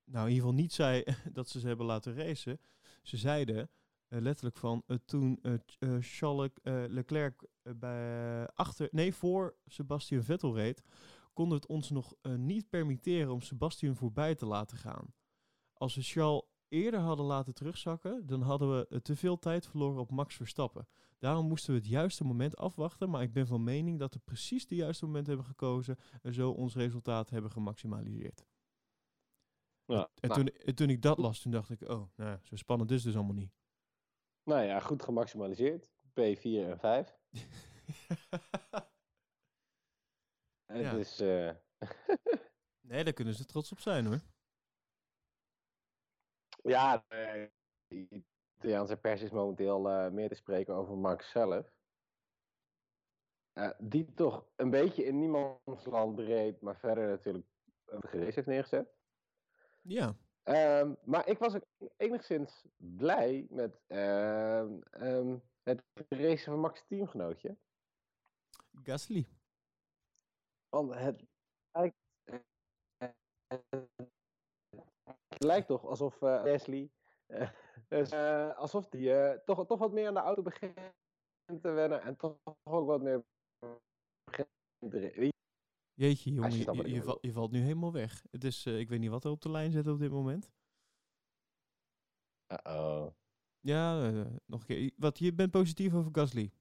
nou 0.05 0.27
in 0.27 0.33
ieder 0.33 0.47
geval 0.47 0.53
niet 0.53 0.73
zei 0.73 1.03
dat 1.33 1.49
ze 1.49 1.59
ze 1.59 1.67
hebben 1.67 1.85
laten 1.85 2.15
racen. 2.15 2.59
Ze 3.01 3.17
zeiden 3.17 3.69
eh, 4.07 4.19
letterlijk 4.21 4.57
van 4.57 4.83
toen 5.05 5.39
Ch- 5.65 5.77
Charles 5.99 6.49
Leclerc 6.87 7.47
bij, 7.77 8.47
achter, 8.47 8.87
nee, 8.91 9.13
voor 9.13 9.55
Sebastian 9.65 10.23
Vettel 10.23 10.55
reed, 10.55 10.83
konden 11.33 11.57
het 11.57 11.67
ons 11.67 11.89
nog 11.89 12.13
niet 12.21 12.69
permitteren 12.69 13.33
om 13.33 13.41
Sebastian 13.41 13.95
voorbij 13.95 14.35
te 14.35 14.45
laten 14.45 14.77
gaan. 14.77 15.13
Als 15.73 15.95
we 15.95 16.01
Charles 16.01 16.43
eerder 16.71 16.99
hadden 16.99 17.25
laten 17.25 17.53
terugzakken, 17.53 18.27
dan 18.27 18.41
hadden 18.41 18.87
we 18.89 19.01
te 19.01 19.15
veel 19.15 19.39
tijd 19.39 19.67
verloren 19.67 19.99
op 20.01 20.11
Max 20.11 20.35
Verstappen. 20.35 20.87
Daarom 21.17 21.47
moesten 21.47 21.73
we 21.73 21.79
het 21.79 21.87
juiste 21.87 22.23
moment 22.23 22.57
afwachten, 22.57 23.09
maar 23.09 23.21
ik 23.21 23.33
ben 23.33 23.47
van 23.47 23.63
mening 23.63 23.99
dat 23.99 24.13
we 24.13 24.19
precies 24.19 24.67
de 24.67 24.75
juiste 24.75 25.05
moment 25.05 25.27
hebben 25.27 25.45
gekozen 25.45 25.97
en 26.21 26.33
zo 26.33 26.51
ons 26.51 26.75
resultaat 26.75 27.29
hebben 27.29 27.51
gemaximaliseerd. 27.51 28.45
Ja, 29.85 30.09
En 30.19 30.29
nou, 30.29 30.33
toen, 30.45 30.55
en 30.65 30.75
toen 30.75 30.89
ik 30.89 31.01
dat 31.01 31.17
las, 31.17 31.39
toen 31.39 31.51
dacht 31.51 31.69
ik, 31.69 31.81
oh, 31.89 32.09
nou, 32.15 32.39
zo 32.43 32.55
spannend 32.55 32.89
is 32.91 32.95
het 32.95 33.05
dus 33.05 33.15
allemaal 33.15 33.35
niet. 33.35 33.51
nou 34.43 34.63
ja, 34.63 34.79
goed 34.79 35.03
gemaximaliseerd. 35.03 35.87
P4 36.09 36.41
en 36.43 36.79
5. 36.79 37.17
Het 40.65 40.81
Ja. 40.81 40.91
is... 40.93 41.19
eh, 41.19 41.51
nee, 42.89 43.03
daar 43.03 43.13
kunnen 43.13 43.33
ze 43.33 43.45
trots 43.45 43.71
op 43.71 43.79
zijn 43.79 44.05
hoor. 44.05 44.21
Ja, 46.63 47.05
eh, 47.07 47.47
de 47.87 48.23
Italiaanse 48.57 48.97
pers 48.97 49.21
is 49.21 49.31
momenteel 49.31 49.89
eh, 49.89 50.11
meer 50.11 50.29
te 50.29 50.35
spreken 50.35 50.73
over 50.75 50.97
Max 50.97 51.29
zelf. 51.29 51.71
Eh, 53.53 53.71
die 53.79 54.13
toch 54.13 54.45
een 54.55 54.69
beetje 54.69 55.03
in 55.03 55.19
niemands 55.19 55.85
land 55.85 56.19
reed, 56.19 56.61
maar 56.61 56.77
verder 56.77 57.07
natuurlijk 57.07 57.45
een 57.85 58.01
race 58.01 58.33
heeft 58.33 58.47
neergezet. 58.47 58.93
Ja, 59.81 60.15
Ehm, 60.43 60.93
maar 61.03 61.27
ik 61.27 61.37
was 61.37 61.55
ook 61.55 61.91
enigszins 61.97 62.65
blij 62.77 63.47
met 63.49 63.79
ehm, 63.87 64.81
ehm, 64.91 65.37
het 65.63 65.83
racen 66.09 66.51
van 66.51 66.59
Max' 66.59 66.85
teamgenootje. 66.87 67.57
Gasly. 68.83 69.27
Want 70.69 70.93
het 70.93 71.23
lijkt, 71.71 71.95
eh, 72.23 73.09
het 75.27 75.43
lijkt 75.43 75.67
toch 75.67 75.85
alsof 75.85 76.21
eh 76.21 76.41
Leslie, 76.43 76.91
eh, 77.25 77.49
dus, 77.89 78.09
eh, 78.11 78.57
alsof 78.57 78.89
die 78.89 79.13
eh, 79.13 79.39
toch, 79.45 79.65
toch 79.65 79.79
wat 79.79 79.91
meer 79.91 80.07
aan 80.07 80.13
de 80.13 80.19
auto 80.19 80.41
begint 80.41 80.75
te 81.61 81.71
wennen 81.71 82.01
en 82.01 82.15
toch 82.15 82.37
ook 82.63 82.85
wat 82.87 83.01
meer 83.01 83.23
begint 84.23 84.49
te 84.79 84.99
re- 84.99 85.29
Jeetje, 85.93 86.31
jongen, 86.33 86.51
je 86.89 87.01
val- 87.03 87.19
valt 87.31 87.51
nu 87.51 87.59
helemaal 87.59 87.91
weg. 87.91 88.23
Het 88.31 88.43
is, 88.43 88.65
eh, 88.65 88.79
ik 88.79 88.89
weet 88.89 88.99
niet 88.99 89.09
wat 89.09 89.25
er 89.25 89.31
op 89.31 89.41
de 89.41 89.51
lijn 89.51 89.71
zit 89.71 89.87
op 89.87 89.99
dit 89.99 90.11
moment. 90.11 90.51
Uh-oh. 92.47 93.07
Ja, 93.59 94.05
eh, 94.09 94.25
nog 94.45 94.59
een 94.59 94.65
keer. 94.65 94.91
Wat, 94.97 95.19
je 95.19 95.33
bent 95.33 95.51
positief 95.51 95.93
over 95.93 96.11
Gasly. 96.13 96.51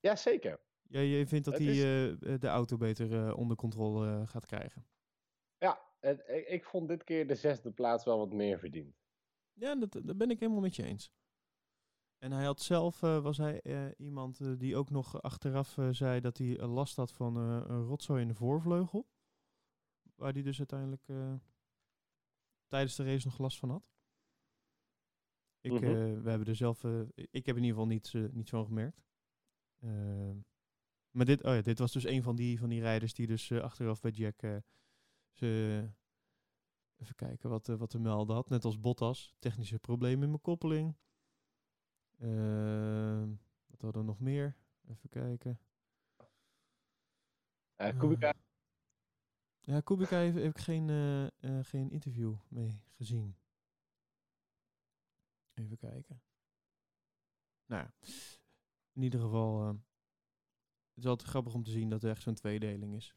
Ja, 0.00 0.16
zeker. 0.16 0.60
Jij 0.82 1.04
je 1.04 1.26
vindt 1.26 1.44
dat 1.44 1.54
Het 1.54 1.62
hij 1.62 1.72
is- 1.72 1.82
eh, 1.82 2.32
eh, 2.34 2.40
de 2.40 2.46
auto 2.48 2.76
beter 2.76 3.26
eh, 3.26 3.36
onder 3.36 3.56
controle 3.56 4.06
eh, 4.20 4.26
gaat 4.28 4.46
krijgen. 4.46 4.86
Het, 5.98 6.22
ik, 6.46 6.64
vond 6.64 6.88
dit 6.88 7.04
keer 7.04 7.26
de 7.26 7.34
zesde 7.34 7.70
plaats 7.70 8.04
wel 8.04 8.18
wat 8.18 8.32
meer 8.32 8.58
verdiend. 8.58 8.96
Ja, 9.52 9.74
dat, 9.74 9.92
dat 9.92 10.16
ben 10.16 10.30
ik 10.30 10.40
helemaal 10.40 10.60
met 10.60 10.76
je 10.76 10.82
eens. 10.82 11.12
En 12.18 12.32
hij 12.32 12.44
had 12.44 12.60
zelf, 12.60 13.02
eh, 13.02 13.22
was 13.22 13.36
hij 13.36 13.60
eh, 13.60 13.86
iemand 13.96 14.40
eh, 14.40 14.52
die 14.58 14.76
ook 14.76 14.90
nog 14.90 15.22
achteraf 15.22 15.76
zei 15.90 16.20
dat 16.20 16.38
hij 16.38 16.66
last 16.66 16.96
had 16.96 17.12
van 17.12 17.36
een 17.36 17.82
rotzooi 17.84 18.22
in 18.22 18.28
de 18.28 18.34
voorvleugel. 18.34 19.06
Waar 20.14 20.32
hij 20.32 20.42
dus 20.42 20.58
uiteindelijk 20.58 21.04
tijdens 22.66 22.96
de 22.96 23.04
race 23.04 23.26
nog 23.26 23.38
last 23.38 23.58
van 23.58 23.70
had. 23.70 23.90
Ik, 25.60 25.72
Mhm. 25.72 26.22
we 26.22 26.30
hebben 26.30 26.46
er 26.48 26.56
zelf, 26.56 26.84
ik 27.14 27.46
heb 27.46 27.56
in 27.56 27.62
ieder 27.62 27.68
geval 27.68 27.86
niets, 27.86 28.14
eh, 28.14 28.24
niets 28.30 28.50
van 28.50 28.64
gemerkt. 28.64 29.06
Maar 31.10 31.24
dit, 31.26 31.42
oh 31.44 31.54
ja, 31.54 31.60
dit 31.60 31.78
was 31.78 31.92
dus 31.92 32.04
een 32.04 32.22
van 32.22 32.36
die, 32.36 32.58
van 32.58 32.68
die 32.68 32.80
rijders 32.80 33.14
die 33.14 33.26
dus 33.26 33.52
achteraf 33.52 34.00
bij 34.00 34.10
Jack 34.10 34.42
ze, 35.38 35.90
even 36.96 37.14
kijken 37.14 37.50
wat, 37.50 37.68
eh, 37.68 37.76
wat 37.76 37.90
te 37.90 37.98
melden 37.98 38.36
had. 38.36 38.48
Net 38.48 38.64
als 38.64 38.80
Bottas, 38.80 39.34
technische 39.38 39.78
problemen 39.78 40.22
in 40.22 40.28
mijn 40.30 40.40
koppeling. 40.40 40.96
Ehm, 42.18 43.28
wat 43.66 43.80
hadden 43.80 44.00
we 44.00 44.06
nog 44.06 44.20
meer? 44.20 44.56
Even 44.88 45.08
kijken. 45.08 45.60
Eh 47.76 47.98
Kubica, 47.98 48.34
Ja, 49.60 49.80
Kubica 49.80 50.16
heb, 50.16 50.34
heb 50.34 50.50
ik 50.56 50.58
geen, 50.58 50.90
eh, 51.40 51.58
geen 51.64 51.90
interview 51.90 52.36
mee 52.48 52.82
gezien. 52.90 53.36
Even 55.54 55.76
kijken. 55.76 56.22
Nou 57.66 57.88
in 58.92 59.02
ieder 59.02 59.20
geval, 59.20 59.66
het 59.66 59.76
is 60.94 61.06
altijd 61.06 61.28
grappig 61.28 61.54
om 61.54 61.62
te 61.62 61.70
zien 61.70 61.90
dat 61.90 62.02
er 62.02 62.10
echt 62.10 62.22
zo'n 62.22 62.34
tweedeling 62.34 62.94
is. 62.94 63.14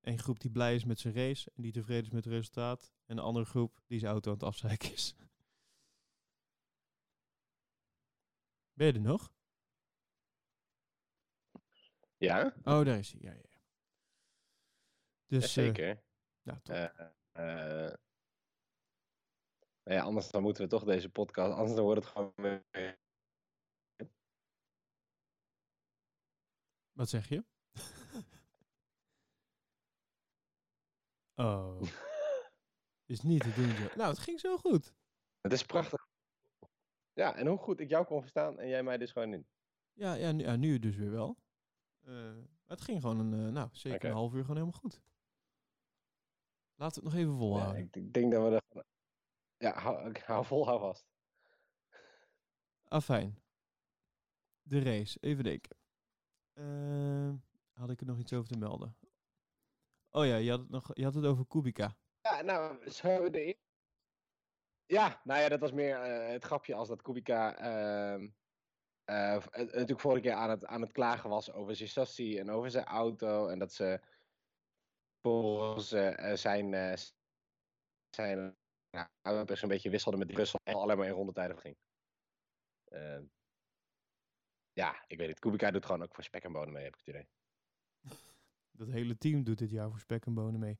Eén 0.00 0.18
groep 0.18 0.40
die 0.40 0.50
blij 0.50 0.74
is 0.74 0.84
met 0.84 0.98
zijn 0.98 1.14
race 1.14 1.50
en 1.54 1.62
die 1.62 1.72
tevreden 1.72 2.04
is 2.04 2.10
met 2.10 2.24
het 2.24 2.32
resultaat. 2.32 2.92
En 3.06 3.16
een 3.16 3.24
andere 3.24 3.44
groep 3.44 3.80
die 3.86 3.98
zijn 3.98 4.12
auto 4.12 4.30
aan 4.30 4.36
het 4.36 4.46
afzeiken 4.46 4.92
is. 4.92 5.14
Ben 8.72 8.86
je 8.86 8.92
er 8.92 9.00
nog? 9.00 9.32
ja, 12.16 12.54
Oh, 12.56 12.84
daar 12.84 12.98
is 12.98 13.12
hij. 13.12 13.20
Ja, 13.20 13.32
ja, 13.32 13.40
ja. 13.50 13.60
Dus, 15.26 15.44
eh, 15.44 15.64
zeker. 15.64 16.02
nou, 16.42 16.58
top. 16.62 16.74
Eh, 16.74 17.86
eh, 17.86 17.94
ja, 19.82 20.02
anders 20.02 20.30
dan 20.30 20.42
moeten 20.42 20.62
we 20.62 20.68
toch 20.68 20.84
deze 20.84 21.10
podcast, 21.10 21.52
anders 21.52 21.74
dan 21.74 21.84
wordt 21.84 22.04
het 22.04 22.12
gewoon 22.12 22.32
weer 22.36 22.98
Wat 26.92 27.08
zeg 27.08 27.28
je? 27.28 27.44
oh. 31.44 31.82
Is 33.06 33.20
niet 33.20 33.42
te 33.42 33.52
doen. 33.52 33.88
Nou, 33.96 34.10
het 34.10 34.18
ging 34.18 34.40
zo 34.40 34.56
goed. 34.56 34.94
Het 35.40 35.52
is 35.52 35.64
prachtig. 35.64 36.08
Ja, 37.12 37.34
en 37.36 37.46
hoe 37.46 37.58
goed 37.58 37.80
ik 37.80 37.88
jou 37.88 38.04
kon 38.04 38.20
verstaan 38.20 38.58
en 38.58 38.68
jij 38.68 38.82
mij 38.82 38.98
dus 38.98 39.12
gewoon. 39.12 39.44
Ja, 39.92 40.14
ja, 40.14 40.32
nu, 40.32 40.44
ja 40.44 40.56
nu 40.56 40.78
dus 40.78 40.96
weer 40.96 41.10
wel. 41.10 41.36
Eh, 42.00 42.36
het 42.66 42.80
ging 42.80 43.00
gewoon 43.00 43.18
een, 43.18 43.46
eh, 43.46 43.52
nou, 43.52 43.68
zeker 43.72 44.08
een 44.08 44.14
half 44.14 44.32
uur 44.32 44.40
gewoon 44.40 44.56
helemaal 44.56 44.80
goed. 44.80 45.00
Laten 46.74 47.02
we 47.02 47.08
het 47.08 47.16
nog 47.16 47.22
even 47.22 47.32
Ja, 47.32 47.38
volhouden. 47.38 47.82
ik, 47.82 47.96
ik 47.96 48.12
denk 48.12 48.32
dat 48.32 48.48
we 48.48 48.54
er... 48.54 48.84
Ja, 49.56 49.78
hou, 49.78 50.08
ik 50.08 50.16
hou 50.16 50.44
vol, 50.44 50.64
hou 50.66 50.80
vast. 50.80 51.06
Afijn. 52.84 53.42
De 54.62 54.82
race, 54.82 55.18
even 55.20 55.44
denken. 55.44 55.76
Eh, 56.52 57.32
had 57.72 57.90
ik 57.90 58.00
er 58.00 58.06
nog 58.06 58.18
iets 58.18 58.32
over 58.32 58.48
te 58.48 58.58
melden? 58.58 58.96
Oh 60.12 60.26
ja, 60.26 60.36
je 60.36 60.50
had 60.50 60.60
het, 60.60 60.70
nog, 60.70 60.90
je 60.92 61.04
had 61.04 61.14
het 61.14 61.24
over 61.24 61.46
Kubica. 61.46 61.96
Ja, 62.20 62.42
nou, 62.42 62.90
zo 62.90 63.30
de... 63.30 63.56
Ja, 64.86 65.20
nou 65.24 65.40
ja, 65.40 65.48
dat 65.48 65.60
was 65.60 65.72
meer 65.72 66.02
eh, 66.02 66.32
het 66.32 66.44
grapje 66.44 66.74
als 66.74 66.88
dat 66.88 67.02
Kubica 67.02 67.56
ehm, 67.56 68.28
eh, 69.04 69.34
eh, 69.34 69.42
natuurlijk 69.52 70.00
vorige 70.00 70.20
keer 70.20 70.32
aan 70.32 70.50
het, 70.50 70.66
aan 70.66 70.80
het 70.80 70.92
klagen 70.92 71.30
was 71.30 71.52
over 71.52 71.76
zijn 71.76 71.88
chassis 71.88 72.36
en 72.36 72.50
over 72.50 72.70
zijn 72.70 72.84
auto. 72.84 73.48
En 73.48 73.58
dat 73.58 73.72
ze 73.72 74.00
volgens 75.22 75.88
zijn, 75.88 76.38
zijn 76.38 76.72
een 78.10 79.68
beetje 79.68 79.90
wisselden 79.90 80.18
met 80.18 80.28
die 80.28 80.36
Russell 80.36 80.60
en 80.62 80.74
alleen 80.74 80.96
maar 80.96 81.06
in 81.06 81.12
rondetijden 81.12 81.58
ging. 81.58 81.76
Ehm, 82.84 83.24
ja, 84.72 85.04
ik 85.06 85.18
weet 85.18 85.28
het. 85.28 85.38
Kubica 85.38 85.70
doet 85.70 85.86
gewoon 85.86 86.02
ook 86.02 86.14
voor 86.14 86.24
spek 86.24 86.44
en 86.44 86.52
bonen 86.52 86.72
mee, 86.72 86.84
heb 86.84 86.92
ik 86.92 87.00
het 87.04 87.14
idee. 87.14 87.28
Dat 88.80 88.90
hele 88.90 89.18
team 89.18 89.44
doet 89.44 89.58
dit 89.58 89.70
jaar 89.70 89.90
voor 89.90 90.00
spek 90.00 90.26
en 90.26 90.34
bonen 90.34 90.60
mee. 90.60 90.78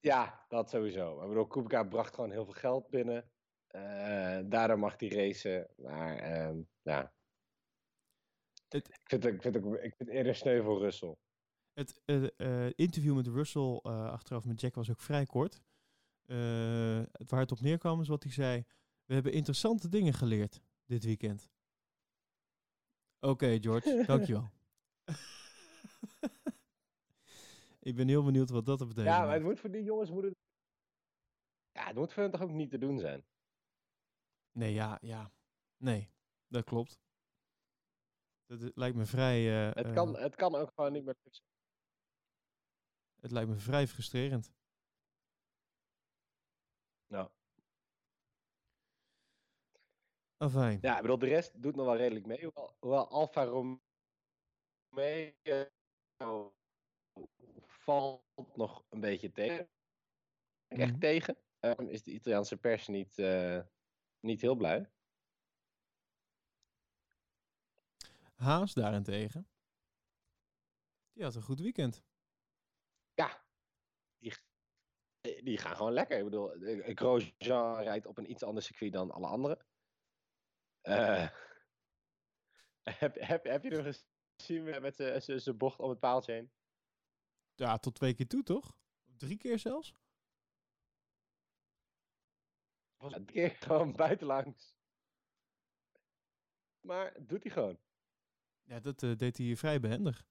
Ja, 0.00 0.44
dat 0.48 0.70
sowieso. 0.70 1.16
Maar 1.16 1.28
bedoel, 1.28 1.46
Kubica 1.46 1.84
bracht 1.84 2.14
gewoon 2.14 2.30
heel 2.30 2.44
veel 2.44 2.54
geld 2.54 2.90
binnen. 2.90 3.30
Uh, 3.70 4.38
daardoor 4.44 4.78
mag 4.78 4.94
hij 5.00 5.08
racen. 5.08 5.68
Maar 5.76 6.16
ehm, 6.16 6.62
ja. 6.82 7.12
Het, 8.68 8.88
ik, 8.88 9.00
vind 9.04 9.22
het, 9.22 9.34
ik, 9.34 9.42
vind 9.42 9.56
ik 9.56 9.94
vind 9.96 10.08
eerder 10.08 10.34
sneu 10.34 10.62
voor 10.62 10.78
Russell. 10.78 11.16
Het 11.72 12.02
uh, 12.04 12.70
interview 12.74 13.14
met 13.16 13.26
Russell 13.26 13.78
achteraf 13.82 14.44
met 14.44 14.60
Jack 14.60 14.74
was 14.74 14.90
ook 14.90 15.00
vrij 15.00 15.26
kort. 15.26 15.62
waar 17.26 17.40
het 17.40 17.52
op 17.52 17.60
neerkwam 17.60 18.00
is 18.00 18.08
wat 18.08 18.22
hij 18.22 18.32
zei. 18.32 18.64
We 19.04 19.14
hebben 19.14 19.32
interessante 19.32 19.88
dingen 19.88 20.12
geleerd 20.12 20.62
dit 20.86 21.04
weekend. 21.04 21.50
Oké, 23.20 23.58
George, 23.60 24.04
dankjewel. 24.06 24.50
ik 27.82 27.96
ben 27.96 28.08
heel 28.08 28.24
benieuwd 28.24 28.50
wat 28.50 28.66
dat 28.66 28.78
betekent. 28.78 29.06
Ja, 29.06 29.24
maar 29.24 29.34
het 29.34 29.42
moet 29.42 29.60
voor 29.60 29.70
die 29.70 29.82
jongens 29.82 30.10
moet 30.10 30.24
het... 30.24 30.34
Ja, 31.72 31.86
het 31.86 31.96
moet 31.96 32.12
voor 32.12 32.22
hen 32.22 32.32
toch 32.32 32.42
ook 32.42 32.50
niet 32.50 32.70
te 32.70 32.78
doen 32.78 32.98
zijn. 32.98 33.24
Nee, 34.52 34.72
ja, 34.72 34.98
ja. 35.00 35.32
Nee, 35.76 36.10
dat 36.46 36.64
klopt. 36.64 37.00
Dat 38.46 38.76
lijkt 38.76 38.96
me 38.96 39.06
vrij... 39.06 39.68
Uh, 39.68 39.74
het, 39.74 39.92
kan, 39.92 40.16
het 40.16 40.34
kan 40.34 40.54
ook 40.54 40.72
gewoon 40.74 40.92
niet 40.92 41.04
meer 41.04 41.16
Het 43.20 43.30
lijkt 43.30 43.48
me 43.48 43.56
vrij 43.56 43.86
frustrerend. 43.86 44.52
Nou. 47.06 47.30
Afijn. 50.36 50.78
Ja, 50.80 50.96
ik 50.96 51.02
bedoel, 51.02 51.18
de 51.18 51.26
rest 51.26 51.62
doet 51.62 51.76
nog 51.76 51.86
wel 51.86 51.96
redelijk 51.96 52.26
mee. 52.26 52.44
Hoewel, 52.44 52.76
hoewel 52.78 53.08
Alfa 53.08 53.44
Romeo 53.44 53.74
valt 57.82 58.56
nog 58.56 58.84
een 58.88 59.00
beetje 59.00 59.32
tegen. 59.32 59.68
Echt 60.68 60.80
mm 60.80 60.88
-hmm. 60.90 60.98
tegen. 60.98 61.36
Um, 61.60 61.88
is 61.88 62.02
de 62.02 62.10
Italiaanse 62.10 62.56
pers 62.56 62.88
niet, 62.88 63.18
uh, 63.18 63.60
niet 64.20 64.40
heel 64.40 64.54
blij. 64.54 64.90
Haas 68.34 68.74
daarentegen. 68.74 69.48
Die 71.12 71.24
had 71.24 71.34
een 71.34 71.42
goed 71.42 71.60
weekend. 71.60 72.02
Ja, 73.14 73.44
die, 74.18 74.32
die 75.20 75.58
gaan 75.58 75.76
gewoon 75.76 75.92
lekker. 75.92 76.18
Ik 76.18 76.24
bedoel, 76.24 76.50
Grosjean 76.94 77.82
rijdt 77.82 78.06
op 78.06 78.18
een 78.18 78.30
iets 78.30 78.42
ander 78.42 78.62
circuit 78.62 78.92
dan 78.92 79.10
alle 79.10 79.26
anderen. 79.26 79.66
Uh, 80.82 81.28
heb, 83.00 83.14
heb, 83.14 83.44
heb 83.44 83.62
je 83.62 83.70
hem 83.70 83.94
gezien 84.36 84.80
met 84.80 84.94
zijn 85.24 85.56
bocht 85.56 85.78
om 85.78 85.90
het 85.90 86.00
paaltje 86.00 86.32
heen? 86.32 86.52
Ja, 87.54 87.78
tot 87.78 87.94
twee 87.94 88.14
keer 88.14 88.26
toe, 88.26 88.42
toch? 88.42 88.76
Drie 89.16 89.36
keer 89.36 89.58
zelfs? 89.58 89.94
Was 92.96 93.14
een 93.14 93.24
keer 93.24 93.50
gewoon 93.50 93.92
buitenlangs. 93.92 94.74
Maar 96.80 97.26
doet 97.26 97.42
hij 97.42 97.52
gewoon. 97.52 97.78
Ja, 98.62 98.80
dat 98.80 99.02
uh, 99.02 99.16
deed 99.16 99.36
hij 99.36 99.56
vrij 99.56 99.80
behendig. 99.80 100.26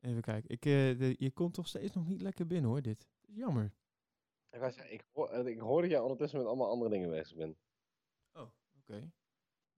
Even 0.00 0.22
kijken. 0.22 0.50
Ik, 0.50 0.64
uh, 0.64 0.98
de, 0.98 1.14
je 1.18 1.30
komt 1.30 1.54
toch 1.54 1.68
steeds 1.68 1.94
nog 1.94 2.06
niet 2.06 2.20
lekker 2.20 2.46
binnen 2.46 2.70
hoor, 2.70 2.82
dit. 2.82 3.08
Jammer. 3.20 3.74
Ik, 4.50 4.60
was, 4.60 4.76
ik, 4.76 5.04
hoor, 5.12 5.48
ik 5.48 5.58
hoor 5.58 5.80
dat 5.80 5.90
je 5.90 6.02
ondertussen 6.02 6.38
met 6.38 6.48
allemaal 6.48 6.70
andere 6.70 6.90
dingen 6.90 7.10
bezig 7.10 7.36
bent. 7.36 7.58
Oh, 8.32 8.42
oké. 8.42 8.52
Okay. 8.78 9.12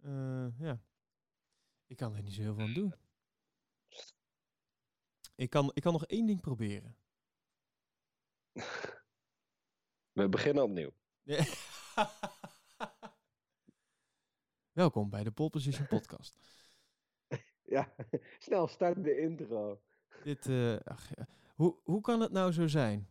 Uh, 0.03 0.61
ja. 0.61 0.83
Ik 1.87 1.97
kan 1.97 2.15
er 2.15 2.23
niet 2.23 2.33
zo 2.33 2.43
heel 2.43 2.55
veel 2.55 2.65
aan 2.65 2.73
doen. 2.73 2.95
Ik 5.37 5.51
kan, 5.51 5.71
ik 5.75 5.83
kan 5.83 5.93
nog 5.93 6.07
één 6.07 6.27
ding 6.27 6.41
proberen. 6.41 6.97
We 10.13 10.29
beginnen 10.29 10.63
opnieuw. 10.65 10.91
Welkom 14.73 15.11
bij 15.11 15.25
de 15.25 15.31
Pole 15.31 15.51
Position 15.51 15.87
Podcast. 15.87 16.39
ja, 17.75 17.95
snel 18.39 18.67
start 18.67 19.05
de 19.05 19.19
intro. 19.19 19.83
Dit, 20.23 20.47
uh, 20.47 20.77
ach, 20.77 21.17
ja. 21.17 21.29
hoe, 21.55 21.79
hoe 21.83 22.01
kan 22.01 22.21
het 22.21 22.33
nou 22.33 22.53
zo 22.53 22.67
zijn 22.67 23.09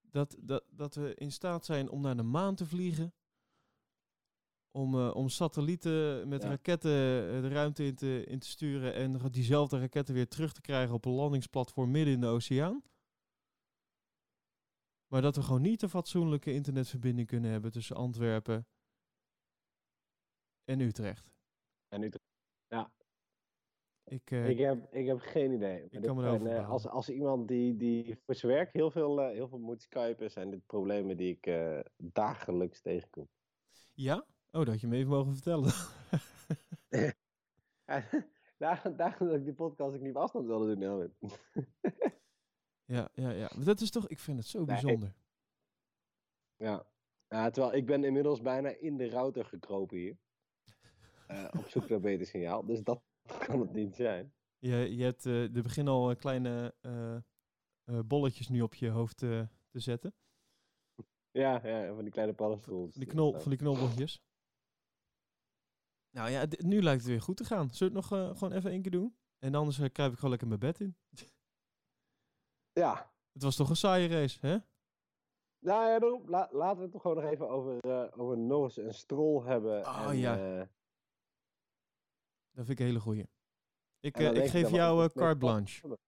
dat, 0.00 0.36
dat, 0.40 0.64
dat 0.70 0.94
we 0.94 1.14
in 1.14 1.32
staat 1.32 1.64
zijn 1.64 1.90
om 1.90 2.00
naar 2.00 2.16
de 2.16 2.22
maan 2.22 2.54
te 2.54 2.66
vliegen? 2.66 3.14
Om, 4.72 4.94
uh, 4.94 5.14
om 5.14 5.28
satellieten 5.28 6.28
met 6.28 6.42
ja. 6.42 6.48
raketten 6.48 6.90
de 7.42 7.48
ruimte 7.48 7.84
in 7.84 7.94
te, 7.94 8.24
in 8.24 8.38
te 8.38 8.46
sturen 8.46 8.94
en 8.94 9.30
diezelfde 9.30 9.78
raketten 9.78 10.14
weer 10.14 10.28
terug 10.28 10.52
te 10.52 10.60
krijgen 10.60 10.94
op 10.94 11.04
een 11.04 11.12
landingsplatform 11.12 11.90
midden 11.90 12.14
in 12.14 12.20
de 12.20 12.26
oceaan? 12.26 12.82
Maar 15.06 15.22
dat 15.22 15.36
we 15.36 15.42
gewoon 15.42 15.62
niet 15.62 15.82
een 15.82 15.88
fatsoenlijke 15.88 16.52
internetverbinding 16.52 17.26
kunnen 17.26 17.50
hebben 17.50 17.72
tussen 17.72 17.96
Antwerpen 17.96 18.66
en 20.64 20.80
Utrecht. 20.80 21.30
En 21.88 22.02
Utrecht, 22.02 22.24
ja. 22.68 22.92
Ik, 24.04 24.30
uh, 24.30 24.48
ik, 24.48 24.58
heb, 24.58 24.94
ik 24.94 25.06
heb 25.06 25.18
geen 25.18 25.52
idee. 25.52 25.88
Ik 25.88 26.02
kan 26.02 26.16
me 26.16 26.50
en, 26.50 26.64
als, 26.64 26.86
als 26.86 27.08
iemand 27.08 27.48
die, 27.48 27.76
die 27.76 28.16
voor 28.16 28.34
zijn 28.34 28.52
werk 28.52 28.72
heel 28.72 28.90
veel, 28.90 29.20
uh, 29.20 29.28
heel 29.28 29.48
veel 29.48 29.58
moet 29.58 29.82
skypen, 29.82 30.30
zijn 30.30 30.50
dit 30.50 30.66
problemen 30.66 31.16
die 31.16 31.38
ik 31.40 31.74
dagelijks 31.96 32.80
tegenkom. 32.80 33.28
Ja? 33.94 34.26
Oh, 34.52 34.60
dat 34.60 34.68
had 34.68 34.80
je 34.80 34.86
me 34.86 34.96
even 34.96 35.10
mogen 35.10 35.32
vertellen. 35.32 35.72
Dagen 38.58 38.96
daar 38.96 39.16
dat 39.18 39.34
ik 39.34 39.44
die 39.44 39.54
podcast 39.54 39.94
ik 39.94 40.00
niet 40.00 40.14
op 40.14 40.22
afstand 40.22 40.46
wilde 40.46 40.78
doen. 40.78 41.12
Ja, 42.84 43.08
ja, 43.14 43.30
ja. 43.30 43.50
Maar 43.56 43.64
dat 43.64 43.80
is 43.80 43.90
toch, 43.90 44.08
ik 44.08 44.18
vind 44.18 44.38
het 44.38 44.46
zo 44.46 44.58
nee, 44.58 44.66
bijzonder. 44.66 45.14
Ja. 46.56 46.86
ja, 47.28 47.50
terwijl 47.50 47.74
ik 47.74 47.86
ben 47.86 48.04
inmiddels 48.04 48.40
bijna 48.40 48.68
in 48.68 48.96
de 48.96 49.10
router 49.10 49.44
gekropen 49.44 49.96
hier. 49.96 50.16
Uh, 51.28 51.48
op 51.58 51.68
zoek 51.68 51.88
naar 51.88 52.00
beter 52.00 52.26
signaal. 52.26 52.64
Dus 52.64 52.82
dat 52.82 53.02
kan 53.46 53.60
het 53.60 53.72
niet 53.72 53.94
zijn. 53.94 54.32
Je, 54.58 54.96
je 54.96 55.02
hebt 55.02 55.24
uh, 55.24 55.56
er 55.56 55.62
begin 55.62 55.88
al 55.88 56.16
kleine 56.16 56.74
uh, 56.82 57.18
bolletjes 58.04 58.48
nu 58.48 58.60
op 58.60 58.74
je 58.74 58.88
hoofd 58.88 59.18
te 59.18 59.48
zetten. 59.72 60.14
Ja, 61.30 61.66
ja, 61.66 61.94
van 61.94 62.02
die 62.02 62.12
kleine 62.12 62.34
paddenstoels. 62.34 62.92
Van 62.92 63.00
die, 63.00 63.10
knol, 63.10 63.40
van 63.40 63.50
die 63.50 63.58
knolbolletjes. 63.58 64.22
Nou 66.10 66.30
ja, 66.30 66.46
nu 66.58 66.82
lijkt 66.82 67.00
het 67.00 67.10
weer 67.10 67.22
goed 67.22 67.36
te 67.36 67.44
gaan. 67.44 67.70
Zullen 67.74 67.92
we 67.92 67.98
het 68.00 68.10
nog 68.10 68.38
gewoon 68.38 68.52
even 68.52 68.70
één 68.70 68.82
keer 68.82 68.90
doen? 68.90 69.16
En 69.38 69.54
anders 69.54 69.76
kruip 69.92 70.10
ik 70.10 70.14
gewoon 70.14 70.30
lekker 70.30 70.48
mijn 70.48 70.60
bed 70.60 70.80
in. 70.80 70.96
Ja. 72.72 73.12
Het 73.32 73.42
was 73.42 73.56
toch 73.56 73.70
een 73.70 73.76
saaie 73.76 74.08
race, 74.08 74.38
hè? 74.40 74.58
Nou 75.58 75.88
ja, 75.88 75.98
daarom, 75.98 76.28
la, 76.28 76.48
laten 76.52 76.76
we 76.76 76.82
het 76.82 76.92
toch 76.92 77.02
gewoon 77.02 77.16
nog 77.16 77.32
even 77.32 77.48
over, 77.48 77.86
uh, 77.86 78.20
over 78.20 78.38
Norris 78.38 78.78
en 78.78 78.94
Stroll 78.94 79.44
hebben. 79.44 79.86
Oh 79.86 80.06
en, 80.08 80.16
ja. 80.16 80.58
Uh, 80.58 80.66
dat 82.50 82.66
vind 82.66 82.68
ik 82.68 82.78
een 82.78 82.86
hele 82.86 83.00
goeie. 83.00 83.28
Ik, 84.00 84.18
uh, 84.18 84.32
ik 84.32 84.50
geef 84.50 84.70
jou 84.70 85.08
carte 85.08 85.38
blanche. 85.38 85.98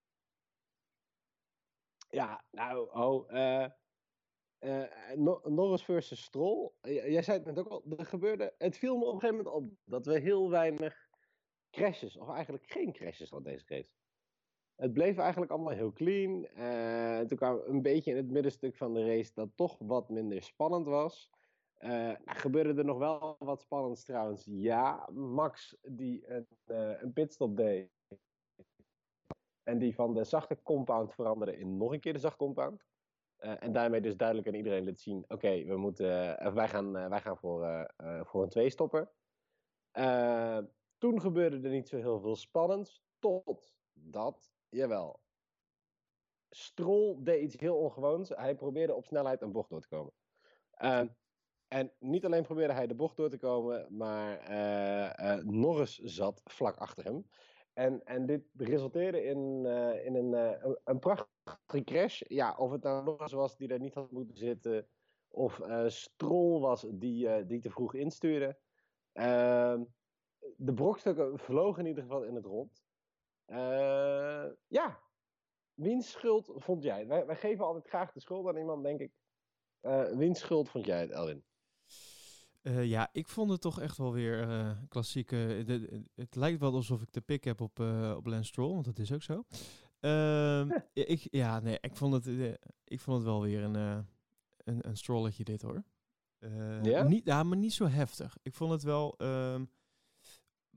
Ja, 2.09 2.45
nou, 2.51 2.91
oh. 2.91 3.31
Norris 5.45 5.85
versus 5.85 6.23
Stroll. 6.23 6.71
jij 6.83 7.23
zei 7.23 7.39
het 7.39 7.47
net 7.47 7.59
ook 7.59 7.69
al. 7.69 7.85
Er 7.97 8.07
gebeurde, 8.07 8.55
het 8.59 8.79
viel 8.79 8.97
me 8.97 9.05
op 9.05 9.15
een 9.15 9.21
gegeven 9.21 9.45
moment 9.45 9.55
op 9.55 9.79
dat 9.85 10.07
we 10.07 10.19
heel 10.19 10.51
weinig 10.51 11.11
crashes, 11.71 12.17
of 12.17 12.29
eigenlijk 12.29 12.67
geen 12.67 12.93
crashes 12.93 13.31
hadden 13.31 13.53
deze 13.53 13.65
race. 13.69 13.91
Het 14.77 14.93
bleef 14.93 15.19
eigenlijk 15.19 15.51
allemaal 15.51 15.73
heel 15.73 15.93
clean. 15.93 16.49
Uh, 16.57 17.21
toen 17.21 17.39
kwam 17.39 17.61
een 17.65 17.83
beetje 17.83 18.11
in 18.11 18.17
het 18.17 18.31
middenstuk 18.31 18.77
van 18.77 18.95
de 18.95 19.07
race 19.07 19.31
dat 19.35 19.49
toch 19.55 19.77
wat 19.79 20.09
minder 20.09 20.43
spannend 20.43 20.87
was. 20.87 21.31
Uh, 21.81 22.15
gebeurde 22.25 22.75
er 22.75 22.85
nog 22.85 22.99
wel 22.99 23.37
wat 23.39 23.61
spannends 23.61 24.05
trouwens? 24.05 24.45
Ja, 24.51 25.09
Max 25.13 25.77
die 25.83 26.29
een, 26.29 26.47
een 27.03 27.13
pitstop 27.13 27.57
deed. 27.57 27.91
En 29.63 29.79
die 29.79 29.95
van 29.95 30.15
de 30.15 30.25
zachte 30.25 30.63
compound 30.63 31.15
veranderde 31.15 31.59
in 31.59 31.77
nog 31.77 31.93
een 31.93 32.01
keer 32.01 32.13
de 32.13 32.19
zachte 32.19 32.37
compound. 32.37 32.85
En 33.43 33.73
daarmee 33.73 34.01
dus 34.01 34.17
duidelijk 34.17 34.49
aan 34.49 34.55
iedereen 34.55 34.85
liet 34.85 35.01
zien: 35.01 35.25
oké, 35.29 35.65
we 35.65 35.77
moeten, 35.77 36.09
wij 36.55 36.69
gaan, 36.69 36.93
wij 36.93 37.21
gaan 37.21 37.37
voor, 37.37 37.93
voor 38.23 38.43
een 38.43 38.49
tweestopper. 38.49 39.11
toen 40.99 41.21
gebeurde 41.21 41.61
er 41.61 41.75
niet 41.75 41.89
zo 41.89 41.97
heel 41.97 42.21
veel 42.21 42.37
spannends. 42.37 43.03
Totdat 43.19 44.53
Jawel. 44.69 45.21
Stroll 46.51 47.17
deed 47.19 47.43
iets 47.43 47.61
heel 47.61 47.77
ongewoons. 47.77 48.29
Hij 48.29 48.55
probeerde 48.55 48.95
op 48.95 49.05
snelheid 49.05 49.43
een 49.43 49.53
bocht 49.53 49.71
door 49.71 49.81
te 49.81 49.89
komen. 49.89 50.13
En 51.69 51.93
niet 51.99 52.25
alleen 52.25 52.43
probeerde 52.43 52.73
hij 52.73 52.87
de 52.87 52.95
bocht 52.95 53.17
door 53.17 53.31
te 53.31 53.39
komen, 53.39 53.97
maar 53.97 54.51
Norris 55.45 55.99
zat 55.99 56.41
vlak 56.45 56.77
achter 56.77 57.05
hem. 57.05 57.27
En, 57.73 58.05
en 58.05 58.27
dit 58.27 58.43
resulteerde 58.57 59.25
in, 59.25 59.65
uh, 59.65 60.05
in 60.05 60.15
een, 60.15 60.33
een, 60.33 60.79
een, 60.85 60.99
prachtige 60.99 61.85
crash. 61.85 62.23
Ja, 62.27 62.55
of 62.57 62.71
het 62.71 62.83
nou 62.83 63.05
Norris 63.05 63.33
was 63.33 63.57
die 63.57 63.69
daar 63.69 63.79
niet 63.79 63.95
had 63.95 64.11
moeten 64.11 64.37
zitten, 64.37 64.89
of 65.29 65.61
Stroll 65.87 66.61
was 66.61 66.87
die, 66.91 67.47
die 67.47 67.61
te 67.61 67.71
vroeg 67.71 67.95
instuurde. 67.95 68.59
Ehm, 69.13 69.83
de 70.57 70.73
brokstukken 70.75 71.39
vlogen 71.39 71.83
in 71.83 71.89
ieder 71.89 72.03
geval 72.03 72.23
in 72.23 72.35
het 72.35 72.45
rond. 72.45 72.83
Ja, 74.69 75.01
wiens 75.75 76.11
schuld 76.11 76.53
vond 76.55 76.83
jij? 76.83 77.07
Wij, 77.07 77.27
wij, 77.27 77.37
geven 77.37 77.65
altijd 77.65 77.89
graag 77.89 78.13
de 78.13 78.21
schuld 78.21 78.49
aan 78.49 78.57
iemand, 78.57 78.83
denk 78.83 79.01
ik. 79.01 79.13
Uh, 79.83 80.11
wiens 80.11 80.41
schuld 80.41 80.69
vond 80.69 80.87
jij 80.87 81.01
het, 81.01 81.11
Elwin? 81.11 81.45
Uh, 82.63 82.85
ja, 82.85 83.09
ik 83.13 83.29
vond 83.29 83.51
het 83.51 83.61
toch 83.61 83.81
echt 83.81 83.97
wel 83.97 84.13
weer 84.13 84.49
uh, 84.49 84.71
klassieke. 84.89 85.37
Het, 85.37 85.69
het, 86.15 86.35
lijkt 86.35 86.61
wel 86.61 86.75
alsof 86.75 87.03
ik 87.03 87.13
de 87.13 87.21
pick 87.21 87.45
heb 87.45 87.61
op, 87.61 87.79
uh, 87.79 88.15
op 88.17 88.27
Lance 88.27 88.49
Stroll, 88.49 88.73
want 88.73 88.85
dat 88.85 88.99
is 88.99 89.13
ook 89.13 89.23
zo. 89.23 89.45
Uh, 90.05 90.71
ik, 90.93 91.29
ja, 91.31 91.61
nee, 91.61 91.79
ik 91.81 91.97
vond 91.97 92.13
het, 92.13 92.59
ik 92.85 93.01
vond 93.01 93.17
het 93.17 93.27
wel 93.27 93.41
weer 93.41 93.63
een, 93.63 93.75
een, 93.75 94.89
een 94.89 94.97
strolletje 94.97 95.45
dit 95.45 95.63
hoor. 95.63 95.85
ja? 96.83 97.03
Niet, 97.03 97.25
ja, 97.25 97.43
maar 97.43 97.57
niet 97.57 97.73
zo 97.73 97.87
heftig. 97.87 98.37
Ik 98.43 98.55
vond 98.55 98.73
het 98.73 98.83
wel. 98.83 99.15
Um, 99.19 99.71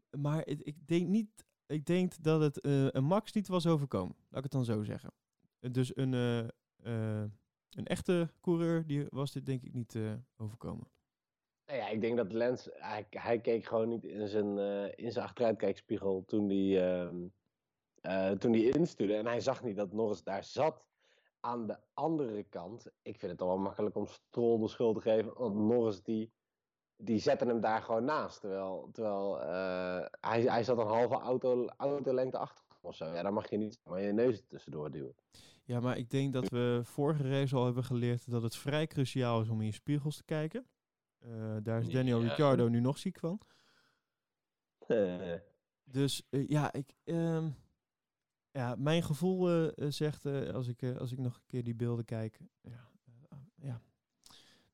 maar 0.10 0.42
het, 0.42 0.68
ik 0.68 0.88
denk 0.88 1.08
niet. 1.08 1.46
Ik 1.68 1.86
denk 1.86 2.24
dat 2.24 2.42
het 2.42 2.60
een 2.96 3.04
Max 3.04 3.32
niet 3.32 3.48
was 3.48 3.68
overkomen. 3.68 4.16
Laat 4.30 4.38
ik 4.38 4.44
het 4.44 4.52
dan 4.52 4.66
zo 4.66 4.84
zeggen. 4.84 5.14
Dus 5.60 5.98
een, 5.98 6.14
een 7.70 7.86
echte 7.86 8.30
coureur, 8.42 8.86
die 8.86 9.06
was 9.10 9.32
dit 9.32 9.46
denk 9.46 9.64
ik 9.64 9.74
niet 9.74 9.98
overkomen. 10.38 10.88
Nou 11.66 11.80
ja, 11.80 11.88
ik 11.89 12.01
denk 12.01 12.18
dat 12.18 12.32
Lens, 12.32 12.70
hij, 12.74 13.07
hij 13.09 13.39
keek 13.39 13.66
gewoon 13.66 13.89
niet 13.89 14.03
in 14.03 14.28
zijn, 14.28 14.57
uh, 14.57 14.91
in 14.95 15.11
zijn 15.11 15.26
achteruitkijkspiegel 15.26 16.24
toen 16.26 16.49
hij, 16.49 17.03
uh, 17.03 17.11
uh, 18.01 18.32
toen 18.32 18.51
hij 18.51 18.61
instuurde. 18.61 19.16
En 19.16 19.26
hij 19.26 19.39
zag 19.39 19.63
niet 19.63 19.76
dat 19.76 19.93
Norris 19.93 20.24
daar 20.24 20.43
zat. 20.43 20.84
Aan 21.39 21.68
de 21.68 21.78
andere 21.93 22.43
kant, 22.43 22.88
ik 23.01 23.20
vind 23.20 23.32
het 23.32 23.41
al 23.41 23.47
wel 23.47 23.57
makkelijk 23.57 23.95
om 23.95 24.07
Stroll 24.07 24.59
de 24.59 24.68
schuld 24.68 24.95
te 24.95 25.01
geven. 25.01 25.34
Want 25.34 25.55
Norris 25.55 26.03
die, 26.03 26.32
die 26.97 27.20
zette 27.20 27.45
hem 27.45 27.61
daar 27.61 27.82
gewoon 27.82 28.05
naast. 28.05 28.39
Terwijl, 28.39 28.89
terwijl 28.91 29.41
uh, 29.41 30.05
hij, 30.22 30.41
hij 30.41 30.63
zat 30.63 30.78
een 30.78 30.88
halve 30.88 31.16
auto, 31.16 31.68
autolengte 31.78 32.38
achter 32.38 32.63
of 32.82 32.95
zo. 32.95 33.05
Ja, 33.05 33.24
dan 33.24 33.34
mag 33.34 33.49
je 33.49 33.57
niet 33.57 33.80
maar 33.84 34.01
je 34.01 34.11
neus 34.11 34.43
tussendoor 34.47 34.91
duwen. 34.91 35.16
Ja, 35.63 35.80
maar 35.80 35.97
ik 35.97 36.09
denk 36.09 36.34
dat 36.34 36.49
we 36.49 36.82
vorige 36.84 37.30
race 37.30 37.55
al 37.55 37.66
hebben 37.66 37.84
geleerd 37.84 38.32
dat 38.32 38.41
het 38.41 38.55
vrij 38.55 38.88
cruciaal 38.88 39.41
is 39.41 39.49
om 39.49 39.59
in 39.59 39.66
je 39.66 39.74
spiegels 39.74 40.18
te 40.18 40.24
kijken. 40.24 40.66
Uh, 41.28 41.55
daar 41.63 41.82
is 41.82 41.89
Daniel 41.89 42.21
ja. 42.21 42.28
Ricciardo 42.28 42.67
nu 42.67 42.80
nog 42.80 42.97
ziek 42.97 43.19
van. 43.19 43.39
Uh. 44.88 45.34
Dus 45.88 46.28
uh, 46.30 46.47
ja, 46.47 46.73
ik, 46.73 46.95
um, 47.03 47.55
ja, 48.51 48.76
mijn 48.78 49.03
gevoel 49.03 49.71
zegt, 49.76 50.26
als, 50.26 50.67
ik, 50.67 50.84
als 50.99 51.11
ik 51.11 51.17
nog 51.17 51.36
een 51.36 51.45
keer 51.47 51.63
die 51.63 51.76
beelden 51.76 52.05
kijk, 52.05 52.39
ja, 52.61 52.89
ja. 53.55 53.82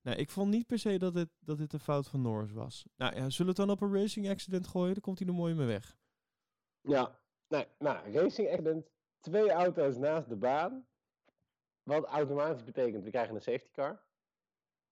Nou, 0.01 0.17
ik 0.17 0.29
vond 0.29 0.49
niet 0.49 0.67
per 0.67 0.79
se 0.79 0.97
dat 0.97 1.13
dit, 1.13 1.29
dat 1.39 1.57
dit 1.57 1.73
een 1.73 1.79
fout 1.79 2.07
van 2.07 2.21
Norris 2.21 2.51
was. 2.51 2.85
Nou 2.95 3.15
ja, 3.15 3.29
zullen 3.29 3.55
we 3.55 3.61
het 3.61 3.67
dan 3.67 3.69
op 3.69 3.81
een 3.81 4.01
racing 4.01 4.29
accident 4.29 4.67
gooien? 4.67 4.93
Dan 4.93 5.01
komt 5.01 5.19
hij 5.19 5.27
er 5.27 5.33
mooi 5.33 5.53
mee 5.53 5.67
weg. 5.67 5.97
Ja, 6.81 7.19
nee, 7.47 7.67
nou, 7.79 8.11
racing 8.11 8.49
accident, 8.49 8.89
twee 9.19 9.51
auto's 9.51 9.97
naast 9.97 10.29
de 10.29 10.35
baan. 10.35 10.85
Wat 11.83 12.05
automatisch 12.05 12.63
betekent, 12.63 13.03
we 13.03 13.09
krijgen 13.09 13.35
een 13.35 13.41
safety 13.41 13.71
car. 13.71 14.01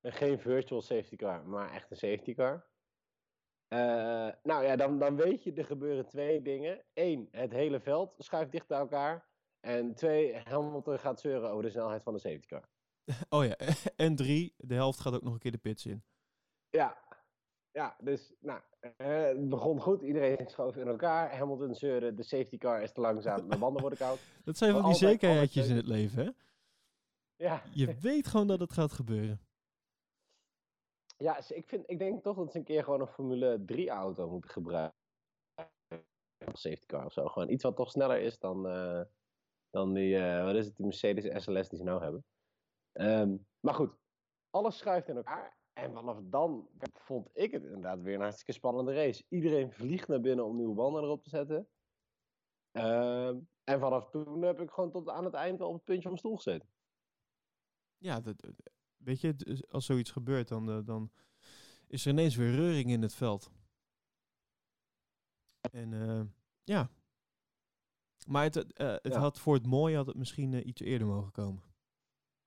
En 0.02 0.14
geen 0.14 0.39
virtual 0.39 0.82
safety 0.82 1.16
car, 1.16 1.47
maar 1.47 1.72
echt 1.72 1.91
een 1.91 1.97
safety 1.97 2.34
car. 2.34 2.68
Uh, 3.74 3.80
nou 4.43 4.64
ja, 4.64 4.76
dan, 4.76 5.00
dan 5.00 5.16
weet 5.16 5.43
je, 5.43 5.54
er 5.54 5.66
gebeuren 5.66 6.08
twee 6.08 6.41
dingen. 6.41 6.86
Eén, 6.93 7.28
het 7.32 7.52
hele 7.52 7.80
veld 7.80 8.14
schuift 8.18 8.52
dicht 8.52 8.68
bij 8.68 8.78
elkaar. 8.78 9.28
En 9.60 9.93
twee, 9.95 10.36
Hamilton 10.36 11.00
gaat 11.00 11.20
zeuren 11.20 11.50
over 11.50 11.64
de 11.64 11.70
snelheid 11.70 12.04
van 12.04 12.14
de 12.14 12.20
safety 12.20 12.47
car. 12.47 12.70
Oh 13.30 13.45
ja, 13.45 13.56
en 14.06 14.16
drie, 14.16 14.54
de 14.58 14.74
helft 14.74 15.00
gaat 15.00 15.14
ook 15.14 15.24
nog 15.24 15.34
een 15.34 15.39
keer 15.39 15.52
de 15.52 15.58
pits 15.58 15.86
in. 15.86 16.04
Ja, 16.70 16.97
ja 17.72 17.95
dus 18.00 18.34
nou, 18.39 18.62
uh, 18.97 19.24
het 19.24 19.50
begon 19.50 19.82
goed. 19.82 20.02
Iedereen 20.02 20.47
schoof 20.47 20.76
in 20.76 20.88
elkaar. 20.88 21.38
Hamilton 21.38 21.76
zeurde, 21.76 22.14
de 22.14 22.24
safety 22.24 22.58
car 22.58 22.82
is 22.82 22.91
te 22.91 23.02
langzaam, 23.02 23.50
de 23.50 23.58
banden 23.58 23.82
worden 23.82 24.00
koud. 24.00 24.20
Dat 24.43 24.58
zijn 24.58 24.72
van 24.72 24.84
die 24.84 24.93
zekerheidjes 24.93 25.68
in 25.68 25.76
het 25.76 25.88
leven, 25.88 26.26
hè? 26.26 26.32
Ja. 27.45 27.64
Je 27.72 27.95
weet 28.00 28.28
gewoon 28.28 28.47
dat 28.47 28.60
het 28.60 28.74
gaat 28.74 28.91
gebeuren. 28.91 29.39
Ja, 31.24 31.38
ik, 31.48 31.68
vind, 31.68 31.90
ik 31.90 32.00
denk 32.00 32.24
toch 32.24 32.38
dat 32.38 32.52
ze 32.52 32.58
een 32.58 32.64
keer 32.64 32.84
gewoon 32.84 33.02
een 33.02 33.08
Formule 33.08 33.64
3 33.66 33.90
auto 33.90 34.30
moeten 34.30 34.50
gebruiken. 34.50 34.98
Safety 36.54 36.86
car 36.86 37.06
of 37.06 37.14
zo. 37.14 37.28
Gewoon 37.28 37.50
iets 37.50 37.64
wat 37.64 37.76
toch 37.76 37.92
sneller 37.92 38.22
is 38.22 38.40
dan, 38.40 38.68
uh, 38.68 39.02
dan 39.70 39.94
die, 39.94 40.16
uh, 40.16 40.44
wat 40.44 40.56
is 40.56 40.66
het, 40.66 40.76
die 40.76 40.86
Mercedes 40.86 41.44
SLS 41.44 41.70
die 41.70 41.78
ze 41.78 41.84
nou 41.84 42.02
hebben. 42.02 42.26
Um, 42.94 43.48
maar 43.60 43.74
goed, 43.74 43.98
alles 44.50 44.78
schuift 44.78 45.08
in 45.08 45.16
elkaar. 45.16 45.58
En 45.74 45.94
vanaf 45.94 46.20
dan 46.24 46.70
vond 46.94 47.30
ik 47.34 47.52
het 47.52 47.64
inderdaad 47.64 48.02
weer 48.02 48.16
een 48.16 48.22
hartstikke 48.22 48.52
spannende 48.52 48.94
race. 48.94 49.26
Iedereen 49.30 49.72
vliegt 49.72 50.08
naar 50.08 50.22
binnen 50.22 50.46
om 50.46 50.56
nieuwe 50.56 50.76
banden 50.76 51.04
erop 51.04 51.24
te 51.24 51.30
zetten. 51.30 51.70
Um, 52.72 53.50
en 53.64 53.80
vanaf 53.80 54.10
toen 54.10 54.42
heb 54.42 54.60
ik 54.60 54.72
gewoon 54.72 54.92
tot 54.92 55.10
aan 55.10 55.26
het 55.26 55.34
eind 55.34 55.60
wel 55.60 55.68
op 55.68 55.74
het 55.74 55.84
puntje 55.84 56.02
van 56.02 56.12
mijn 56.12 56.24
stoel 56.24 56.36
gezeten. 56.36 56.70
Ja, 57.98 58.20
dat, 58.20 58.44
weet 59.04 59.22
je, 59.22 59.66
als 59.70 59.86
zoiets 59.86 60.12
gebeurt, 60.12 60.47
dan, 60.47 60.70
uh, 60.70 60.86
dan 60.86 61.12
is 61.88 62.06
er 62.06 62.12
ineens 62.12 62.36
weer 62.36 62.52
reuring 62.56 62.89
in 62.89 63.02
het 63.02 63.14
veld. 63.16 63.52
En 65.72 65.91
uh, 65.91 66.22
ja. 66.64 66.89
Maar 68.28 68.43
het, 68.43 68.56
uh, 68.56 68.64
het 68.78 69.14
Ja. 69.14 69.20
had 69.20 69.39
voor 69.39 69.54
het 69.54 69.66
mooie 69.66 69.95
had 69.95 70.08
het 70.08 70.16
misschien 70.18 70.68
iets 70.68 70.82
eerder 70.82 71.08
mogen 71.08 71.32
komen. 71.32 71.64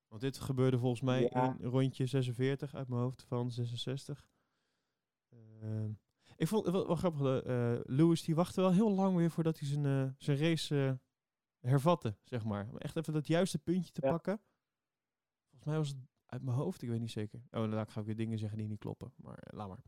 Want 0.09 0.21
dit 0.21 0.39
gebeurde 0.39 0.79
volgens 0.79 1.01
mij 1.01 1.23
Ja. 1.23 1.57
in 1.59 1.67
rondje 1.67 2.07
46 2.07 2.75
uit 2.75 2.89
mijn 2.89 3.01
hoofd 3.01 3.23
van 3.23 3.51
66. 3.51 4.27
Ehm, 5.29 5.91
ik 6.37 6.49
vond 6.49 6.65
het 6.65 6.75
wel, 6.75 6.87
wel 6.87 6.97
grappig. 6.97 7.43
eh 7.43 7.79
Lewis 7.85 8.23
die 8.23 8.35
wachtte 8.35 8.61
wel 8.61 8.73
heel 8.73 8.91
lang 8.93 9.17
weer 9.17 9.31
voordat 9.31 9.59
hij 9.59 9.69
zijn, 9.69 9.87
eh, 9.87 10.11
zijn 10.19 10.39
race 10.39 10.85
eh, 10.87 11.69
hervatte, 11.71 12.17
zeg 12.25 12.45
maar. 12.45 12.69
Om 12.69 12.79
echt 12.79 12.97
even 12.97 13.13
dat 13.13 13.27
juiste 13.27 13.59
puntje 13.59 13.93
te 13.93 14.01
Ja. 14.07 14.11
pakken. 14.11 14.41
Volgens 15.51 15.65
mij 15.65 15.77
was 15.77 15.89
het 15.89 15.99
uit 16.33 16.43
mijn 16.43 16.57
hoofd, 16.57 16.83
ik 16.83 16.89
weet 16.89 17.01
niet 17.01 17.11
zeker. 17.11 17.41
Oh, 17.51 17.71
dan 17.71 17.87
ga 17.87 18.01
ik 18.01 18.07
weer 18.07 18.17
dingen 18.17 18.39
zeggen 18.39 18.59
die 18.59 18.69
niet 18.69 18.79
kloppen. 18.79 19.13
Maar 19.17 19.39
eh, 19.39 19.57
laat 19.57 19.69
maar. 19.69 19.83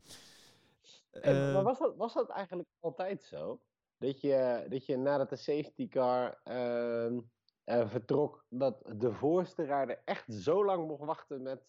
En, 1.11 1.21
Eh, 1.21 1.53
maar 1.53 1.63
was 1.63 1.79
dat, 1.79 1.95
was 1.95 2.13
dat 2.13 2.29
eigenlijk 2.29 2.69
altijd 2.79 3.23
zo? 3.23 3.61
Dat 3.97 4.21
je, 4.21 4.65
dat 4.69 4.85
je 4.85 4.97
nadat 4.97 5.29
de 5.29 5.35
safety 5.35 5.87
car 5.87 6.39
eh, 6.43 7.89
vertrok, 7.89 8.45
dat 8.49 8.93
de 8.95 9.11
voorste 9.11 9.63
rijder 9.63 10.01
echt 10.05 10.33
zo 10.33 10.65
lang 10.65 10.87
mocht 10.87 11.03
wachten 11.03 11.41
met, 11.41 11.67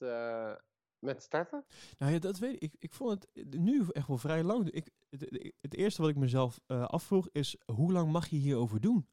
met 0.99 1.23
starten? 1.23 1.65
Nou 1.99 2.13
ja, 2.13 2.19
dat 2.19 2.39
weet 2.39 2.55
ik. 2.55 2.63
ik. 2.63 2.75
Ik 2.79 2.93
vond 2.93 3.27
het 3.33 3.55
nu 3.59 3.85
echt 3.93 4.09
wel 4.09 4.19
vrij 4.19 4.43
lang. 4.43 4.71
Ik, 4.71 4.91
het, 5.09 5.53
het 5.61 5.75
eerste 5.75 6.01
wat 6.03 6.11
ik 6.11 6.17
mezelf 6.17 6.61
afvroeg 6.67 7.29
is, 7.33 7.63
hoe 7.73 7.93
lang 7.93 8.13
mag 8.13 8.27
je 8.27 8.37
hierover 8.37 8.81
doen? 8.81 9.09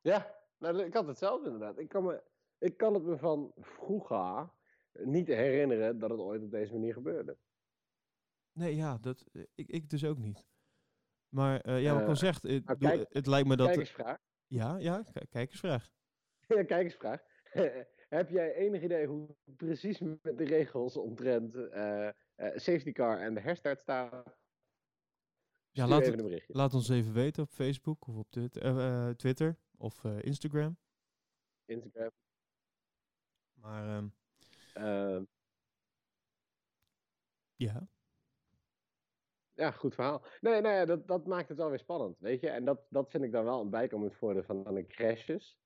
Ja, 0.00 0.34
nou, 0.58 0.82
ik 0.82 0.94
had 0.94 1.06
hetzelfde 1.06 1.44
inderdaad. 1.50 1.78
Ik 1.78 1.88
kan, 1.88 2.04
me, 2.04 2.22
ik 2.58 2.76
kan 2.76 2.94
het 2.94 3.02
me 3.02 3.16
van 3.18 3.52
vroeger 3.56 4.50
niet 5.04 5.26
herinneren 5.26 5.98
dat 5.98 6.10
het 6.10 6.18
ooit 6.20 6.42
op 6.42 6.50
deze 6.50 6.72
manier 6.72 6.92
gebeurde. 6.92 7.36
Nee, 8.52 8.74
ja, 8.76 8.98
dat, 8.98 9.24
eh, 9.32 9.42
ik, 9.54 9.68
ik 9.68 9.90
dus 9.90 10.04
ook 10.04 10.18
niet. 10.18 10.46
Maar 11.28 11.60
eh, 11.60 11.82
ja, 11.82 11.92
wat 11.92 12.00
ik 12.00 12.06
al 12.06 12.12
Eh, 12.12 12.18
zegt, 12.18 12.42
het, 12.42 12.64
nou, 12.64 12.78
kijk- 12.78 13.06
het 13.12 13.26
lijkt 13.26 13.48
me 13.48 13.56
dat... 13.56 13.66
Kijkersvraag. 13.66 14.18
Ja, 14.46 14.76
ja, 14.76 15.04
kijkersvraag. 15.30 15.90
Ja, 16.56 16.64
kijkersvraag. 16.64 17.20
Heb 18.08 18.28
jij 18.30 18.54
enig 18.54 18.82
idee 18.82 19.06
hoe 19.06 19.36
precies 19.56 19.98
met 20.00 20.38
de 20.38 20.44
regels 20.44 20.96
omtrent 20.96 21.54
eh, 21.54 22.08
safety 22.36 22.92
car 22.92 23.18
en 23.20 23.34
de 23.34 23.40
herstart 23.40 23.80
staan? 23.80 24.22
Ja, 25.70 25.86
laat, 25.86 26.06
het- 26.06 26.44
laat 26.46 26.74
ons 26.74 26.88
even 26.88 27.12
weten 27.12 27.42
op 27.42 27.50
Facebook 27.50 28.06
of 28.06 28.16
op 28.16 28.30
Twit- 28.30 29.18
Twitter 29.18 29.58
of 29.76 30.04
Instagram. 30.04 30.78
Instagram. 31.64 32.10
Maar 33.52 33.96
ehm, 33.96 34.08
Eh, 34.78 35.22
ja, 37.56 37.88
ja, 39.52 39.70
goed 39.70 39.94
verhaal. 39.94 40.24
Nee, 40.40 40.60
nou 40.60 40.74
ja, 40.74 40.84
dat, 40.84 41.06
dat 41.08 41.26
maakt 41.26 41.48
het 41.48 41.58
wel 41.58 41.68
weer 41.68 41.78
spannend, 41.78 42.18
weet 42.18 42.40
je. 42.40 42.50
En 42.50 42.64
dat, 42.64 42.86
dat 42.90 43.10
vind 43.10 43.24
ik 43.24 43.32
dan 43.32 43.44
wel 43.44 43.60
een 43.60 43.70
bijkomend 43.70 44.14
voordeel 44.14 44.42
van 44.42 44.74
de 44.74 44.86
crashes. 44.86 45.60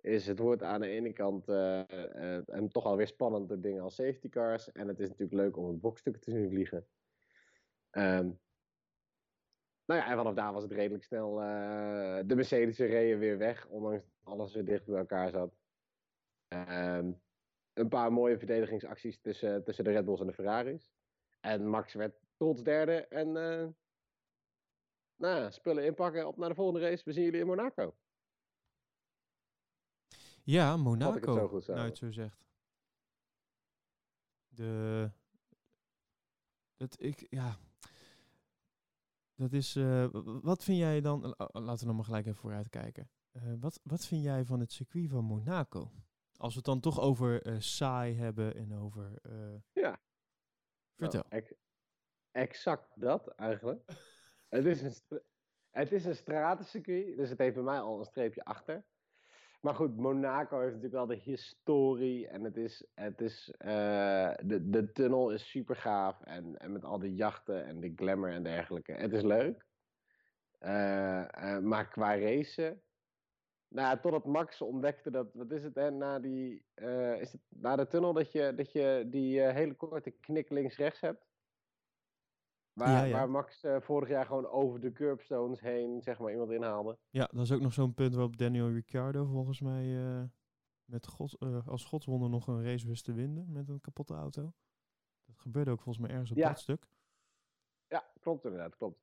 Is 0.00 0.26
het 0.26 0.38
wordt 0.38 0.62
aan 0.62 0.80
de 0.80 0.88
ene 0.88 1.12
kant 1.12 1.48
eh, 1.48 1.80
eh, 1.90 2.42
en 2.48 2.68
toch 2.68 2.84
alweer 2.84 3.06
spannend 3.06 3.48
door 3.48 3.60
dingen 3.60 3.82
als 3.82 3.94
safety 3.94 4.28
cars. 4.28 4.72
En 4.72 4.88
het 4.88 5.00
is 5.00 5.08
natuurlijk 5.08 5.40
leuk 5.40 5.56
om 5.56 5.68
het 5.68 5.80
bokstukken 5.80 6.22
te 6.22 6.30
zien 6.30 6.50
vliegen. 6.50 6.88
Ehm, 7.90 8.30
nou 9.84 10.00
ja, 10.00 10.06
en 10.10 10.16
vanaf 10.16 10.34
daar 10.34 10.52
was 10.52 10.62
het 10.62 10.72
redelijk 10.72 11.04
snel. 11.04 11.40
eh, 11.40 12.20
de 12.26 12.34
Mercedes 12.34 12.78
reden 12.78 13.18
weer 13.18 13.38
weg, 13.38 13.68
ondanks 13.68 14.04
dat 14.04 14.32
alles 14.34 14.54
weer 14.54 14.64
dicht 14.64 14.86
bij 14.86 14.98
elkaar 14.98 15.30
zat. 15.30 15.54
Ehm, 16.48 17.12
een 17.74 17.88
paar 17.88 18.12
mooie 18.12 18.38
verdedigingsacties 18.38 19.20
tussen, 19.20 19.64
tussen 19.64 19.84
de 19.84 19.90
Red 19.90 20.04
Bulls 20.04 20.20
en 20.20 20.26
de 20.26 20.32
Ferraris. 20.32 20.92
En 21.40 21.68
Max 21.68 21.94
werd 21.94 22.14
trots 22.36 22.62
derde. 22.62 23.06
En 23.06 23.26
eh, 23.26 23.68
nou 25.16 25.40
ja, 25.40 25.50
spullen 25.50 25.84
inpakken, 25.84 26.26
op 26.26 26.36
naar 26.36 26.48
de 26.48 26.54
volgende 26.54 26.88
race. 26.88 27.04
We 27.04 27.12
zien 27.12 27.24
jullie 27.24 27.40
in 27.40 27.46
Monaco. 27.46 27.96
ja 30.42 30.76
Monaco, 30.76 31.34
zo 31.34 31.48
goed 31.48 31.66
nou 31.66 31.78
het 31.80 31.96
zo 31.96 32.10
zegt. 32.10 32.46
De... 34.48 35.10
Dat 36.76 36.96
ik, 37.02 37.26
ja... 37.30 37.56
Dat 39.34 39.52
is... 39.52 39.76
eh, 39.76 40.06
wat 40.42 40.64
vind 40.64 40.78
jij 40.78 41.00
dan... 41.00 41.34
la- 41.36 41.48
Laten 41.52 41.78
we 41.80 41.86
nog 41.86 41.94
maar 41.96 42.04
gelijk 42.04 42.26
even 42.26 42.38
vooruit 42.38 42.68
kijken. 42.68 43.10
Eh, 43.32 43.42
wat, 43.60 43.80
wat 43.82 44.06
vind 44.06 44.22
jij 44.22 44.44
van 44.44 44.60
het 44.60 44.72
circuit 44.72 45.08
van 45.10 45.24
Monaco? 45.24 45.90
Als 46.36 46.50
we 46.52 46.56
het 46.56 46.64
dan 46.66 46.80
toch 46.80 47.00
over 47.00 47.42
eh, 47.42 47.54
saai 47.58 48.14
hebben 48.16 48.54
en 48.56 48.74
over... 48.74 49.18
eh, 49.22 49.54
Ja. 49.72 50.00
Vertel. 50.96 51.24
Nou, 51.28 51.42
ex- 51.42 51.54
exact 52.30 53.00
dat 53.00 53.28
eigenlijk. 53.28 53.82
het, 54.48 54.64
is 54.66 54.82
een 54.82 55.20
het 55.70 55.92
is 55.92 56.04
een 56.04 56.16
stratencircuit, 56.16 57.16
dus 57.16 57.28
het 57.30 57.38
heeft 57.38 57.54
bij 57.54 57.62
mij 57.64 57.80
al 57.80 57.98
een 57.98 58.04
streepje 58.04 58.44
achter. 58.44 58.84
Maar 59.60 59.74
goed, 59.74 59.96
Monaco 59.96 60.56
heeft 60.58 60.74
natuurlijk 60.74 60.94
wel 60.94 61.06
de 61.16 61.22
historie 61.22 62.28
en 62.28 62.44
het 62.44 62.56
is, 62.56 62.86
het 62.94 63.20
is 63.20 63.50
eh, 63.58 64.34
de, 64.44 64.68
de 64.70 64.92
tunnel 64.92 65.30
is 65.30 65.48
super 65.50 65.76
gaaf 65.76 66.20
en, 66.22 66.56
en 66.58 66.72
met 66.72 66.84
al 66.84 66.98
die 66.98 67.14
jachten 67.14 67.64
en 67.64 67.80
de 67.80 67.92
glamour 67.96 68.32
en 68.32 68.42
dergelijke. 68.42 68.92
Het 68.92 69.12
is 69.12 69.22
leuk. 69.22 69.66
Maar 71.62 71.88
qua 71.88 72.18
racen, 72.18 72.82
nou, 73.74 73.88
ja, 73.88 73.98
totdat 74.00 74.24
Max 74.24 74.60
ontdekte 74.60 75.10
dat, 75.10 75.34
wat 75.34 75.50
is 75.50 75.64
het 75.64 75.74
hè, 75.74 75.90
na 75.90 76.18
die, 76.20 76.64
eh, 76.74 77.20
is 77.20 77.32
het 77.32 77.40
na 77.48 77.76
de 77.76 77.86
tunnel 77.86 78.12
dat 78.12 78.32
je, 78.32 78.54
dat 78.54 78.72
je 78.72 79.06
die 79.10 79.42
eh, 79.42 79.54
hele 79.54 79.74
korte 79.74 80.10
knik 80.10 80.50
links-rechts 80.50 81.00
hebt? 81.00 81.26
Waar, 82.72 82.88
Ja, 82.90 83.04
ja. 83.04 83.12
waar 83.12 83.30
Max 83.30 83.62
eh, 83.62 83.80
vorig 83.80 84.08
jaar 84.08 84.26
gewoon 84.26 84.46
over 84.46 84.80
de 84.80 84.92
curbstones 84.92 85.60
heen, 85.60 86.02
zeg 86.02 86.18
maar, 86.18 86.32
iemand 86.32 86.50
inhaalde. 86.50 86.98
Ja, 87.10 87.28
dat 87.32 87.42
is 87.44 87.52
ook 87.52 87.60
nog 87.60 87.72
zo'n 87.72 87.94
punt 87.94 88.14
waarop 88.14 88.36
Daniel 88.36 88.70
Ricciardo 88.70 89.24
volgens 89.24 89.60
mij 89.60 89.86
met 90.84 91.06
God, 91.06 91.38
als 91.66 91.84
godswonder 91.84 92.30
nog 92.30 92.46
een 92.46 92.64
race 92.64 92.86
wist 92.86 93.04
te 93.04 93.12
winnen 93.12 93.52
met 93.52 93.68
een 93.68 93.80
kapotte 93.80 94.14
auto. 94.14 94.52
Dat 95.26 95.38
gebeurde 95.38 95.70
ook 95.70 95.80
volgens 95.80 96.04
mij 96.06 96.14
ergens 96.14 96.30
op 96.30 96.36
Ja. 96.36 96.48
dat 96.48 96.58
stuk. 96.58 96.86
Ja, 97.88 98.10
klopt 98.20 98.44
inderdaad, 98.44 98.76
klopt. 98.76 98.98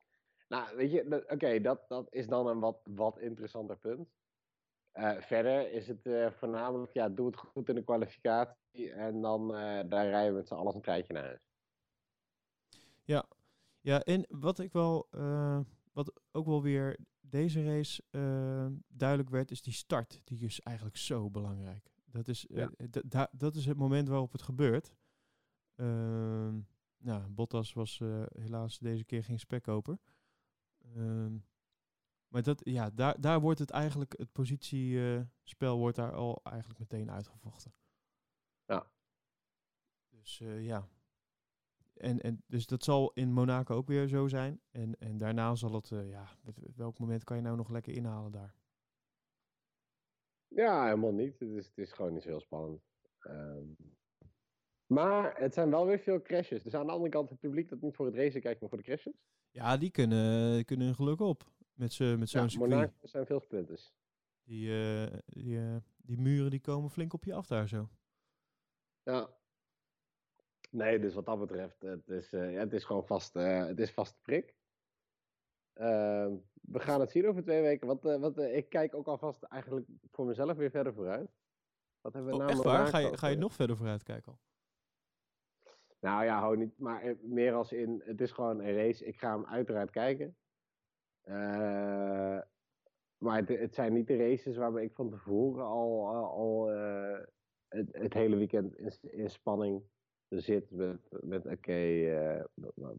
Nou, 0.47 0.75
weet 0.75 0.91
je, 0.91 1.25
oké, 1.29 1.61
dat, 1.61 1.87
dat 1.87 2.13
is 2.13 2.27
dan 2.27 2.47
een 2.47 2.59
wat, 2.59 2.81
wat 2.83 3.19
interessanter 3.19 3.77
punt. 3.77 4.09
Eh, 4.91 5.21
verder 5.21 5.71
is 5.71 5.87
het 5.87 6.05
eh, 6.05 6.31
voornamelijk, 6.31 6.93
ja, 6.93 7.09
doe 7.09 7.25
het 7.25 7.37
goed 7.37 7.69
in 7.69 7.75
de 7.75 7.83
kwalificatie 7.83 8.91
en 8.91 9.21
dan 9.21 9.55
eh, 9.55 9.89
daar 9.89 10.09
rijden 10.09 10.31
we 10.31 10.37
met 10.37 10.47
z'n 10.47 10.53
allen 10.53 10.75
een 10.75 10.81
treintje 10.81 11.13
naar 11.13 11.23
huis. 11.23 11.49
Ja, 13.83 14.01
en 14.01 14.25
wat 14.29 14.59
ik 14.59 14.71
wel, 14.71 15.07
wat 15.91 16.21
ook 16.31 16.45
wel 16.45 16.61
weer 16.61 16.99
deze 17.19 17.63
race 17.63 18.03
duidelijk 18.87 19.29
werd, 19.29 19.51
is 19.51 19.61
die 19.61 19.73
start. 19.73 20.21
Die 20.23 20.39
is 20.45 20.59
eigenlijk 20.59 20.97
zo 20.97 21.29
belangrijk. 21.29 21.91
Dat 22.05 22.27
is, 22.27 22.45
Ja. 22.49 23.29
dat 23.31 23.55
is 23.55 23.65
het 23.65 23.77
moment 23.77 24.07
waarop 24.07 24.31
het 24.31 24.41
gebeurt. 24.41 24.95
Ehm, 25.75 26.59
nou, 26.97 27.27
Bottas 27.29 27.73
was 27.73 28.01
helaas 28.33 28.79
deze 28.79 29.05
keer 29.05 29.23
geen 29.23 29.39
spekkoper. 29.39 29.97
Maar 32.31 32.43
dat, 32.43 32.61
ja, 32.63 32.89
daar, 32.89 33.21
daar 33.21 33.39
wordt 33.39 33.59
het 33.59 33.69
eigenlijk, 33.69 34.13
het 34.17 34.31
positiespel 34.31 35.77
wordt 35.77 35.95
daar 35.95 36.13
al 36.13 36.39
eigenlijk 36.43 36.79
meteen 36.79 37.11
uitgevochten. 37.11 37.73
Ja. 38.65 38.91
Dus 40.09 40.39
eh, 40.39 40.65
ja. 40.65 40.87
En, 41.93 42.21
en 42.21 42.43
dus 42.47 42.67
dat 42.67 42.83
zal 42.83 43.11
in 43.13 43.33
Monaco 43.33 43.75
ook 43.75 43.87
weer 43.87 44.07
zo 44.07 44.27
zijn. 44.27 44.61
En, 44.71 44.99
en 44.99 45.17
daarna 45.17 45.55
zal 45.55 45.73
het, 45.73 45.91
eh, 45.91 46.09
ja, 46.09 46.27
welk 46.75 46.99
moment 46.99 47.23
kan 47.23 47.35
je 47.35 47.43
nou 47.43 47.55
nog 47.55 47.69
lekker 47.69 47.93
inhalen 47.93 48.31
daar? 48.31 48.55
Ja, 50.47 50.85
helemaal 50.85 51.13
niet. 51.13 51.39
Het 51.39 51.49
is, 51.49 51.65
het 51.65 51.77
is 51.77 51.91
gewoon 51.91 52.13
niet 52.13 52.23
zo 52.23 52.29
heel 52.29 52.41
spannend. 52.41 52.81
Ehm, 53.19 53.65
maar 54.85 55.39
het 55.39 55.53
zijn 55.53 55.69
wel 55.69 55.85
weer 55.85 55.99
veel 55.99 56.21
crashes. 56.21 56.63
Dus 56.63 56.73
aan 56.73 56.85
de 56.85 56.91
andere 56.91 57.09
kant, 57.09 57.29
het 57.29 57.39
publiek 57.39 57.69
dat 57.69 57.81
niet 57.81 57.95
voor 57.95 58.05
het 58.05 58.15
racen 58.15 58.41
kijkt, 58.41 58.59
maar 58.59 58.69
voor 58.69 58.77
de 58.77 58.83
crashes. 58.83 59.13
Ja, 59.49 59.77
die 59.77 59.91
kunnen, 59.91 60.65
kunnen 60.65 60.85
hun 60.85 60.95
geluk 60.95 61.19
op 61.19 61.49
met, 61.81 61.93
z'n- 61.93 62.15
met 62.19 62.29
zo'n 62.29 62.41
Ja, 62.41 62.47
circuit. 62.47 62.91
Zijn 63.01 63.25
veel 63.25 63.39
sprinters. 63.39 63.93
Die, 64.43 64.69
eh, 64.83 65.17
die, 65.25 65.57
eh, 65.57 65.75
die 65.97 66.17
muren 66.17 66.49
die 66.51 66.61
komen 66.61 66.89
flink 66.89 67.13
op 67.13 67.23
je 67.23 67.33
af 67.33 67.47
daar 67.47 67.67
zo. 67.67 67.89
Ja. 69.03 69.29
Nee, 70.69 70.99
dus 70.99 71.13
wat 71.13 71.25
dat 71.25 71.39
betreft, 71.39 71.81
het 71.81 72.07
is, 72.09 72.33
eh, 72.33 72.51
ja, 72.53 72.59
het 72.59 72.73
is 72.73 72.83
gewoon 72.83 73.05
vast, 73.05 73.33
het 73.33 73.79
is 73.79 73.91
vaste 73.93 74.19
prik. 74.21 74.55
Ehm, 75.73 76.35
we 76.61 76.79
gaan 76.79 76.99
het 76.99 77.11
zien 77.11 77.27
over 77.27 77.41
twee 77.43 77.61
weken. 77.61 77.87
Wat, 77.87 78.01
wat, 78.19 78.37
ik 78.37 78.69
kijk 78.69 78.93
ook 78.95 79.07
alvast 79.07 79.43
eigenlijk 79.43 79.87
voor 80.11 80.25
mezelf 80.25 80.57
weer 80.57 80.69
verder 80.71 80.93
vooruit. 80.93 81.31
Wat 82.01 82.13
hebben 82.13 82.31
we 82.31 82.37
Oh, 82.37 82.45
na 82.45 82.51
echt 82.51 82.63
waar? 82.63 82.87
Ga 82.87 82.97
je, 82.97 83.17
ga 83.17 83.27
je 83.27 83.35
nog 83.37 83.53
verder 83.53 83.77
vooruit 83.77 84.03
kijken 84.03 84.31
al? 84.31 84.39
Nou 85.99 86.23
ja, 86.23 86.39
hou 86.39 86.57
niet. 86.57 86.77
Maar 86.79 87.15
meer 87.21 87.53
als 87.53 87.71
in, 87.71 88.01
het 88.05 88.21
is 88.21 88.31
gewoon 88.31 88.59
een 88.59 88.75
race. 88.75 89.05
Ik 89.05 89.19
ga 89.19 89.31
hem 89.31 89.45
uiteraard 89.45 89.89
kijken. 89.89 90.35
Eh, 91.21 92.39
maar 93.17 93.43
het, 93.45 93.73
zijn 93.75 93.93
niet 93.93 94.07
de 94.07 94.17
races 94.17 94.57
waarbij 94.57 94.83
ik 94.83 94.93
van 94.93 95.09
tevoren 95.09 95.65
al, 95.65 96.07
al, 96.25 96.71
eh, 96.71 97.25
het, 97.67 97.89
het 97.91 98.13
hele 98.13 98.35
weekend 98.35 98.75
in, 98.75 98.93
in 99.01 99.29
spanning 99.29 99.83
zit. 100.29 100.71
Met, 100.71 100.99
met 101.09 101.45
oké, 101.45 101.73
eh, 101.73 102.43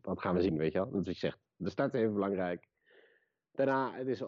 wat- 0.02 0.20
gaan 0.20 0.34
we 0.34 0.42
zien, 0.42 0.56
weet 0.56 0.72
je 0.72 0.78
wel? 0.78 0.90
Wat 0.90 1.06
je 1.06 1.12
zegt. 1.12 1.38
De 1.56 1.70
start 1.70 1.94
is 1.94 2.00
even 2.00 2.14
belangrijk. 2.14 2.68
Daarna, 3.52 3.94
het 3.94 4.08
is 4.08 4.22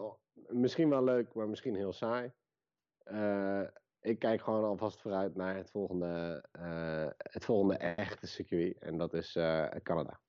misschien 0.47 0.89
wel 0.89 1.03
leuk, 1.03 1.33
maar 1.33 1.49
misschien 1.49 1.75
heel 1.75 1.93
saai. 1.93 2.31
Ik 4.01 4.19
kijk 4.19 4.41
gewoon 4.41 4.63
alvast 4.63 5.01
vooruit 5.01 5.35
naar 5.35 5.55
het 5.55 5.71
volgende, 5.71 6.43
het 7.17 7.45
volgende 7.45 7.77
echte 7.77 8.27
circuit. 8.27 8.77
En 8.79 8.97
dat 8.97 9.13
is 9.13 9.31
Canada. 9.83 10.19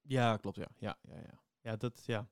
Ja, 0.00 0.36
klopt. 0.36 0.56
Ja, 0.56 0.68
ja, 0.76 0.98
ja, 1.02 1.16
ja. 1.16 1.40
ja, 1.60 1.76
dat, 1.76 2.04
ja. 2.06 2.28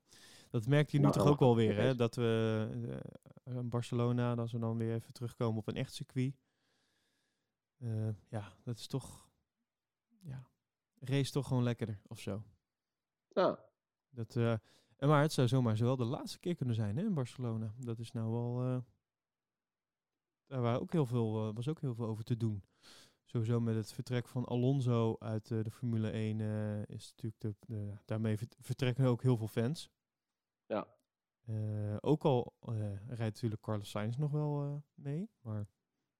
Dat 0.49 0.67
merk 0.67 0.89
je 0.89 0.97
nu 0.97 1.03
Nou, 1.03 1.13
toch 1.15 1.23
dan 1.23 1.33
ook 1.33 1.39
wel 1.39 1.55
weer, 1.65 1.75
hè? 1.75 1.95
Dat 1.95 2.15
we 2.15 3.01
eh, 3.43 3.55
in 3.55 3.69
Barcelona, 3.69 4.35
dat 4.35 4.51
we 4.51 4.59
dan 4.59 4.77
weer 4.77 4.93
even 4.93 5.13
terugkomen 5.13 5.59
op 5.59 5.67
een 5.67 5.75
echt 5.75 5.93
circuit. 5.93 6.35
Eh, 7.77 8.09
ja, 8.29 8.53
dat 8.63 8.77
is 8.77 8.87
toch, 8.87 9.29
ja, 10.21 10.49
race 10.99 11.31
toch 11.31 11.47
gewoon 11.47 11.63
lekkerder 11.63 12.01
of 12.07 12.19
zo. 12.19 12.43
Nou, 13.33 13.57
Dat, 14.09 14.35
eh, 14.35 14.51
en 14.97 15.07
maar 15.07 15.21
het 15.21 15.33
zou 15.33 15.47
zomaar 15.47 15.77
zo 15.77 15.85
wel 15.85 15.95
de 15.97 16.03
laatste 16.05 16.39
keer 16.39 16.55
kunnen 16.55 16.75
zijn 16.75 16.97
hè, 16.97 17.03
in 17.03 17.13
Barcelona. 17.13 17.73
Dat 17.79 17.99
is 17.99 18.11
nou 18.11 18.31
wel. 18.31 18.61
eh, 18.63 18.81
daar 20.45 20.61
waren 20.61 20.81
ook 20.81 20.91
heel 20.91 21.05
veel, 21.05 21.47
eh, 21.49 21.55
was 21.55 21.67
ook 21.67 21.81
heel 21.81 21.95
veel 21.95 22.05
over 22.07 22.23
te 22.23 22.37
doen. 22.37 22.63
Sowieso 23.25 23.59
met 23.59 23.75
het 23.75 23.93
vertrek 23.93 24.27
van 24.27 24.45
Alonso 24.45 25.15
uit 25.19 25.51
eh, 25.51 25.63
de 25.63 25.71
Formule 25.71 26.09
1 26.11 26.41
eh, 26.41 26.95
is 26.95 27.13
natuurlijk 27.15 27.61
de, 27.67 27.93
daarmee 28.05 28.37
vert- 28.37 28.55
vertrekken 28.59 29.05
ook 29.05 29.21
heel 29.21 29.37
veel 29.37 29.47
fans. 29.47 29.89
Ja. 30.67 30.87
Eh, 31.47 31.97
ook 31.99 32.23
al 32.25 32.53
eh, 32.61 33.07
rijdt 33.07 33.33
natuurlijk 33.33 33.61
Carlos 33.61 33.89
Sainz 33.89 34.15
nog 34.15 34.31
wel 34.31 34.63
eh, 34.63 34.75
mee, 34.93 35.29
maar 35.39 35.67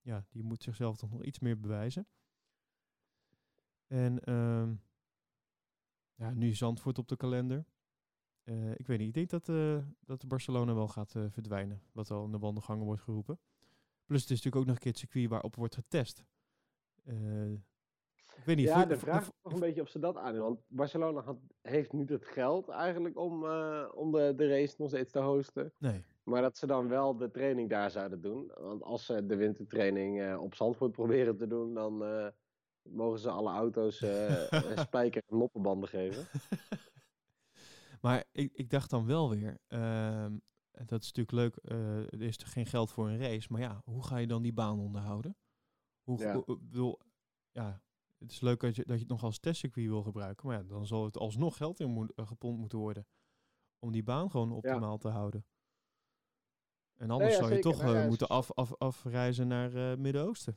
ja, 0.01 0.25
die 0.29 0.43
moet 0.43 0.63
zichzelf 0.63 0.97
toch 0.97 1.11
nog 1.11 1.23
iets 1.23 1.39
meer 1.39 1.59
bewijzen. 1.59 2.07
En 3.87 4.19
ehm, 4.19 4.75
ja, 6.15 6.33
nu 6.33 6.53
Zandvoort 6.53 6.97
op 6.97 7.07
de 7.07 7.17
kalender. 7.17 7.65
Ik 8.75 8.87
weet 8.87 8.97
niet, 8.97 9.07
ik 9.07 9.13
denk 9.13 9.29
dat, 9.29 9.49
eh, 9.49 9.83
dat 9.99 10.27
Barcelona 10.27 10.73
wel 10.73 10.87
gaat 10.87 11.11
verdwijnen, 11.11 11.81
wat 11.91 12.11
al 12.11 12.25
in 12.25 12.31
de 12.31 12.39
wandelgangen 12.39 12.85
wordt 12.85 13.01
geroepen. 13.01 13.39
Plus 14.05 14.21
het 14.21 14.29
is 14.29 14.43
natuurlijk 14.43 14.55
ook 14.55 14.65
nog 14.65 14.75
een 14.75 14.81
keer 14.81 14.91
het 14.91 14.99
circuit 14.99 15.29
waarop 15.29 15.55
wordt 15.55 15.75
getest. 15.75 16.25
Ik 18.37 18.43
weet 18.45 18.55
niet, 18.55 18.65
ja, 18.65 18.85
de 18.85 18.97
vraag 18.97 19.21
is 19.21 19.29
toch 19.41 19.53
een 19.53 19.59
beetje 19.59 19.81
of 19.81 19.89
ze 19.89 19.99
dat 19.99 20.17
aandoen. 20.17 20.41
Want 20.41 20.59
Barcelona 20.67 21.21
had, 21.21 21.37
heeft 21.61 21.93
niet 21.93 22.09
het 22.09 22.25
geld 22.25 22.69
eigenlijk 22.69 23.17
om, 23.17 23.45
eh, 23.45 23.85
om 23.93 24.11
de, 24.11 24.33
de 24.35 24.47
race 24.47 24.75
nog 24.77 24.89
steeds 24.89 25.11
te 25.11 25.19
hosten. 25.19 25.73
Nee. 25.77 26.03
Maar 26.23 26.41
dat 26.41 26.57
ze 26.57 26.67
dan 26.67 26.87
wel 26.87 27.17
de 27.17 27.31
training 27.31 27.69
daar 27.69 27.91
zouden 27.91 28.21
doen. 28.21 28.51
Want 28.55 28.83
als 28.83 29.05
ze 29.05 29.25
de 29.25 29.35
wintertraining 29.35 30.21
eh, 30.21 30.41
op 30.41 30.55
Zandvoort 30.55 30.91
proberen 30.91 31.37
te 31.37 31.47
doen, 31.47 31.73
dan 31.73 32.03
eh, 32.03 32.27
mogen 32.81 33.19
ze 33.19 33.29
alle 33.29 33.51
auto's 33.51 33.97
spijker 34.87 35.21
en 35.27 35.37
moppenbanden 35.37 35.89
geven. 35.89 36.25
maar 38.01 38.23
ik, 38.31 38.53
ik 38.53 38.69
dacht 38.69 38.89
dan 38.89 39.05
wel 39.05 39.29
weer, 39.29 39.57
ehm, 39.67 40.37
dat 40.85 41.01
is 41.01 41.11
natuurlijk 41.13 41.31
leuk, 41.31 41.59
er 42.11 42.21
is 42.21 42.37
er 42.37 42.47
geen 42.47 42.65
geld 42.65 42.91
voor 42.91 43.07
een 43.07 43.19
race, 43.19 43.47
maar 43.51 43.61
ja, 43.61 43.81
hoe 43.85 44.03
ga 44.05 44.17
je 44.17 44.27
dan 44.27 44.41
die 44.41 44.53
baan 44.53 44.79
onderhouden? 44.79 45.37
Hoe, 46.03 46.19
Ja. 46.19 46.43
bedoel, 46.45 46.99
ja, 47.51 47.81
het 48.17 48.31
is 48.31 48.41
leuk 48.41 48.59
dat 48.59 48.75
je, 48.75 48.83
dat 48.85 48.95
je 48.95 49.01
het 49.01 49.11
nog 49.11 49.23
als 49.23 49.39
testcircuit 49.39 49.87
wil 49.87 50.03
gebruiken, 50.03 50.47
maar 50.47 50.57
ja, 50.57 50.63
dan 50.63 50.85
zal 50.85 51.03
het 51.03 51.17
alsnog 51.17 51.57
geld 51.57 51.79
in 51.79 51.89
moet, 51.89 52.13
eh, 52.13 52.27
gepompt 52.27 52.59
moeten 52.59 52.77
worden 52.77 53.07
om 53.79 53.91
die 53.91 54.03
baan 54.03 54.31
gewoon 54.31 54.51
optimaal 54.51 54.97
te 54.97 55.07
houden. 55.07 55.45
En 56.97 57.09
anders 57.09 57.31
ja, 57.33 57.39
zou 57.39 57.53
je 57.53 57.59
toch 57.59 57.81
eh, 57.81 58.07
moeten 58.07 58.27
af, 58.27 58.53
af, 58.53 58.75
afreizen 58.77 59.47
naar 59.47 59.71
het 59.71 59.99
Midden-Oosten. 59.99 60.55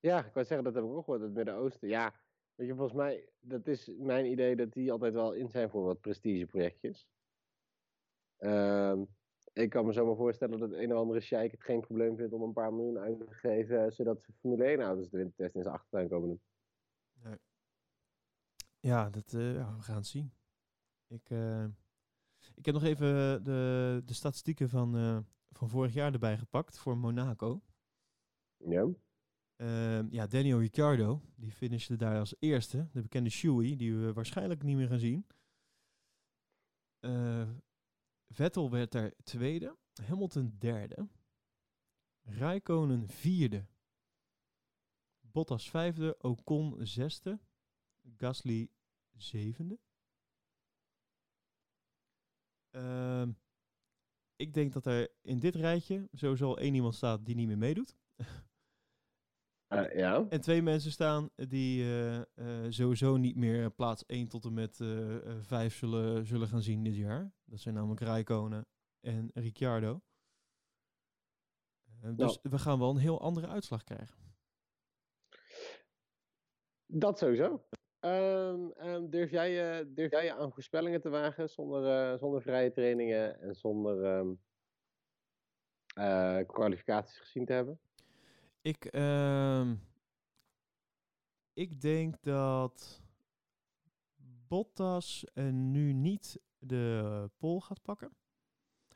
Ja, 0.00 0.24
ik 0.24 0.32
wou 0.32 0.46
zeggen, 0.46 0.64
dat 0.64 0.74
heb 0.74 0.84
ik 0.84 0.90
ook 0.90 1.04
gehoord, 1.04 1.20
het 1.20 1.34
Midden-Oosten. 1.34 1.88
Ja, 1.88 2.14
weet 2.54 2.66
je, 2.66 2.74
volgens 2.74 2.96
mij, 2.96 3.28
dat 3.40 3.66
is 3.66 3.90
mijn 3.98 4.26
idee 4.26 4.56
dat 4.56 4.72
die 4.72 4.92
altijd 4.92 5.12
wel 5.12 5.32
in 5.32 5.48
zijn 5.48 5.70
voor 5.70 5.84
wat 5.84 6.00
prestigeprojectjes. 6.00 7.06
Ehm 8.36 9.02
ik 9.54 9.70
kan 9.70 9.86
me 9.86 9.92
zomaar 9.92 10.16
voorstellen 10.16 10.58
dat 10.58 10.72
een 10.72 10.92
of 10.92 10.98
andere 10.98 11.20
sheik 11.20 11.50
het 11.50 11.62
geen 11.62 11.80
probleem 11.80 12.16
vindt 12.16 12.32
om 12.32 12.42
een 12.42 12.52
paar 12.52 12.72
miljoen 12.72 12.98
uit 12.98 13.18
te 13.18 13.34
geven, 13.34 13.92
zodat 13.92 14.22
ze 14.22 14.32
Formule 14.32 14.64
1 14.64 14.80
auto's 14.80 15.10
de 15.10 15.16
wintertest 15.16 15.54
in 15.54 15.62
zijn 15.62 15.74
achtertuin 15.74 16.08
komen 16.08 16.28
doen. 16.28 16.40
Ja, 18.84 19.10
dat, 19.10 19.34
eh, 19.34 19.54
ja, 19.54 19.76
we 19.76 19.82
gaan 19.82 19.96
het 19.96 20.06
zien. 20.06 20.32
Ik, 21.06 21.30
eh, 21.30 21.64
ik 22.54 22.64
heb 22.64 22.74
nog 22.74 22.84
even 22.84 23.44
de, 23.44 24.02
de 24.04 24.12
statistieken 24.12 24.68
van, 24.68 24.96
eh, 24.96 25.18
van 25.50 25.68
vorig 25.68 25.92
jaar 25.92 26.12
erbij 26.12 26.38
gepakt 26.38 26.78
voor 26.78 26.98
Monaco. 26.98 27.62
Ja? 28.56 28.88
Ehm, 29.56 30.06
ja, 30.10 30.26
Daniel 30.26 30.60
Ricciardo, 30.60 31.22
die 31.36 31.52
finishte 31.52 31.96
daar 31.96 32.18
als 32.18 32.34
eerste. 32.38 32.88
De 32.92 33.02
bekende 33.02 33.30
Shoei, 33.30 33.76
die 33.76 33.96
we 33.96 34.12
waarschijnlijk 34.12 34.62
niet 34.62 34.76
meer 34.76 34.88
gaan 34.88 34.98
zien. 34.98 35.26
Eh, 37.00 37.50
Vettel 38.28 38.70
werd 38.70 38.92
daar 38.92 39.12
tweede. 39.22 39.76
Hamilton 40.02 40.56
derde. 40.58 41.08
Rijkonen 42.22 43.08
vierde. 43.08 43.66
Bottas 45.20 45.70
vijfde. 45.70 46.16
Ocon 46.18 46.86
zesde. 46.86 47.38
Gasly 48.16 48.70
zevende. 49.12 49.78
Ehm, 52.70 53.32
ik 54.36 54.54
denk 54.54 54.72
dat 54.72 54.86
er 54.86 55.10
in 55.22 55.38
dit 55.38 55.54
rijtje 55.54 56.08
sowieso 56.12 56.46
al 56.46 56.58
één 56.58 56.74
iemand 56.74 56.94
staat 56.94 57.26
die 57.26 57.34
niet 57.34 57.46
meer 57.46 57.58
meedoet. 57.58 57.96
Eh, 59.66 59.96
ja. 59.96 60.26
En 60.28 60.40
twee 60.40 60.62
mensen 60.62 60.90
staan 60.90 61.30
die 61.34 61.82
eh, 61.82 62.20
eh, 62.64 62.70
sowieso 62.72 63.16
niet 63.16 63.36
meer 63.36 63.70
plaats 63.70 64.06
1 64.06 64.28
tot 64.28 64.44
en 64.44 64.54
met 64.54 64.80
eh, 64.80 65.16
eh, 65.16 65.42
5 65.42 65.76
zullen, 65.76 66.26
zullen 66.26 66.48
gaan 66.48 66.62
zien 66.62 66.84
dit 66.84 66.96
jaar. 66.96 67.32
Dat 67.44 67.60
zijn 67.60 67.74
namelijk 67.74 68.00
Rijkonen 68.00 68.66
en 69.00 69.30
Ricciardo. 69.34 70.02
Eh, 72.00 72.16
dus 72.16 72.38
we 72.42 72.58
gaan 72.58 72.78
wel 72.78 72.90
een 72.90 72.96
heel 72.96 73.20
andere 73.20 73.46
uitslag 73.46 73.84
krijgen. 73.84 74.16
Dat 76.86 77.18
sowieso. 77.18 77.68
Ehm, 78.04 79.10
durf, 79.10 79.30
jij, 79.30 79.52
jij 79.94 80.24
je 80.24 80.34
aan 80.34 80.52
voorspellingen 80.52 81.00
te 81.00 81.08
wagen 81.08 81.50
zonder, 81.50 82.12
eh, 82.12 82.18
zonder 82.18 82.42
vrije 82.42 82.70
trainingen 82.70 83.40
en 83.40 83.54
zonder 83.54 84.04
ehm, 84.04 84.34
eh, 85.94 86.46
kwalificaties 86.46 87.18
gezien 87.18 87.44
te 87.44 87.52
hebben? 87.52 87.80
Ik, 88.60 88.84
ehm, 88.84 89.74
ik 91.52 91.80
denk 91.80 92.22
dat 92.22 93.02
Bottas 94.48 95.24
nu 95.50 95.92
niet 95.92 96.40
de 96.58 97.30
pole 97.36 97.60
gaat 97.60 97.82
pakken. 97.82 98.16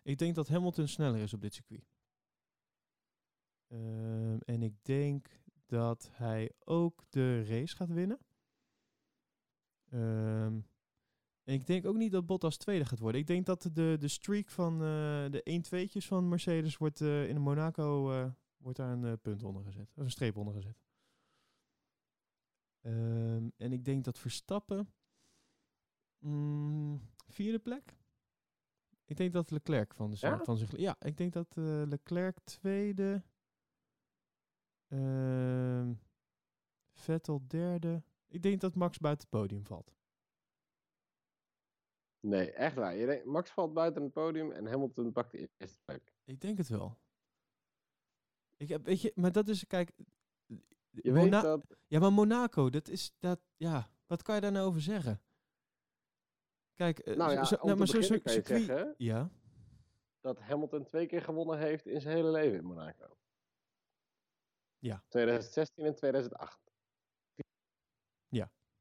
Ik 0.02 0.18
denk 0.18 0.34
dat 0.34 0.48
Hamilton 0.48 0.88
sneller 0.88 1.20
is 1.20 1.34
op 1.34 1.40
dit 1.40 1.54
circuit. 1.54 1.86
En 4.44 4.62
ik 4.62 4.84
denk 4.84 5.40
dat 5.66 6.11
hij 6.12 6.52
ook 6.64 7.04
de 7.09 7.44
race 7.44 7.76
gaat 7.76 7.90
winnen. 7.92 8.18
Ehm, 9.91 10.61
en 11.49 11.55
ik 11.55 11.66
denk 11.66 11.86
ook 11.86 11.97
niet 11.97 12.12
dat 12.12 12.26
Bottas 12.26 12.57
tweede 12.57 12.84
gaat 12.84 12.99
worden. 12.99 13.20
Ik 13.20 13.26
denk 13.26 13.47
dat 13.47 13.62
de, 13.72 13.97
de 13.99 14.09
streak 14.09 14.49
van 14.49 14.72
eh, 14.74 15.30
de 15.30 15.62
1-2'tjes 15.66 16.07
van 16.07 16.28
Mercedes 16.28 16.76
wordt 16.76 17.01
eh, 17.01 17.28
in 17.28 17.41
Monaco 17.41 18.12
eh, 18.12 18.30
wordt 18.57 18.78
daar 18.78 18.93
een 18.93 19.20
punt 19.20 19.43
onder 19.43 19.64
gezet. 19.64 19.93
Of 19.95 20.05
een 20.05 20.11
streep 20.11 20.36
onder 20.36 20.55
gezet. 20.55 20.82
Ehm, 22.80 23.49
en 23.57 23.72
ik 23.72 23.84
denk 23.84 24.05
dat 24.05 24.18
Verstappen 24.18 24.93
mm, 26.18 27.01
vierde 27.26 27.59
plek. 27.59 27.97
Ik 29.05 29.16
denk 29.16 29.32
dat 29.32 29.51
Leclerc 29.51 29.95
van, 29.95 30.11
de, 30.11 30.16
Ja? 30.20 30.45
van 30.45 30.57
zich. 30.57 30.76
Ja, 30.76 30.97
ik 31.01 31.16
denk 31.16 31.32
dat 31.32 31.57
Leclerc 31.89 32.39
tweede. 32.45 33.22
Ehm, 34.89 35.93
Vettel 36.93 37.47
derde. 37.47 38.03
Ik 38.29 38.43
denk 38.43 38.61
dat 38.61 38.74
Max 38.74 38.99
buiten 38.99 39.29
het 39.31 39.41
podium 39.41 39.66
valt. 39.66 39.97
Nee, 42.20 42.53
echt 42.53 42.74
waar. 42.74 42.95
Je 42.97 43.07
denkt, 43.07 43.24
Max 43.24 43.51
valt 43.51 43.72
buiten 43.74 44.03
het 44.03 44.12
podium 44.12 44.53
en 44.53 44.66
Hamilton 44.66 45.12
pakt 45.12 45.31
de 45.31 45.51
eerste 45.57 45.79
plek. 45.85 46.12
Ik 46.24 46.41
denk 46.41 46.59
het 46.59 46.68
wel. 46.68 46.99
Ik 48.57 48.68
heb, 48.68 48.85
weet 48.85 49.01
je, 49.01 49.12
maar 49.14 49.33
dat 49.33 49.49
is, 49.49 49.66
kijk. 49.66 49.93
Je 50.91 51.12
Mona- 51.12 51.20
weet 51.22 51.31
dat... 51.43 51.76
Ja, 51.87 51.99
maar 52.01 52.12
Monaco, 52.12 52.70
dat 52.70 52.89
is, 52.89 53.12
dat, 53.18 53.41
ja, 53.57 53.91
wat 54.07 54.22
kan 54.22 54.35
je 54.35 54.41
daar 54.41 54.53
nou 54.53 54.66
over 54.66 54.81
zeggen? 54.81 55.22
Kijk, 56.74 56.99
eh, 56.99 57.16
Nou 57.16 57.31
zo- 57.31 57.37
ja, 57.37 57.45
zo- 57.45 57.57
nou, 57.57 57.79
maar 57.79 57.87
je 57.87 58.03
circuit- 58.03 58.47
zeggen 58.47 58.95
Ja, 58.99 59.31
dat 60.20 60.39
Hamilton 60.39 60.85
twee 60.85 61.07
keer 61.07 61.22
gewonnen 61.22 61.59
heeft 61.59 61.87
in 61.87 62.01
zijn 62.01 62.16
hele 62.16 62.31
leven 62.31 62.59
in 62.59 62.64
Monaco. 62.64 63.16
Ja. 64.79 65.05
2016 65.09 65.85
en 65.85 65.95
2008. 65.95 66.68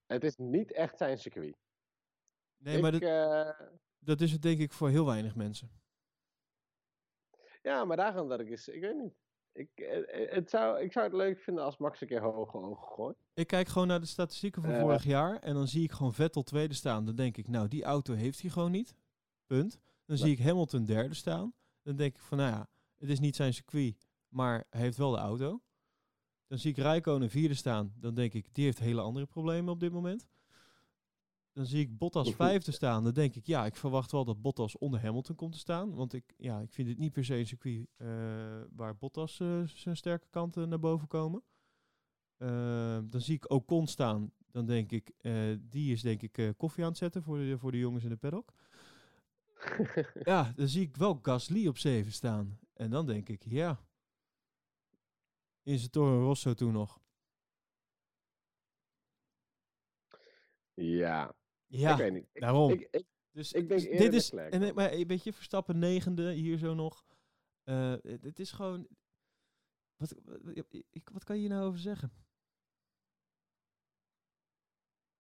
Het 0.07 0.23
is 0.23 0.35
niet 0.37 0.71
echt 0.71 0.97
zijn 0.97 1.17
circuit. 1.17 1.57
nee, 2.57 2.75
ik, 2.75 2.81
maar 2.81 2.91
dat, 2.91 3.01
eh, 3.01 3.67
dat 3.99 4.21
is 4.21 4.31
het 4.31 4.41
denk 4.41 4.59
ik 4.59 4.73
voor 4.73 4.89
heel 4.89 5.05
weinig 5.05 5.35
mensen. 5.35 5.71
ja, 7.61 7.85
maar 7.85 7.97
daarom 7.97 8.27
dat 8.29 8.39
ik 8.39 8.49
eens... 8.49 8.67
Ik 8.67 8.81
weet 8.81 8.95
niet. 8.95 9.13
Ik, 9.51 9.69
eh, 9.75 10.23
eh, 10.23 10.31
het 10.31 10.49
zou, 10.49 10.81
ik 10.81 10.91
zou 10.91 11.05
het 11.05 11.15
leuk 11.15 11.39
vinden 11.39 11.63
als 11.63 11.77
Max 11.77 12.01
een 12.01 12.07
keer 12.07 12.21
hoge 12.21 12.57
ogen 12.57 12.87
gooit. 12.87 13.17
Ik 13.33 13.47
kijk 13.47 13.67
gewoon 13.67 13.87
naar 13.87 13.99
de 13.99 14.05
statistieken 14.05 14.61
van 14.61 14.79
vorig 14.79 15.03
jaar 15.03 15.39
en 15.39 15.53
dan 15.53 15.67
zie 15.67 15.83
ik 15.83 15.91
gewoon 15.91 16.13
Vettel 16.13 16.43
tweede 16.43 16.73
staan. 16.73 17.05
Dan 17.05 17.15
denk 17.15 17.37
ik, 17.37 17.47
nou, 17.47 17.67
die 17.67 17.83
auto 17.83 18.13
heeft 18.13 18.41
hij 18.41 18.49
gewoon 18.49 18.71
niet. 18.71 18.95
Punt. 19.45 19.79
Dan 20.05 20.17
zie 20.17 20.31
ik 20.31 20.39
Hamilton 20.39 20.85
derde 20.85 21.13
staan. 21.13 21.53
Dan 21.81 21.95
denk 21.95 22.15
ik 22.15 22.21
van, 22.21 22.37
nou 22.37 22.51
ja, 22.51 22.69
het 22.97 23.09
is 23.09 23.19
niet 23.19 23.35
zijn 23.35 23.53
circuit, 23.53 23.95
maar 24.27 24.65
hij 24.69 24.81
heeft 24.81 24.97
wel 24.97 25.11
de 25.11 25.17
auto. 25.17 25.61
Dan 26.47 26.57
zie 26.57 26.71
ik 26.71 26.77
Rijkonen 26.77 27.29
vierde 27.29 27.53
staan. 27.53 27.93
Dan 27.99 28.15
denk 28.15 28.33
ik, 28.33 28.49
die 28.51 28.63
heeft 28.63 28.79
hele 28.79 29.01
andere 29.01 29.25
problemen 29.25 29.73
op 29.73 29.79
dit 29.79 29.91
moment. 29.91 30.27
Dan 31.53 31.65
zie 31.65 31.79
ik 31.79 31.97
Bottas 31.97 32.33
vijfde 32.35 32.71
staan. 32.71 33.03
Dan 33.03 33.13
denk 33.13 33.35
ik, 33.35 33.45
ja, 33.45 33.65
ik 33.65 33.75
verwacht 33.75 34.11
wel 34.11 34.25
dat 34.25 34.41
Bottas 34.41 34.77
onder 34.77 35.01
Hamilton 35.01 35.35
komt 35.35 35.51
te 35.51 35.59
staan. 35.59 35.93
Want 35.93 36.13
ik, 36.13 36.33
ja, 36.37 36.59
ik 36.59 36.71
vind 36.71 36.87
het 36.87 36.97
niet 36.97 37.11
per 37.11 37.25
se 37.25 37.35
een 37.35 37.47
circuit 37.47 37.87
eh, 37.95 38.07
waar 38.75 38.97
Bottas 38.97 39.39
eh, 39.39 39.61
zijn 39.65 39.97
sterke 39.97 40.27
kanten 40.29 40.69
naar 40.69 40.79
boven 40.79 41.07
komen. 41.07 41.43
Eh, 42.37 42.99
dan 43.03 43.21
zie 43.21 43.35
ik 43.35 43.51
Ocon 43.51 43.87
staan. 43.87 44.31
Dan 44.51 44.65
denk 44.65 44.91
ik, 44.91 45.11
eh, 45.17 45.33
die 45.59 45.91
is 45.91 46.01
denk 46.01 46.21
ik 46.21 46.53
koffie 46.57 46.83
aan 46.83 46.89
het 46.89 46.97
zetten 46.97 47.23
voor 47.23 47.37
de, 47.37 47.57
voor 47.57 47.71
de 47.71 47.79
jongens 47.79 48.03
in 48.03 48.09
de 48.09 48.15
paddock. 48.15 48.53
Ja, 50.23 50.53
dan 50.55 50.67
zie 50.67 50.81
ik 50.81 50.97
wel 50.97 51.19
Gasly 51.21 51.67
op 51.67 51.77
7 51.77 52.11
staan. 52.11 52.59
En 52.73 52.89
dan 52.89 53.05
denk 53.05 53.29
ik, 53.29 53.43
ja. 53.45 53.79
In 55.67 55.77
zijn 55.77 55.91
Toro 55.91 56.23
Rosso 56.23 56.53
toen 56.53 56.73
nog. 56.73 56.99
ja, 60.73 61.35
Ja, 61.65 61.91
ik 61.91 61.97
weet 61.97 62.13
niet. 62.13 62.29
Ik, 62.31 62.41
daarom. 62.41 62.71
ik, 62.71 62.87
ik, 62.91 63.05
dus 63.31 63.53
ik 63.53 63.67
denk 63.67 63.81
dus 63.81 63.97
dit 63.99 64.13
is, 64.13 64.31
en, 64.31 64.73
maar 64.75 64.91
een 64.91 65.07
beetje 65.07 65.33
Verstappen 65.33 65.79
negende 65.79 66.31
hier 66.31 66.57
zo 66.57 66.73
nog. 66.73 67.05
Eh, 67.63 67.91
het, 68.01 68.23
het 68.23 68.39
is 68.39 68.51
gewoon. 68.51 68.87
Wat, 69.95 70.15
wat, 71.13 71.23
kan 71.23 71.35
je 71.35 71.41
hier 71.41 71.49
nou 71.49 71.65
over 71.67 71.79
zeggen? 71.79 72.11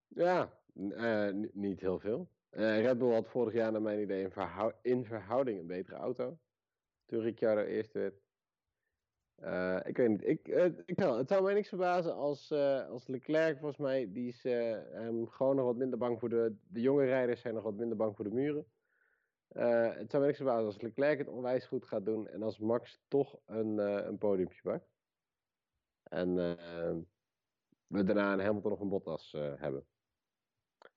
ja, 0.07 0.61
eh, 0.73 1.29
ni- 1.33 1.51
niet 1.53 1.79
heel 1.79 1.99
veel. 1.99 2.31
Eh, 2.49 2.81
Red 2.81 2.97
Bull 2.97 3.13
had 3.13 3.27
vorig 3.27 3.53
jaar 3.53 3.71
naar 3.71 3.81
mijn 3.81 4.01
idee 4.01 4.23
in, 4.23 4.31
verhou- 4.31 4.73
in 4.81 5.05
verhouding 5.05 5.59
een 5.59 5.67
betere 5.67 5.95
auto. 5.95 6.39
Toen 7.05 7.21
Ricciardo 7.21 7.61
eerst 7.61 7.91
werd. 7.91 8.26
Eh, 9.37 9.79
ik 9.83 9.97
weet 9.97 10.09
niet. 10.09 10.27
Ik, 10.27 10.47
eh, 10.47 10.65
ik 10.65 10.99
het 10.99 11.29
zou 11.29 11.43
mij 11.43 11.53
niks 11.53 11.69
verbazen 11.69 12.15
als, 12.15 12.51
eh, 12.51 12.89
als 12.89 13.07
Leclerc, 13.07 13.57
volgens 13.57 13.79
mij, 13.79 14.11
die 14.11 14.27
is 14.27 14.41
gewoon 15.31 15.55
nog 15.55 15.65
wat 15.65 15.75
minder 15.75 15.99
bang 15.99 16.19
voor 16.19 16.29
de... 16.29 16.55
De 16.67 16.81
jonge 16.81 17.05
rijders 17.05 17.41
zijn 17.41 17.53
nog 17.53 17.63
wat 17.63 17.75
minder 17.75 17.97
bang 17.97 18.15
voor 18.15 18.25
de 18.25 18.33
muren. 18.33 18.65
Het 19.47 20.11
zou 20.11 20.17
mij 20.17 20.25
niks 20.25 20.37
verbazen 20.37 20.65
als 20.65 20.81
Leclerc 20.81 21.17
het 21.17 21.27
onwijs 21.27 21.65
goed 21.65 21.85
gaat 21.85 22.05
doen 22.05 22.27
en 22.27 22.43
als 22.43 22.59
Max 22.59 23.03
toch 23.07 23.39
een, 23.45 23.77
een 23.77 24.17
podiumpje 24.17 24.61
pakt. 24.61 24.89
En 26.03 26.35
we 27.87 28.03
daarna 28.03 28.33
een 28.33 28.39
Hamilton 28.39 28.71
of 28.71 28.79
een 28.79 28.89
Bottas 28.89 29.31
hebben. 29.55 29.85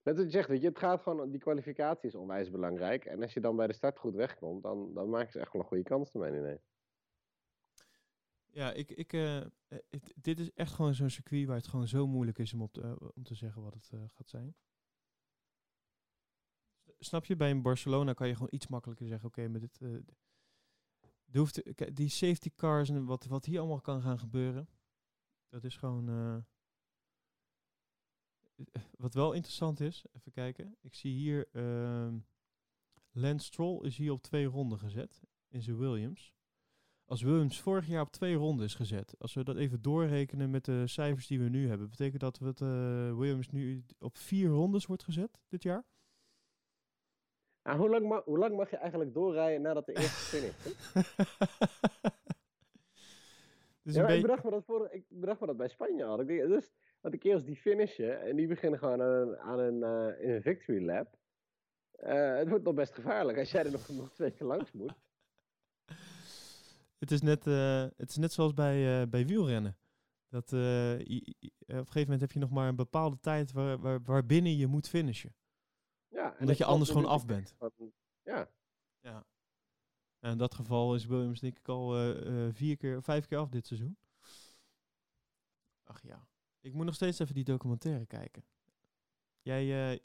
Net 0.03 0.16
wat 0.16 0.24
je 0.24 0.30
zegt, 0.30 0.49
weet 0.49 0.61
je, 0.61 0.68
het 0.68 0.78
gaat 0.78 1.03
gewoon, 1.03 1.30
die 1.30 1.41
kwalificatie 1.41 2.09
is 2.09 2.14
onwijs 2.14 2.51
belangrijk. 2.51 3.05
En 3.05 3.22
als 3.22 3.32
je 3.32 3.41
dan 3.41 3.57
bij 3.57 3.66
de 3.66 3.72
start 3.72 3.99
goed 3.99 4.14
wegkomt, 4.14 4.62
dan, 4.62 4.95
dan 4.95 5.09
maak 5.09 5.30
je 5.30 5.38
echt 5.38 5.53
wel 5.53 5.62
een 5.62 5.68
goede 5.68 5.82
kans, 5.82 6.12
mijn 6.12 6.34
idee. 6.34 6.61
Ja, 8.53 8.72
ik, 8.72 8.90
ik, 8.90 9.12
eh, 9.12 9.40
het- 9.68 10.12
dit 10.16 10.38
is 10.38 10.53
echt 10.53 10.72
gewoon 10.72 10.94
zo'n 10.94 11.11
circuit 11.11 11.46
waar 11.46 11.57
het 11.57 11.66
gewoon 11.68 11.88
zo 11.88 12.07
moeilijk 12.07 12.38
is 12.38 12.53
om, 12.53 12.62
op 12.62 12.72
te, 12.72 12.80
eh, 12.82 13.09
om 13.14 13.22
te 13.22 13.34
zeggen 13.34 13.62
wat 13.62 13.74
het 13.74 13.90
gaat 14.12 14.28
zijn. 14.28 14.55
Snap 16.98 17.24
je? 17.24 17.36
Bij 17.36 17.51
een 17.51 17.62
Barcelona 17.62 18.12
kan 18.12 18.26
je 18.28 18.32
gewoon 18.34 18.48
iets 18.53 18.66
makkelijker 18.66 19.07
zeggen, 19.07 19.28
oké, 19.28 19.48
met 19.48 19.61
dit... 19.61 19.80
hoeft, 21.32 21.62
die 21.96 22.09
safety 22.09 22.51
cars 22.57 22.88
en 22.88 23.05
wat, 23.05 23.24
wat 23.24 23.44
hier 23.44 23.59
allemaal 23.59 23.80
kan 23.80 24.03
gaan 24.03 24.18
gebeuren, 24.18 24.68
dat 25.48 25.64
is 25.64 25.76
gewoon... 25.76 26.44
wat 28.98 29.14
wel 29.14 29.32
interessant 29.32 29.80
is, 29.80 30.05
even 30.12 30.32
kijken. 30.32 30.76
Ik 30.80 30.94
zie 30.94 31.12
hier, 31.12 31.48
ehm 31.53 32.18
Lance 33.12 33.46
Stroll 33.46 33.84
is 33.84 33.96
hier 33.96 34.12
op 34.12 34.22
twee 34.22 34.46
ronden 34.46 34.78
gezet 34.78 35.22
in 35.48 35.62
zijn 35.62 35.76
Williams. 35.78 36.34
Als 37.11 37.22
Williams 37.22 37.61
vorig 37.61 37.86
jaar 37.86 38.02
op 38.02 38.11
twee 38.11 38.34
ronden 38.34 38.64
is 38.66 38.74
gezet, 38.74 39.14
als 39.18 39.34
we 39.34 39.44
dat 39.44 39.56
even 39.56 39.82
doorrekenen 39.82 40.50
met 40.50 40.64
de 40.64 40.86
cijfers 40.86 41.26
die 41.26 41.38
we 41.38 41.48
nu 41.48 41.68
hebben, 41.68 41.88
betekent 41.90 42.20
dat 42.20 42.38
het, 42.38 42.61
eh, 42.61 42.68
Williams 43.16 43.50
nu 43.50 43.84
op 43.98 44.16
vier 44.16 44.48
rondes 44.48 44.86
wordt 44.86 45.02
gezet 45.02 45.40
dit 45.48 45.62
jaar? 45.62 45.84
Ah, 47.62 47.78
hoe, 47.78 47.88
lang 47.88 48.08
ma- 48.08 48.22
hoe 48.24 48.38
lang 48.38 48.56
mag 48.56 48.70
je 48.70 48.76
eigenlijk 48.76 49.14
doorrijden 49.14 49.62
nadat 49.62 49.86
de 49.86 49.92
eerste 49.92 50.36
finish 50.36 50.66
is? 50.66 50.92
Dus 53.82 53.94
Ja, 53.94 54.08
ik, 54.08 54.22
bedacht 54.22 54.44
me 54.44 54.50
dat 54.50 54.64
voor, 54.64 54.88
ik 54.90 55.04
bedacht 55.08 55.40
me 55.40 55.46
dat 55.46 55.56
bij 55.56 55.68
Spanje 55.68 56.04
al. 56.04 56.20
Ik 56.20 56.26
denk, 56.26 56.48
dus, 56.48 56.72
dat 57.00 57.12
de 57.12 57.18
kerels 57.18 57.44
die 57.44 57.56
finishen 57.56 58.22
en 58.22 58.36
die 58.36 58.46
beginnen 58.46 58.78
gewoon 58.78 59.02
aan 59.02 59.11
een, 59.11 59.38
aan 59.38 59.58
een, 59.58 59.82
eh, 59.82 60.24
in 60.24 60.30
een 60.30 60.42
victory 60.42 60.84
lap. 60.84 61.18
Eh, 61.90 62.36
het 62.36 62.48
wordt 62.48 62.64
nog 62.64 62.74
best 62.74 62.94
gevaarlijk 62.94 63.38
als 63.38 63.50
jij 63.50 63.64
er 63.64 63.70
nog, 63.70 63.88
nog 63.88 64.12
twee 64.12 64.30
keer 64.30 64.46
langs 64.46 64.72
moet. 64.72 64.94
Het 67.01 67.11
is 67.11 67.20
net, 67.20 67.46
eh, 67.46 67.86
het 67.96 68.11
is 68.11 68.16
net 68.16 68.32
zoals 68.32 68.55
bij, 68.55 69.03
eh, 69.03 69.09
bij 69.09 69.26
wielrennen. 69.26 69.78
Dat, 70.28 70.53
eh, 70.53 70.59
op 70.61 70.98
een 71.66 71.86
gegeven 71.86 72.01
moment 72.01 72.20
heb 72.20 72.32
je 72.32 72.38
nog 72.38 72.51
maar 72.51 72.68
een 72.68 72.76
bepaalde 72.76 73.20
tijd 73.20 73.53
waar, 73.53 73.78
waar, 73.78 74.03
waarbinnen 74.03 74.57
je 74.57 74.66
moet 74.66 74.88
finishen. 74.88 75.34
Ja, 76.09 76.24
en 76.24 76.30
Omdat 76.32 76.46
dat 76.46 76.59
je 76.59 76.64
anders 76.64 76.90
gewoon 76.90 77.07
af 77.07 77.26
bent. 77.26 77.55
van- 77.59 77.92
Ja, 78.22 78.51
Ja. 79.01 79.26
En 80.18 80.30
in 80.30 80.38
dat 80.38 80.55
geval 80.55 80.94
is 80.94 81.07
Williams 81.07 81.40
denk 81.40 81.59
ik 81.59 81.68
al 81.68 82.14
vier 82.53 82.76
keer, 82.76 83.03
vijf 83.03 83.26
keer 83.26 83.38
af 83.38 83.48
dit 83.48 83.66
seizoen. 83.66 83.98
Ach 85.84 86.03
ja. 86.03 86.28
Ik 86.61 86.72
moet 86.72 86.84
nog 86.84 86.94
steeds 86.94 87.18
even 87.18 87.34
die 87.34 87.44
documentaire 87.44 88.07
kijken. 88.07 88.44
Jij, 89.42 90.01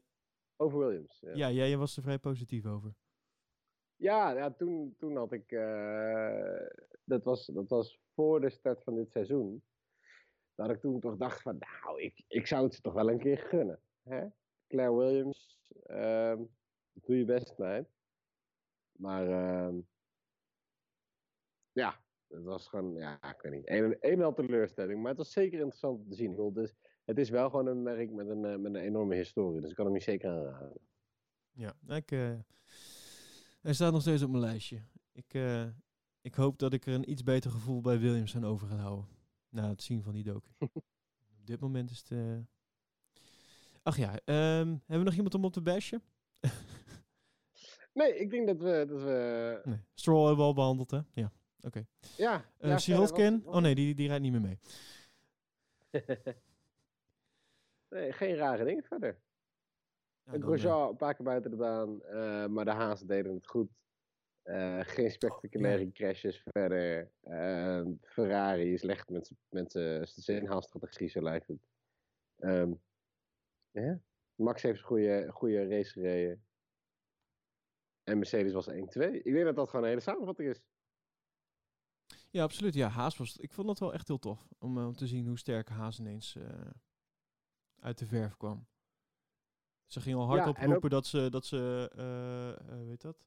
over 0.55 0.79
Williams. 0.79 1.19
Ja, 1.19 1.33
ja. 1.33 1.51
jij 1.51 1.77
was 1.77 1.97
er 1.97 2.03
vrij 2.03 2.19
positief 2.19 2.65
over. 2.65 2.95
Ja, 3.95 4.31
ja 4.31 4.51
toen, 4.51 4.95
toen 4.97 5.15
had 5.15 5.31
ik. 5.31 5.51
eh, 5.51 6.67
dat, 7.03 7.23
was, 7.23 7.45
dat 7.45 7.69
was 7.69 7.99
voor 8.13 8.41
de 8.41 8.49
start 8.49 8.83
van 8.83 8.95
dit 8.95 9.11
seizoen. 9.11 9.63
Dat 10.55 10.69
ik 10.69 10.79
toen 10.79 10.99
toch 10.99 11.17
dacht 11.17 11.41
van, 11.41 11.57
nou, 11.57 12.01
ik, 12.01 12.23
ik 12.27 12.47
zou 12.47 12.63
het 12.63 12.73
ze 12.73 12.81
toch 12.81 12.93
wel 12.93 13.09
een 13.09 13.19
keer 13.19 13.37
gunnen. 13.37 13.81
Hè? 14.03 14.27
Claire 14.67 14.95
Williams, 14.95 15.71
ehm, 15.85 16.43
doe 16.93 17.17
je 17.17 17.25
best, 17.25 17.57
meid. 17.57 17.87
Maar 18.91 19.29
ehm, 19.29 19.79
ja, 21.71 22.03
het 22.27 22.43
was 22.43 22.67
gewoon, 22.67 22.93
ja, 22.93 23.23
ik 23.33 23.41
weet 23.41 23.51
niet, 23.51 23.69
een, 23.69 23.97
een 23.99 24.33
teleurstelling. 24.33 24.99
Maar 24.99 25.09
het 25.09 25.17
was 25.17 25.31
zeker 25.31 25.57
interessant 25.59 25.99
om 25.99 26.09
te 26.09 26.15
zien. 26.15 26.53
Dus, 26.53 26.75
het 27.05 27.17
is 27.17 27.29
wel 27.29 27.49
gewoon 27.49 27.67
een 27.67 27.83
merk 27.83 28.11
met 28.11 28.27
een, 28.27 28.45
eh, 28.45 28.55
met 28.55 28.73
een 28.73 28.81
enorme 28.81 29.15
historie. 29.15 29.61
Dus 29.61 29.69
ik 29.69 29.75
kan 29.75 29.85
hem 29.85 29.93
niet 29.93 30.03
zeker 30.03 30.29
aanraden. 30.29 30.79
Ja, 31.51 31.73
ik, 31.87 32.11
eh, 32.11 32.39
hij 33.65 33.73
staat 33.73 33.91
nog 33.91 34.01
steeds 34.01 34.23
op 34.23 34.29
mijn 34.29 34.43
lijstje. 34.43 34.81
Ik, 35.11 35.33
eh, 35.33 35.65
ik 36.21 36.33
hoop 36.35 36.59
dat 36.59 36.73
ik 36.73 36.85
er 36.85 36.93
een 36.93 37.09
iets 37.11 37.23
beter 37.23 37.51
gevoel 37.51 37.81
bij 37.81 37.99
Williams 37.99 38.35
aan 38.35 38.45
over 38.45 38.67
ga 38.67 38.75
houden. 38.75 39.07
Na 39.49 39.69
het 39.69 39.83
zien 39.83 40.03
van 40.03 40.13
die 40.13 40.23
docu. 40.23 40.49
op 41.39 41.45
dit 41.45 41.59
moment 41.59 41.89
is 41.91 41.97
het... 41.99 42.11
eh, 42.11 42.37
Ach 43.83 43.97
ja, 43.97 44.19
ehm, 44.25 44.67
hebben 44.67 44.97
we 44.97 45.03
nog 45.03 45.13
iemand 45.13 45.33
om 45.33 45.45
op 45.45 45.53
te 45.53 45.61
bashen? 45.61 46.03
Nee, 47.93 48.17
ik 48.19 48.29
denk 48.29 48.47
dat 48.47 48.57
we, 48.61 48.85
dat 48.87 49.01
we 49.01 49.61
Nee. 49.63 49.79
Stroll 49.93 50.19
hebben 50.25 50.37
we 50.37 50.43
al 50.43 50.53
behandeld, 50.53 50.91
hè? 50.91 50.99
Ja, 51.13 51.31
oké. 51.61 51.85
ja. 52.17 52.45
Eh 52.57 52.69
ja, 52.69 52.77
Sirotkin? 52.77 53.43
Oh 53.45 53.57
nee, 53.61 53.75
die, 53.75 53.95
die 53.95 54.07
rijdt 54.07 54.23
niet 54.23 54.31
meer 54.31 54.41
mee. 54.41 54.59
nee, 57.89 58.11
geen 58.13 58.35
rare 58.35 58.63
dingen 58.65 58.83
verder. 58.83 59.19
Ja, 60.25 60.31
dan, 60.31 60.41
eh, 60.41 60.47
Grosjean 60.47 60.89
een 60.89 60.95
paar 60.95 61.15
keer 61.15 61.25
buiten 61.25 61.51
de 61.51 61.57
baan, 61.57 62.03
eh, 62.03 62.45
maar 62.45 62.65
de 62.65 62.71
Haas 62.71 63.01
deden 63.01 63.33
het 63.33 63.47
goed. 63.47 63.69
Eh, 64.41 64.79
geen 64.79 65.11
spectaculaire 65.11 65.91
crashes 65.91 66.41
verder. 66.43 67.11
Eh, 67.21 67.85
Ferrari 68.01 68.73
is 68.73 68.79
slecht 68.79 69.09
met 69.09 69.31
met 69.49 69.71
zijn 70.05 70.41
inhaalstrategie, 70.41 71.09
zo 71.09 71.21
lijkt 71.21 71.47
het. 71.47 71.67
Ehm. 72.37 72.73
Max 74.35 74.61
heeft 74.61 74.79
een 74.79 74.85
goede, 74.85 75.27
goede 75.31 75.67
race 75.67 75.91
gereden. 75.91 76.45
En 78.03 78.17
Mercedes 78.17 78.53
was 78.53 78.67
1-2. 78.67 79.21
Ik 79.21 79.33
denk 79.33 79.45
dat 79.45 79.55
dat 79.55 79.69
gewoon 79.69 79.83
een 79.83 79.89
hele 79.89 80.01
samenvatting 80.01 80.49
is. 80.49 80.61
Ja, 82.29 82.43
absoluut. 82.43 82.73
Ja, 82.73 82.87
Haas 82.87 83.17
was... 83.17 83.37
Ik 83.37 83.51
vond 83.51 83.67
dat 83.67 83.79
wel 83.79 83.93
echt 83.93 84.07
heel 84.07 84.19
tof. 84.19 84.47
Om, 84.57 84.77
om 84.77 84.95
te 84.95 85.07
zien 85.07 85.27
hoe 85.27 85.37
sterk 85.37 85.69
Haas 85.69 85.99
ineens 85.99 86.37
uit 87.79 87.97
de 87.97 88.05
verf 88.05 88.37
kwam. 88.37 88.67
Ze 89.85 90.01
ging 90.01 90.15
al 90.15 90.25
hard 90.25 90.39
Ja, 90.45 90.53
en 90.53 90.65
oproepen 90.65 90.89
dat 90.89 91.05
ze, 91.05 91.29
dat 91.29 91.45
ze 91.45 91.89
eh, 91.95 92.79
eh, 92.79 92.85
weet 92.87 93.01
dat? 93.01 93.25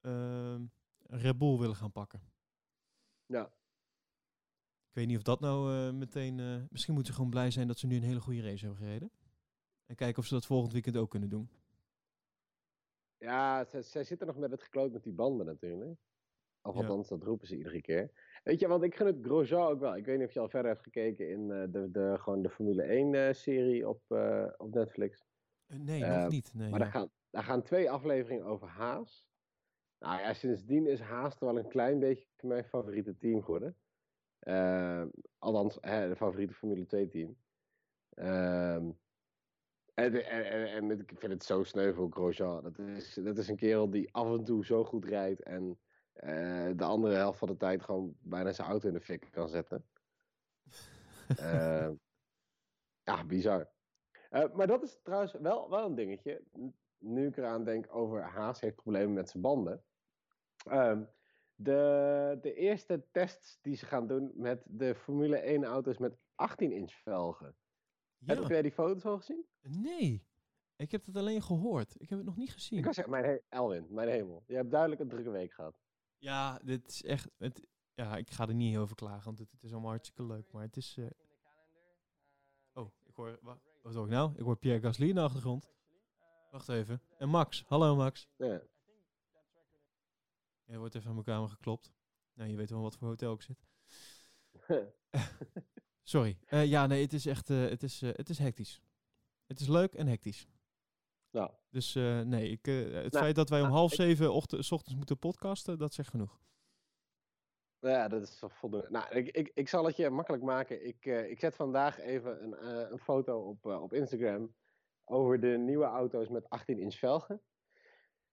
Ehm 0.00 0.64
Red 1.06 1.38
Bull 1.38 1.58
willen 1.58 1.76
gaan 1.76 1.92
pakken. 1.92 2.20
Ja. 3.26 3.44
Ik 4.88 5.00
weet 5.00 5.06
niet 5.06 5.16
of 5.16 5.22
dat 5.22 5.40
nou 5.40 5.74
eh, 5.88 5.92
meteen... 5.92 6.40
eh, 6.40 6.62
misschien 6.70 6.94
moeten 6.94 7.12
ze 7.12 7.18
gewoon 7.18 7.32
blij 7.32 7.50
zijn 7.50 7.66
dat 7.66 7.78
ze 7.78 7.86
nu 7.86 7.96
een 7.96 8.02
hele 8.02 8.20
goede 8.20 8.42
race 8.42 8.64
hebben 8.66 8.84
gereden. 8.84 9.10
En 9.86 9.94
kijken 9.96 10.18
of 10.18 10.26
ze 10.28 10.34
dat 10.34 10.46
volgend 10.46 10.72
weekend 10.72 10.96
ook 10.96 11.10
kunnen 11.10 11.28
doen. 11.28 11.48
Ja, 13.18 13.64
zij, 13.64 13.82
zij 13.82 14.04
zitten 14.04 14.26
nog 14.26 14.36
met 14.36 14.50
het 14.50 14.62
gekloot 14.62 14.92
met 14.92 15.02
die 15.02 15.12
banden 15.12 15.46
natuurlijk. 15.46 15.98
Of 16.62 16.74
Ja. 16.74 16.80
althans, 16.80 17.08
dat 17.08 17.22
roepen 17.22 17.46
ze 17.46 17.56
iedere 17.56 17.80
keer. 17.80 18.10
Weet 18.44 18.60
je, 18.60 18.68
want 18.68 18.82
ik 18.82 18.94
gun 18.94 19.06
het 19.06 19.18
Grosjean 19.22 19.66
ook 19.70 19.80
wel. 19.80 19.96
Ik 19.96 20.04
weet 20.04 20.18
niet 20.18 20.26
of 20.26 20.32
je 20.34 20.40
al 20.40 20.48
verder 20.48 20.70
hebt 20.70 20.82
gekeken 20.82 21.30
in 21.30 21.50
eh, 21.50 21.72
de, 21.72 21.90
de, 21.90 22.14
gewoon 22.18 22.42
de 22.42 22.50
Formule 22.50 23.30
1-serie 23.32 23.88
op, 23.88 24.02
eh, 24.10 24.46
op 24.56 24.74
Netflix. 24.74 25.24
Eh, 25.66 25.78
nee, 25.78 26.04
nog 26.04 26.28
niet. 26.28 26.54
Nee, 26.54 26.70
Maar 26.70 26.78
ja. 26.78 26.84
daar, 26.84 26.94
gaan, 26.94 27.10
daar 27.30 27.44
gaan 27.44 27.62
twee 27.62 27.90
afleveringen 27.90 28.44
over 28.44 28.68
Haas. 28.68 29.26
Nou 29.98 30.20
ja, 30.20 30.32
sindsdien 30.32 30.86
is 30.86 31.00
Haas 31.00 31.38
toch 31.38 31.52
wel 31.52 31.58
een 31.58 31.68
klein 31.68 31.98
beetje 31.98 32.26
mijn 32.40 32.64
favoriete 32.64 33.16
team 33.16 33.42
geworden. 33.42 33.76
Eh, 34.38 35.04
althans, 35.38 35.78
hè, 35.80 36.08
de 36.08 36.16
favoriete 36.16 36.54
Formule 36.54 36.84
2-team. 36.84 37.36
Ehm 38.14 38.90
en, 39.94 40.24
en, 40.24 40.44
en, 40.50 40.90
en 40.90 40.90
ik 41.00 41.12
vind 41.18 41.32
het 41.32 41.44
zo 41.44 41.62
sneu 41.62 41.92
voor 41.92 42.10
Grosjean. 42.10 42.62
Dat 42.62 42.78
is, 42.78 43.14
dat 43.14 43.38
is 43.38 43.48
een 43.48 43.56
kerel 43.56 43.90
die 43.90 44.14
af 44.14 44.38
en 44.38 44.44
toe 44.44 44.64
zo 44.64 44.84
goed 44.84 45.04
rijdt. 45.04 45.42
En 45.42 45.78
eh, 46.12 46.70
de 46.76 46.84
andere 46.84 47.14
helft 47.14 47.38
van 47.38 47.48
de 47.48 47.56
tijd 47.56 47.82
gewoon 47.82 48.16
bijna 48.20 48.52
zijn 48.52 48.68
auto 48.68 48.88
in 48.88 48.94
de 48.94 49.00
fik 49.00 49.28
kan 49.30 49.48
zetten. 49.48 49.84
Ja, 53.06 53.24
bizar. 53.24 53.73
Eh, 54.34 54.52
maar 54.52 54.66
dat 54.66 54.82
is 54.82 54.98
trouwens 55.02 55.32
wel, 55.32 55.70
wel 55.70 55.86
een 55.86 55.94
dingetje. 55.94 56.42
Nu 56.98 57.26
ik 57.26 57.36
eraan 57.36 57.64
denk 57.64 57.94
over 57.94 58.22
Haas 58.22 58.60
heeft 58.60 58.74
problemen 58.74 59.12
met 59.12 59.30
zijn 59.30 59.42
banden. 59.42 59.84
Ehm, 60.64 61.04
de, 61.54 62.38
de 62.40 62.54
eerste 62.54 63.06
tests 63.10 63.58
die 63.62 63.76
ze 63.76 63.86
gaan 63.86 64.06
doen 64.06 64.32
met 64.34 64.62
de 64.66 64.94
Formule 64.94 65.36
1 65.36 65.64
auto's 65.64 65.98
met 65.98 66.16
18 66.34 66.72
inch 66.72 66.92
velgen. 66.92 67.56
Ja. 68.18 68.34
Heb 68.34 68.48
jij 68.48 68.62
die 68.62 68.72
foto's 68.72 69.04
al 69.04 69.16
gezien? 69.16 69.46
Nee, 69.62 70.26
ik 70.76 70.90
heb 70.92 71.04
het 71.06 71.16
alleen 71.16 71.42
gehoord. 71.42 71.94
Ik 72.00 72.08
heb 72.08 72.18
het 72.18 72.26
nog 72.26 72.36
niet 72.36 72.52
gezien. 72.52 72.78
Ik 72.78 72.84
was 72.84 72.94
zeggen, 72.94 73.12
mijn 73.12 73.24
he- 73.24 73.40
Elwin, 73.58 73.86
mijn 73.90 74.08
hemel. 74.08 74.42
Je 74.46 74.54
hebt 74.54 74.70
duidelijk 74.70 75.00
een 75.00 75.08
drukke 75.08 75.30
week 75.30 75.52
gehad. 75.52 75.80
Ja, 76.18 76.58
dit 76.58 76.88
is 76.88 77.02
echt. 77.02 77.30
Het, 77.38 77.66
ja, 77.94 78.16
ik 78.16 78.30
ga 78.30 78.48
er 78.48 78.54
niet 78.54 78.76
over 78.76 78.96
klagen, 78.96 79.24
want 79.24 79.38
het, 79.38 79.50
het 79.52 79.62
is 79.62 79.72
allemaal 79.72 79.90
hartstikke 79.90 80.32
leuk. 80.32 80.52
Maar 80.52 80.62
het 80.62 80.76
is. 80.76 80.96
eh, 80.98 81.06
Oh, 82.72 82.90
ik 83.04 83.14
hoor. 83.14 83.38
wa- 83.42 83.60
Wat 83.84 83.94
hoor 83.94 84.04
ik 84.04 84.10
nou? 84.10 84.32
Ik 84.36 84.40
hoor 84.42 84.56
Pierre 84.56 84.80
Gasly 84.80 85.08
in 85.08 85.14
de 85.14 85.20
achtergrond. 85.20 85.72
Wacht 86.50 86.68
even. 86.68 87.02
En 87.18 87.28
Max. 87.28 87.64
Hallo 87.66 87.96
Max. 87.96 88.28
Ja. 88.36 88.62
Er 90.66 90.78
wordt 90.78 90.94
even 90.94 91.08
aan 91.08 91.14
mijn 91.14 91.26
kamer 91.26 91.48
geklopt. 91.48 91.92
Nou, 92.34 92.50
je 92.50 92.56
weet 92.56 92.70
wel 92.70 92.80
wat 92.80 92.96
voor 92.96 93.08
hotel 93.08 93.32
ik 93.34 93.42
zit. 93.42 93.66
Sorry. 96.02 96.38
Eh, 96.46 96.66
ja, 96.66 96.86
nee, 96.86 97.02
het 97.02 97.12
is 97.12 97.26
echt. 97.26 97.50
eh, 97.50 97.68
het, 97.68 97.82
is, 97.82 98.02
eh, 98.02 98.10
het 98.12 98.28
is 98.28 98.38
hectisch. 98.38 98.80
Het 99.46 99.60
is 99.60 99.68
leuk 99.68 99.94
en 99.94 100.06
hectisch. 100.06 100.46
Nou, 101.30 101.50
Dus 101.70 101.94
nee, 101.94 102.48
ik, 102.50 102.64
het 102.66 102.92
Nou, 103.12 103.24
feit 103.24 103.34
dat 103.34 103.48
wij 103.48 103.60
om 103.60 103.66
nou, 103.66 103.78
half 103.78 103.92
zeven 103.92 104.32
ochtend, 104.32 104.64
's 104.64 104.70
ochtends 104.72 104.96
moeten 104.96 105.18
podcasten, 105.18 105.78
dat 105.78 105.94
zegt 105.94 106.10
genoeg. 106.10 106.40
Ja, 107.92 108.08
dat 108.08 108.22
is 108.22 108.42
voldoende. 108.46 108.90
Nou, 108.90 109.14
ik, 109.14 109.28
ik, 109.28 109.50
ik 109.54 109.68
zal 109.68 109.84
het 109.84 109.96
je 109.96 110.10
makkelijk 110.10 110.42
maken. 110.42 110.86
Ik, 110.86 111.06
eh, 111.06 111.30
ik 111.30 111.40
zet 111.40 111.54
vandaag 111.54 112.00
even 112.00 112.42
een, 112.42 112.54
eh, 112.54 112.90
een 112.90 112.98
foto 112.98 113.38
op, 113.38 113.66
eh, 113.66 113.82
op 113.82 113.92
Instagram 113.92 114.54
over 115.04 115.40
de 115.40 115.46
nieuwe 115.58 115.84
auto's 115.84 116.28
met 116.28 116.48
18 116.48 116.78
inch 116.78 116.94
velgen. 116.94 117.40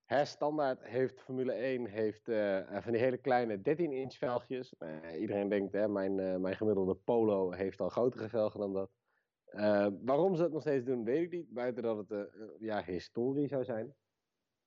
Hè, 0.06 0.26
standaard 0.26 0.84
heeft 0.84 1.22
Formule 1.22 1.54
1 1.54 1.86
heeft, 1.86 2.24
van 2.84 2.92
die 2.92 3.02
hele 3.02 3.18
kleine 3.18 3.62
13 3.62 3.92
inch 3.92 4.14
velgjes. 4.14 4.74
Iedereen 5.20 5.50
denkt, 5.50 5.74
hè, 5.74 5.88
mijn, 5.88 6.42
mijn 6.42 6.56
gemiddelde 6.56 6.96
Polo 6.96 7.52
heeft 7.52 7.80
al 7.82 7.90
grotere 7.90 8.30
velgen 8.30 8.60
dan 8.60 8.74
dat. 8.74 8.92
Waarom 10.04 10.36
ze 10.36 10.44
het 10.44 10.52
nog 10.52 10.62
steeds 10.62 10.86
doen, 10.86 11.04
weet 11.04 11.22
ik 11.22 11.32
niet. 11.32 11.54
Buiten 11.54 11.84
dat 11.84 12.10
het 12.10 12.30
ja, 12.60 12.84
historie 12.84 13.48
zou 13.48 13.64
zijn. 13.64 13.96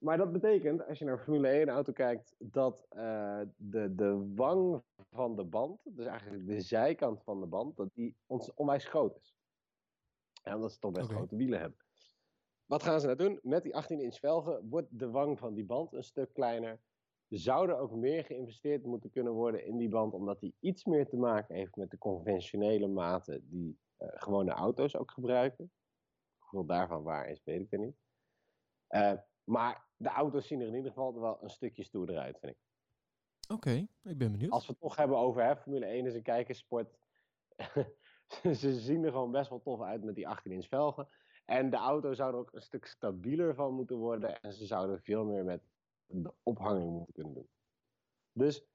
Maar 0.05 0.17
dat 0.17 0.33
betekent, 0.33 0.87
als 0.87 0.99
je 0.99 1.05
naar 1.05 1.19
Formule 1.19 1.49
1 1.49 1.69
auto 1.69 1.93
kijkt, 1.93 2.35
dat 2.39 2.87
eh, 2.89 3.41
de, 3.57 3.95
de 3.95 4.33
wang 4.35 4.83
van 5.11 5.37
de 5.37 5.45
band, 5.45 5.81
dus 5.85 6.07
eigenlijk 6.07 6.47
de 6.47 6.61
zijkant 6.61 7.23
van 7.23 7.41
de 7.41 7.47
band, 7.47 7.77
dat 7.77 7.95
die 7.95 8.17
ons, 8.27 8.55
onwijs 8.55 8.85
groot 8.85 9.17
is. 9.17 9.37
En 10.43 10.55
omdat 10.55 10.73
ze 10.73 10.79
toch 10.79 10.93
best 10.93 11.11
grote 11.11 11.37
wielen 11.37 11.61
hebben. 11.61 11.79
Wat 12.65 12.83
gaan 12.83 13.01
ze 13.01 13.07
nou 13.07 13.19
doen? 13.19 13.39
Met 13.43 13.63
die 13.63 13.75
18 13.75 14.01
inch 14.01 14.19
velgen 14.19 14.69
wordt 14.69 14.99
de 14.99 15.11
wang 15.11 15.39
van 15.39 15.55
die 15.55 15.65
band 15.65 15.93
een 15.93 16.05
stuk 16.05 16.33
kleiner. 16.33 16.81
Zou 17.29 17.69
er 17.69 17.79
ook 17.79 17.93
meer 17.93 18.25
geïnvesteerd 18.25 18.85
moeten 18.85 19.11
kunnen 19.11 19.33
worden 19.33 19.65
in 19.65 19.77
die 19.77 19.89
band, 19.89 20.15
omdat 20.15 20.41
die 20.41 20.55
iets 20.61 20.85
meer 20.85 21.09
te 21.09 21.17
maken 21.17 21.55
heeft 21.55 21.77
met 21.77 21.91
de 21.91 21.99
conventionele 21.99 22.87
maten 22.87 23.49
die 23.49 23.79
eh, 23.97 24.09
gewone 24.15 24.51
auto's 24.51 24.97
ook 24.97 25.11
gebruiken. 25.11 25.73
Hoeveel 26.39 26.67
daarvan 26.67 27.03
waar 27.03 27.29
is, 27.29 27.45
weet 27.45 27.61
ik 27.61 27.73
er 27.73 27.79
niet. 27.79 27.97
Eh, 28.87 29.13
maar 29.45 29.85
de 29.97 30.09
auto's 30.09 30.47
zien 30.47 30.61
er 30.61 30.67
in 30.67 30.75
ieder 30.75 30.91
geval 30.91 31.21
wel 31.21 31.43
een 31.43 31.51
stukje 31.51 31.85
stoerder 31.85 32.19
uit, 32.19 32.39
vind 32.39 32.53
ik. 32.53 32.59
Oké, 33.49 33.87
ik 34.03 34.19
ben 34.19 34.33
benieuwd. 34.33 34.51
Als 34.51 34.67
we 34.67 34.73
het 34.73 34.81
toch 34.81 34.97
hebben 34.97 35.17
over 35.17 35.45
hè, 35.45 35.57
Formule 35.57 35.87
1 35.87 36.07
is 36.07 36.15
een 36.15 36.23
kijkersport. 36.23 36.99
ze 38.61 38.81
zien 38.81 39.05
er 39.05 39.11
gewoon 39.11 39.31
best 39.31 39.51
wel 39.51 39.63
tof 39.63 39.81
uit 39.81 40.05
met 40.05 40.15
die 40.15 40.29
18-inch 40.29 40.69
velgen. 40.69 41.09
En 41.45 41.71
de 41.71 41.77
auto 41.77 42.15
zou 42.15 42.33
er 42.33 42.39
ook 42.39 42.53
een 42.53 42.63
stuk 42.63 42.87
stabieler 42.87 43.55
van 43.55 43.75
moeten 43.75 43.97
worden. 43.97 44.41
En 44.41 44.53
ze 44.53 44.67
zouden 44.67 45.01
veel 45.03 45.25
meer 45.25 45.45
met 45.45 45.63
de 46.07 46.35
ophanging 46.43 46.91
moeten 46.91 47.15
kunnen 47.15 47.35
doen. 47.35 47.49
Dus 48.33 48.67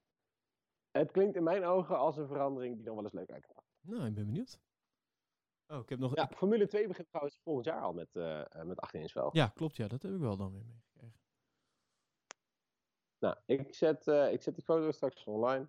het 0.90 1.10
klinkt 1.10 1.36
in 1.36 1.42
mijn 1.42 1.64
ogen 1.64 1.98
als 1.98 2.16
een 2.16 2.26
verandering 2.26 2.74
die 2.76 2.84
dan 2.84 2.94
wel 2.94 3.04
eens 3.04 3.12
leuk 3.12 3.30
uitkomt. 3.30 3.66
Nou, 3.80 4.06
ik 4.06 4.14
ben 4.14 4.26
benieuwd. 4.26 4.60
Oh, 5.70 5.78
ik 5.78 5.88
heb 5.88 5.98
nog... 5.98 6.14
Ja, 6.16 6.28
Formule 6.36 6.66
2 6.66 6.86
begint 6.86 7.08
trouwens 7.08 7.38
volgend 7.42 7.66
jaar 7.66 7.80
al 7.80 7.92
met, 7.92 8.16
eh 8.16 8.40
eh, 8.54 8.62
met 8.66 8.78
18 8.80 9.00
inch 9.00 9.10
velgen. 9.10 9.38
Ja, 9.38 9.48
klopt. 9.48 9.76
Ja, 9.76 9.88
dat 9.88 10.02
heb 10.02 10.12
ik 10.12 10.18
wel 10.18 10.36
dan 10.36 10.52
weer 10.52 10.64
meegekregen. 10.64 11.18
Nou, 13.18 13.36
ik 13.46 13.74
zet, 13.74 14.06
eh, 14.06 14.32
ik 14.32 14.42
zet 14.42 14.54
die 14.54 14.64
foto 14.64 14.90
straks 14.90 15.24
online. 15.24 15.68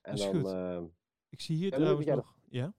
En 0.00 0.12
Is 0.14 0.20
dan, 0.20 0.34
goed. 0.40 0.52
eh, 0.52 0.82
Ik 1.28 1.40
zie 1.40 1.56
hier 1.56 1.70
trouwens 1.70 2.06
nog... 2.06 2.36
Ja? 2.48 2.74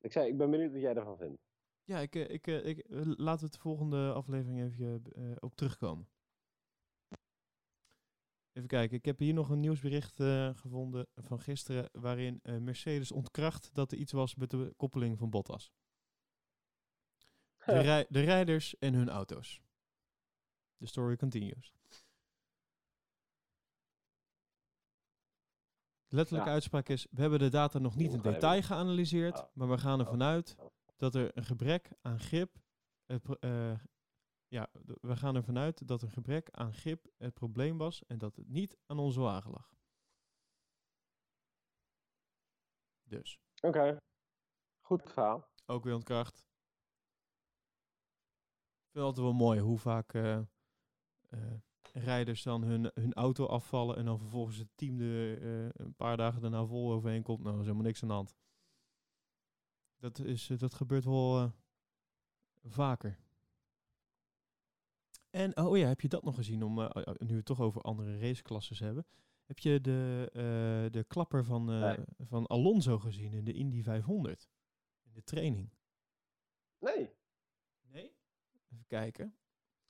ik 0.00 0.12
zei, 0.12 0.28
ik 0.28 0.36
ben 0.38 0.50
benieuwd 0.50 0.72
wat 0.72 0.80
jij 0.80 0.94
ervan 0.94 1.16
vindt. 1.16 1.42
Ja, 1.84 1.98
ik, 1.98 2.14
ik, 2.14 2.46
ik, 2.46 2.84
laten 3.16 3.38
we 3.38 3.44
het 3.44 3.52
de 3.52 3.58
volgende 3.58 4.12
aflevering 4.12 4.62
even 4.62 5.02
op 5.42 5.54
terugkomen. 5.56 6.08
Even 8.58 8.70
kijken, 8.70 8.96
ik 8.96 9.04
heb 9.04 9.18
hier 9.18 9.34
nog 9.34 9.48
een 9.48 9.60
nieuwsbericht 9.60 10.20
eh, 10.20 10.54
gevonden 10.54 11.06
van 11.14 11.40
gisteren 11.40 11.88
waarin 11.92 12.40
eh, 12.42 12.56
Mercedes 12.56 13.12
ontkracht 13.12 13.74
dat 13.74 13.92
er 13.92 13.98
iets 13.98 14.12
was 14.12 14.34
met 14.34 14.50
de 14.50 14.74
koppeling 14.76 15.18
van 15.18 15.30
Bottas. 15.30 15.72
De, 17.64 17.80
rij- 17.80 18.06
de 18.08 18.20
rijders 18.20 18.78
en 18.78 18.94
hun 18.94 19.08
auto's. 19.08 19.60
The 20.78 20.86
story 20.86 21.16
continues. 21.16 21.72
Letterlijke 26.08 26.48
Ja. 26.48 26.54
uitspraak 26.54 26.88
is: 26.88 27.06
We 27.10 27.20
hebben 27.20 27.38
de 27.38 27.48
data 27.48 27.78
nog 27.78 27.96
niet 27.96 28.12
in 28.12 28.20
detail 28.22 28.62
geanalyseerd, 28.62 29.46
maar 29.54 29.68
we 29.68 29.78
gaan 29.78 30.00
ervan 30.00 30.22
uit 30.22 30.56
dat 30.96 31.14
er 31.14 31.36
een 31.36 31.44
gebrek 31.44 31.90
aan 32.00 32.20
grip. 32.20 32.56
Eh, 33.06 33.72
ja, 34.48 34.70
we 35.00 35.16
gaan 35.16 35.36
ervan 35.36 35.58
uit 35.58 35.88
dat 35.88 36.02
een 36.02 36.10
gebrek 36.10 36.50
aan 36.50 36.72
grip 36.72 37.06
het 37.16 37.34
probleem 37.34 37.78
was 37.78 38.06
en 38.06 38.18
dat 38.18 38.36
het 38.36 38.48
niet 38.48 38.76
aan 38.86 38.98
onze 38.98 39.20
wagen 39.20 39.50
lag. 39.50 39.76
Dus, 43.02 43.40
Oké, 43.60 43.96
goed 44.80 45.12
verhaal. 45.12 45.48
ook 45.66 45.84
weer 45.84 45.94
ontkracht. 45.94 46.36
Ik 48.78 48.94
vind 48.94 48.94
het 48.94 49.02
altijd 49.02 49.26
wel 49.26 49.46
mooi 49.46 49.60
hoe 49.60 49.78
vaak 49.78 50.14
eh, 50.14 50.38
eh, 51.28 51.54
rijders 51.92 52.42
dan 52.42 52.62
hun, 52.62 52.90
hun 52.94 53.14
auto 53.14 53.46
afvallen 53.46 53.96
en 53.96 54.04
dan 54.04 54.18
vervolgens 54.18 54.56
het 54.56 54.68
team 54.74 55.00
er 55.00 55.42
eh, 55.42 55.68
een 55.72 55.94
paar 55.94 56.16
dagen 56.16 56.40
daarna 56.40 56.66
vol 56.66 56.92
overheen 56.92 57.22
komt. 57.22 57.38
Nou, 57.38 57.52
er 57.54 57.60
is 57.60 57.66
helemaal 57.66 57.86
niks 57.86 58.02
aan 58.02 58.08
de 58.08 58.14
hand. 58.14 58.36
Dat, 59.96 60.18
is, 60.18 60.46
dat 60.46 60.74
gebeurt 60.74 61.04
wel 61.04 61.52
vaker. 62.62 63.18
En, 65.38 65.56
oh 65.56 65.76
ja, 65.78 65.86
heb 65.86 66.00
je 66.00 66.08
dat 66.08 66.22
nog 66.22 66.34
gezien, 66.34 66.62
om, 66.62 66.78
eh, 66.80 66.84
eh, 67.06 67.14
nu 67.18 67.26
we 67.28 67.34
het 67.34 67.44
toch 67.44 67.60
over 67.60 67.80
andere 67.82 68.18
raceklasses 68.18 68.78
hebben. 68.78 69.06
Heb 69.44 69.58
je 69.58 69.80
de, 69.80 70.28
eh, 70.32 70.92
de 70.92 71.04
klapper 71.04 71.44
van, 71.44 71.70
eh, 71.70 71.80
Nee. 71.80 72.04
van 72.18 72.46
Alonso 72.46 72.98
gezien 72.98 73.32
in 73.32 73.44
de 73.44 73.52
Indy 73.52 73.82
500? 73.82 74.48
In 75.02 75.12
de 75.12 75.22
training. 75.24 75.70
Nee. 76.78 77.10
Nee? 77.80 78.16
Even 78.70 78.86
kijken. 78.86 79.36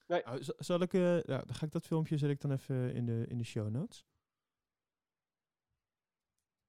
Nee. 0.07 0.23
Nou, 0.23 0.43
z- 0.43 0.49
zal 0.49 0.81
ik, 0.81 0.93
ja, 0.93 1.21
dan 1.23 1.55
ga 1.55 1.67
ik 1.67 1.73
dat 1.73 1.87
filmpje 1.87 2.19
zet 2.19 2.31
ik 2.31 2.41
dan 2.41 2.53
even 2.53 2.95
in 2.95 3.07
de, 3.07 3.25
in 3.29 3.39
de 3.39 3.45
show 3.45 3.69
notes. 3.71 4.07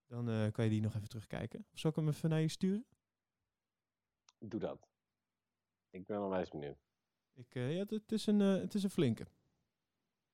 Dan 0.06 0.52
kan 0.52 0.64
je 0.66 0.70
die 0.72 0.82
nog 0.82 0.96
even 0.96 1.08
terugkijken. 1.10 1.66
Of 1.74 1.80
zal 1.80 1.90
ik 1.90 1.96
hem 1.96 2.08
even 2.08 2.30
naar 2.30 2.42
je 2.42 2.48
sturen? 2.48 2.86
Doe 4.38 4.60
dat. 4.60 4.90
Ik 5.90 6.06
ben 6.06 6.20
wel 6.20 6.30
wijs 6.30 6.50
benieuwd. 6.50 6.88
Ik, 7.40 7.56
eh, 7.56 7.74
ja, 7.74 7.80
het, 7.80 7.90
het 7.90 8.12
is 8.12 8.26
een, 8.26 8.42
eh, 8.42 8.54
het 8.62 8.74
is 8.74 8.84
een 8.84 8.90
flinke. 8.90 9.28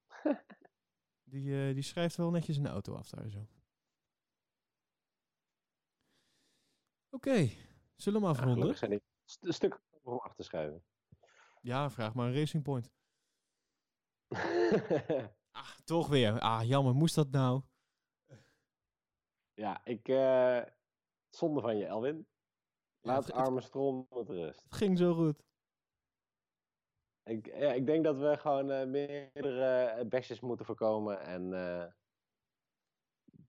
die, 1.31 1.67
eh, 1.67 1.73
die 1.73 1.83
schrijft 1.83 2.15
wel 2.15 2.31
netjes 2.31 2.57
een 2.57 2.67
auto 2.67 2.95
af 2.95 3.09
daar 3.09 3.29
zo. 3.29 3.47
Oké, 7.09 7.49
zullen 7.95 8.21
we 8.21 8.27
hem 8.27 8.35
Ja, 8.35 8.41
afronden? 8.41 8.75
st- 9.25 9.43
een 9.43 9.53
stuk 9.53 9.81
om 10.01 10.17
af 10.19 10.33
te 10.33 10.43
schrijven. 10.43 10.83
Ja, 11.61 11.89
vraag 11.89 12.13
maar 12.13 12.27
een 12.27 12.33
Racing 12.35 12.63
Point. 12.63 12.91
Ah, 15.55 15.77
toch 15.83 16.07
weer. 16.07 16.39
Ah, 16.39 16.63
jammer, 16.67 16.93
moest 16.95 17.15
dat 17.15 17.29
nou? 17.31 17.61
ja, 19.53 19.85
ik... 19.85 20.05
zonde 21.29 21.61
van 21.61 21.77
je, 21.77 21.85
Elwin. 21.85 22.17
Ja, 22.17 23.11
Laat 23.11 23.25
het- 23.25 23.35
arme 23.35 23.61
stroom 23.61 24.07
met 24.09 24.29
rust. 24.29 24.63
Het 24.63 24.73
ging 24.75 24.97
zo 24.97 25.13
goed. 25.13 25.43
Ik, 27.25 27.45
ja, 27.45 27.73
ik 27.73 27.85
denk 27.85 28.03
dat 28.03 28.17
we 28.17 28.37
gewoon 28.37 28.71
eh, 28.71 28.87
meerdere 28.87 29.65
eh, 29.65 30.05
besjes 30.07 30.39
moeten 30.39 30.65
voorkomen. 30.65 31.21
En 31.21 31.53
eh, 31.53 31.85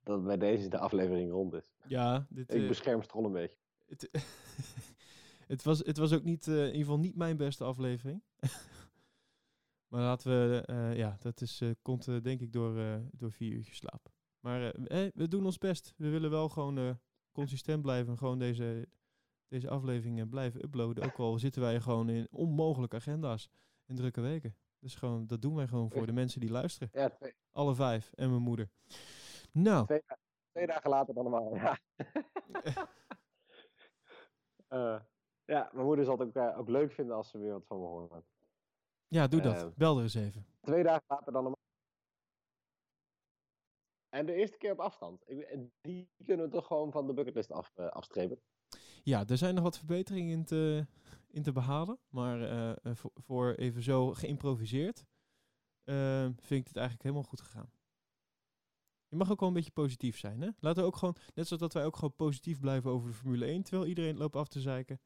dat 0.03 0.25
bij 0.25 0.37
deze 0.37 0.69
de 0.69 0.79
aflevering 0.79 1.31
rond 1.31 1.53
is. 1.53 1.75
Ja, 1.87 2.27
dit, 2.29 2.55
Ik 2.55 2.69
bescherm 2.69 3.03
Stroll 3.03 3.25
een 3.25 3.33
beetje. 3.33 3.59
het, 3.87 4.11
het, 5.53 5.63
was, 5.63 5.79
het 5.79 5.97
was 5.97 6.13
ook 6.13 6.25
niet, 6.25 6.47
in 6.47 6.65
ieder 6.65 6.79
geval 6.79 6.99
niet 6.99 7.17
mijn 7.17 7.37
beste 7.37 7.65
aflevering. 7.65 8.23
maar 9.91 10.03
laten 10.03 10.31
we, 10.31 10.93
ja, 10.97 11.17
dat 11.21 11.41
is, 11.41 11.63
komt 11.83 12.25
denk 12.25 12.41
ik 12.41 12.53
door, 12.53 13.01
door 13.13 13.33
vier 13.33 13.53
uurtjes 13.53 13.77
slaap. 13.77 14.15
Maar 14.47 14.71
eh, 14.71 15.11
we 15.15 15.29
doen 15.29 15.45
ons 15.45 15.59
best. 15.59 15.95
We 15.97 16.09
willen 16.09 16.31
wel 16.31 16.49
gewoon 16.49 16.99
consistent 17.33 17.83
blijven 17.83 18.13
en 18.13 18.19
gewoon 18.19 18.39
deze, 18.39 18.89
deze 19.49 19.69
afleveringen 19.71 20.29
blijven 20.29 20.65
uploaden. 20.65 21.05
Ook 21.05 21.19
al 21.19 21.39
zitten 21.39 21.63
wij 21.63 21.81
gewoon 21.81 22.09
in 22.09 22.29
onmogelijke 22.31 22.97
agenda's 22.97 23.51
en 23.87 23.95
drukke 23.97 24.21
weken. 24.21 24.57
Dus 24.79 24.95
gewoon, 24.95 25.27
dat 25.27 25.43
doen 25.43 25.55
wij 25.55 25.67
gewoon 25.67 25.91
voor 25.91 26.07
de 26.07 26.13
mensen 26.13 26.41
die 26.41 26.51
luisteren. 26.51 26.89
Ja, 26.93 27.09
twee, 27.09 27.35
Alle 27.53 27.75
vijf 27.75 28.13
en 28.13 28.31
mijn 28.31 28.43
moeder. 28.43 28.69
Nou, 29.53 29.85
twee, 29.87 30.03
twee 30.53 30.67
dagen 30.67 30.91
later 30.91 31.15
dan 31.15 31.25
normaal. 31.25 31.55
Ja. 31.55 31.79
Eh, 34.69 35.01
ja, 35.45 35.71
mijn 35.73 35.87
moeder 35.87 36.05
zal 36.05 36.19
het 36.19 36.29
ook, 36.29 36.35
eh, 36.35 36.59
ook 36.59 36.69
leuk 36.69 36.93
vinden 36.93 37.17
als 37.17 37.29
ze 37.29 37.39
weer 37.39 37.53
wat 37.53 37.67
van 37.67 37.79
me 37.79 37.87
horen. 37.87 38.25
ja, 39.09 39.27
doe 39.27 39.41
dat. 39.41 39.57
Eh, 39.57 39.69
Bel 39.77 39.97
er 39.97 40.03
eens 40.03 40.15
even. 40.15 40.47
Twee 40.61 40.83
dagen 40.83 41.05
later 41.07 41.33
dan 41.33 41.43
normaal. 41.43 41.65
En 44.09 44.27
de 44.27 44.35
eerste 44.35 44.57
keer 44.57 44.73
op 44.73 44.81
afstand. 44.81 45.23
Ik, 45.31 45.69
die 45.81 46.09
kunnen 46.25 46.47
we 46.47 46.53
toch 46.53 46.67
gewoon 46.67 46.93
van 46.93 47.07
de 47.07 47.13
bucketlist 47.13 47.53
af, 47.53 47.73
eh, 47.75 47.89
afstrepen. 47.89 48.41
Ja, 49.07 49.27
er 49.27 49.39
zijn 49.39 49.55
nog 49.55 49.65
wat 49.65 49.79
verbeteringen 49.79 50.33
in 50.33 50.45
te, 50.45 50.87
in 51.31 51.43
te 51.43 51.53
behalen. 51.53 51.99
Maar 52.09 52.43
eh, 52.43 52.71
eh, 52.71 52.97
voor, 53.15 53.55
even 53.55 53.83
zo 53.83 54.15
geïmproviseerd 54.15 55.07
eh, 55.85 56.23
vind 56.23 56.61
ik 56.61 56.67
het 56.67 56.77
eigenlijk 56.77 57.03
helemaal 57.03 57.29
goed 57.29 57.41
gegaan. 57.41 57.71
Je 59.09 59.17
mag 59.17 59.31
ook 59.31 59.41
wel 59.41 59.49
een 59.49 59.55
beetje 59.55 59.71
positief 59.71 60.19
zijn, 60.19 60.41
hè? 60.41 60.49
Laten 60.59 60.83
we 60.83 60.89
ook 60.89 60.97
gewoon, 60.97 61.17
net 61.35 61.47
zoals 61.47 61.63
dat 61.63 61.73
wij 61.73 61.85
ook 61.85 61.95
gewoon 61.95 62.15
positief 62.17 62.61
blijven 62.61 62.91
over 62.91 63.09
de 63.09 63.15
Formule 63.15 63.45
1, 63.45 63.63
terwijl 63.63 63.87
iedereen 63.87 64.17
loopt 64.17 64.37
af 64.37 64.49
te 64.49 64.61
zeiken, 64.61 65.01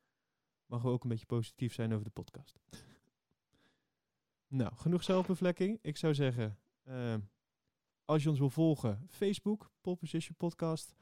mogen 0.66 0.86
we 0.86 0.92
ook 0.92 1.02
een 1.02 1.08
beetje 1.08 1.26
positief 1.26 1.74
zijn 1.74 1.92
over 1.92 2.04
de 2.04 2.10
podcast. 2.10 2.58
nou, 4.48 4.74
genoeg 4.74 5.02
zelfbevlekking. 5.02 5.78
Ik 5.82 5.96
zou 5.96 6.14
zeggen, 6.14 6.58
als 8.04 8.22
je 8.22 8.28
ons 8.28 8.38
wil 8.38 8.50
volgen, 8.50 9.06
Facebook, 9.08 9.70
Pole 9.80 9.96
Position 9.96 10.36
Podcast, 10.36 10.94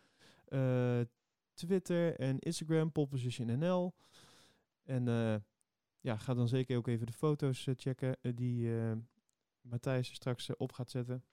Twitter 1.59 2.19
en 2.19 2.39
Instagram, 2.39 2.93
Pole 2.93 3.07
Position 3.07 3.59
NL. 3.59 3.95
En 4.83 5.09
eh, 5.09 5.37
ja, 6.01 6.17
ga 6.17 6.35
dan 6.35 6.49
zeker 6.49 6.77
ook 6.77 6.87
even 6.87 7.07
de 7.07 7.13
foto's 7.13 7.67
eh, 7.67 7.75
checken 7.77 8.17
eh, 8.21 8.33
die 8.35 8.71
Matthijs 9.61 10.09
er 10.09 10.15
straks 10.15 10.57
op 10.57 10.73
gaat 10.73 10.91
zetten. 10.91 11.25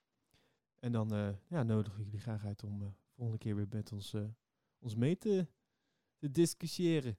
En 0.80 0.92
dan 0.92 1.38
ja, 1.48 1.64
nodigen 1.64 2.00
we 2.00 2.06
jullie 2.06 2.20
graag 2.20 2.46
uit 2.46 2.64
om 2.64 2.96
volgende 3.16 3.40
keer 3.40 3.56
weer 3.56 3.68
met 3.70 3.92
ons, 3.92 4.16
ons 4.80 4.96
mee 4.96 5.18
te, 5.18 5.48
te 6.18 6.32
discussiëren. 6.32 7.18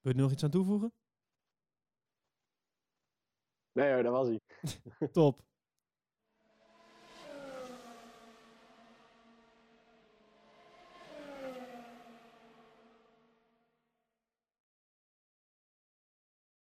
Wil 0.00 0.12
je 0.12 0.18
er 0.18 0.24
nog 0.24 0.32
iets 0.32 0.44
aan 0.44 0.50
toevoegen? 0.50 0.92
Nee 3.72 3.92
hoor, 3.92 4.02
dat 4.02 4.12
was 4.12 4.28
hij. 4.28 4.40
Top. 5.12 5.44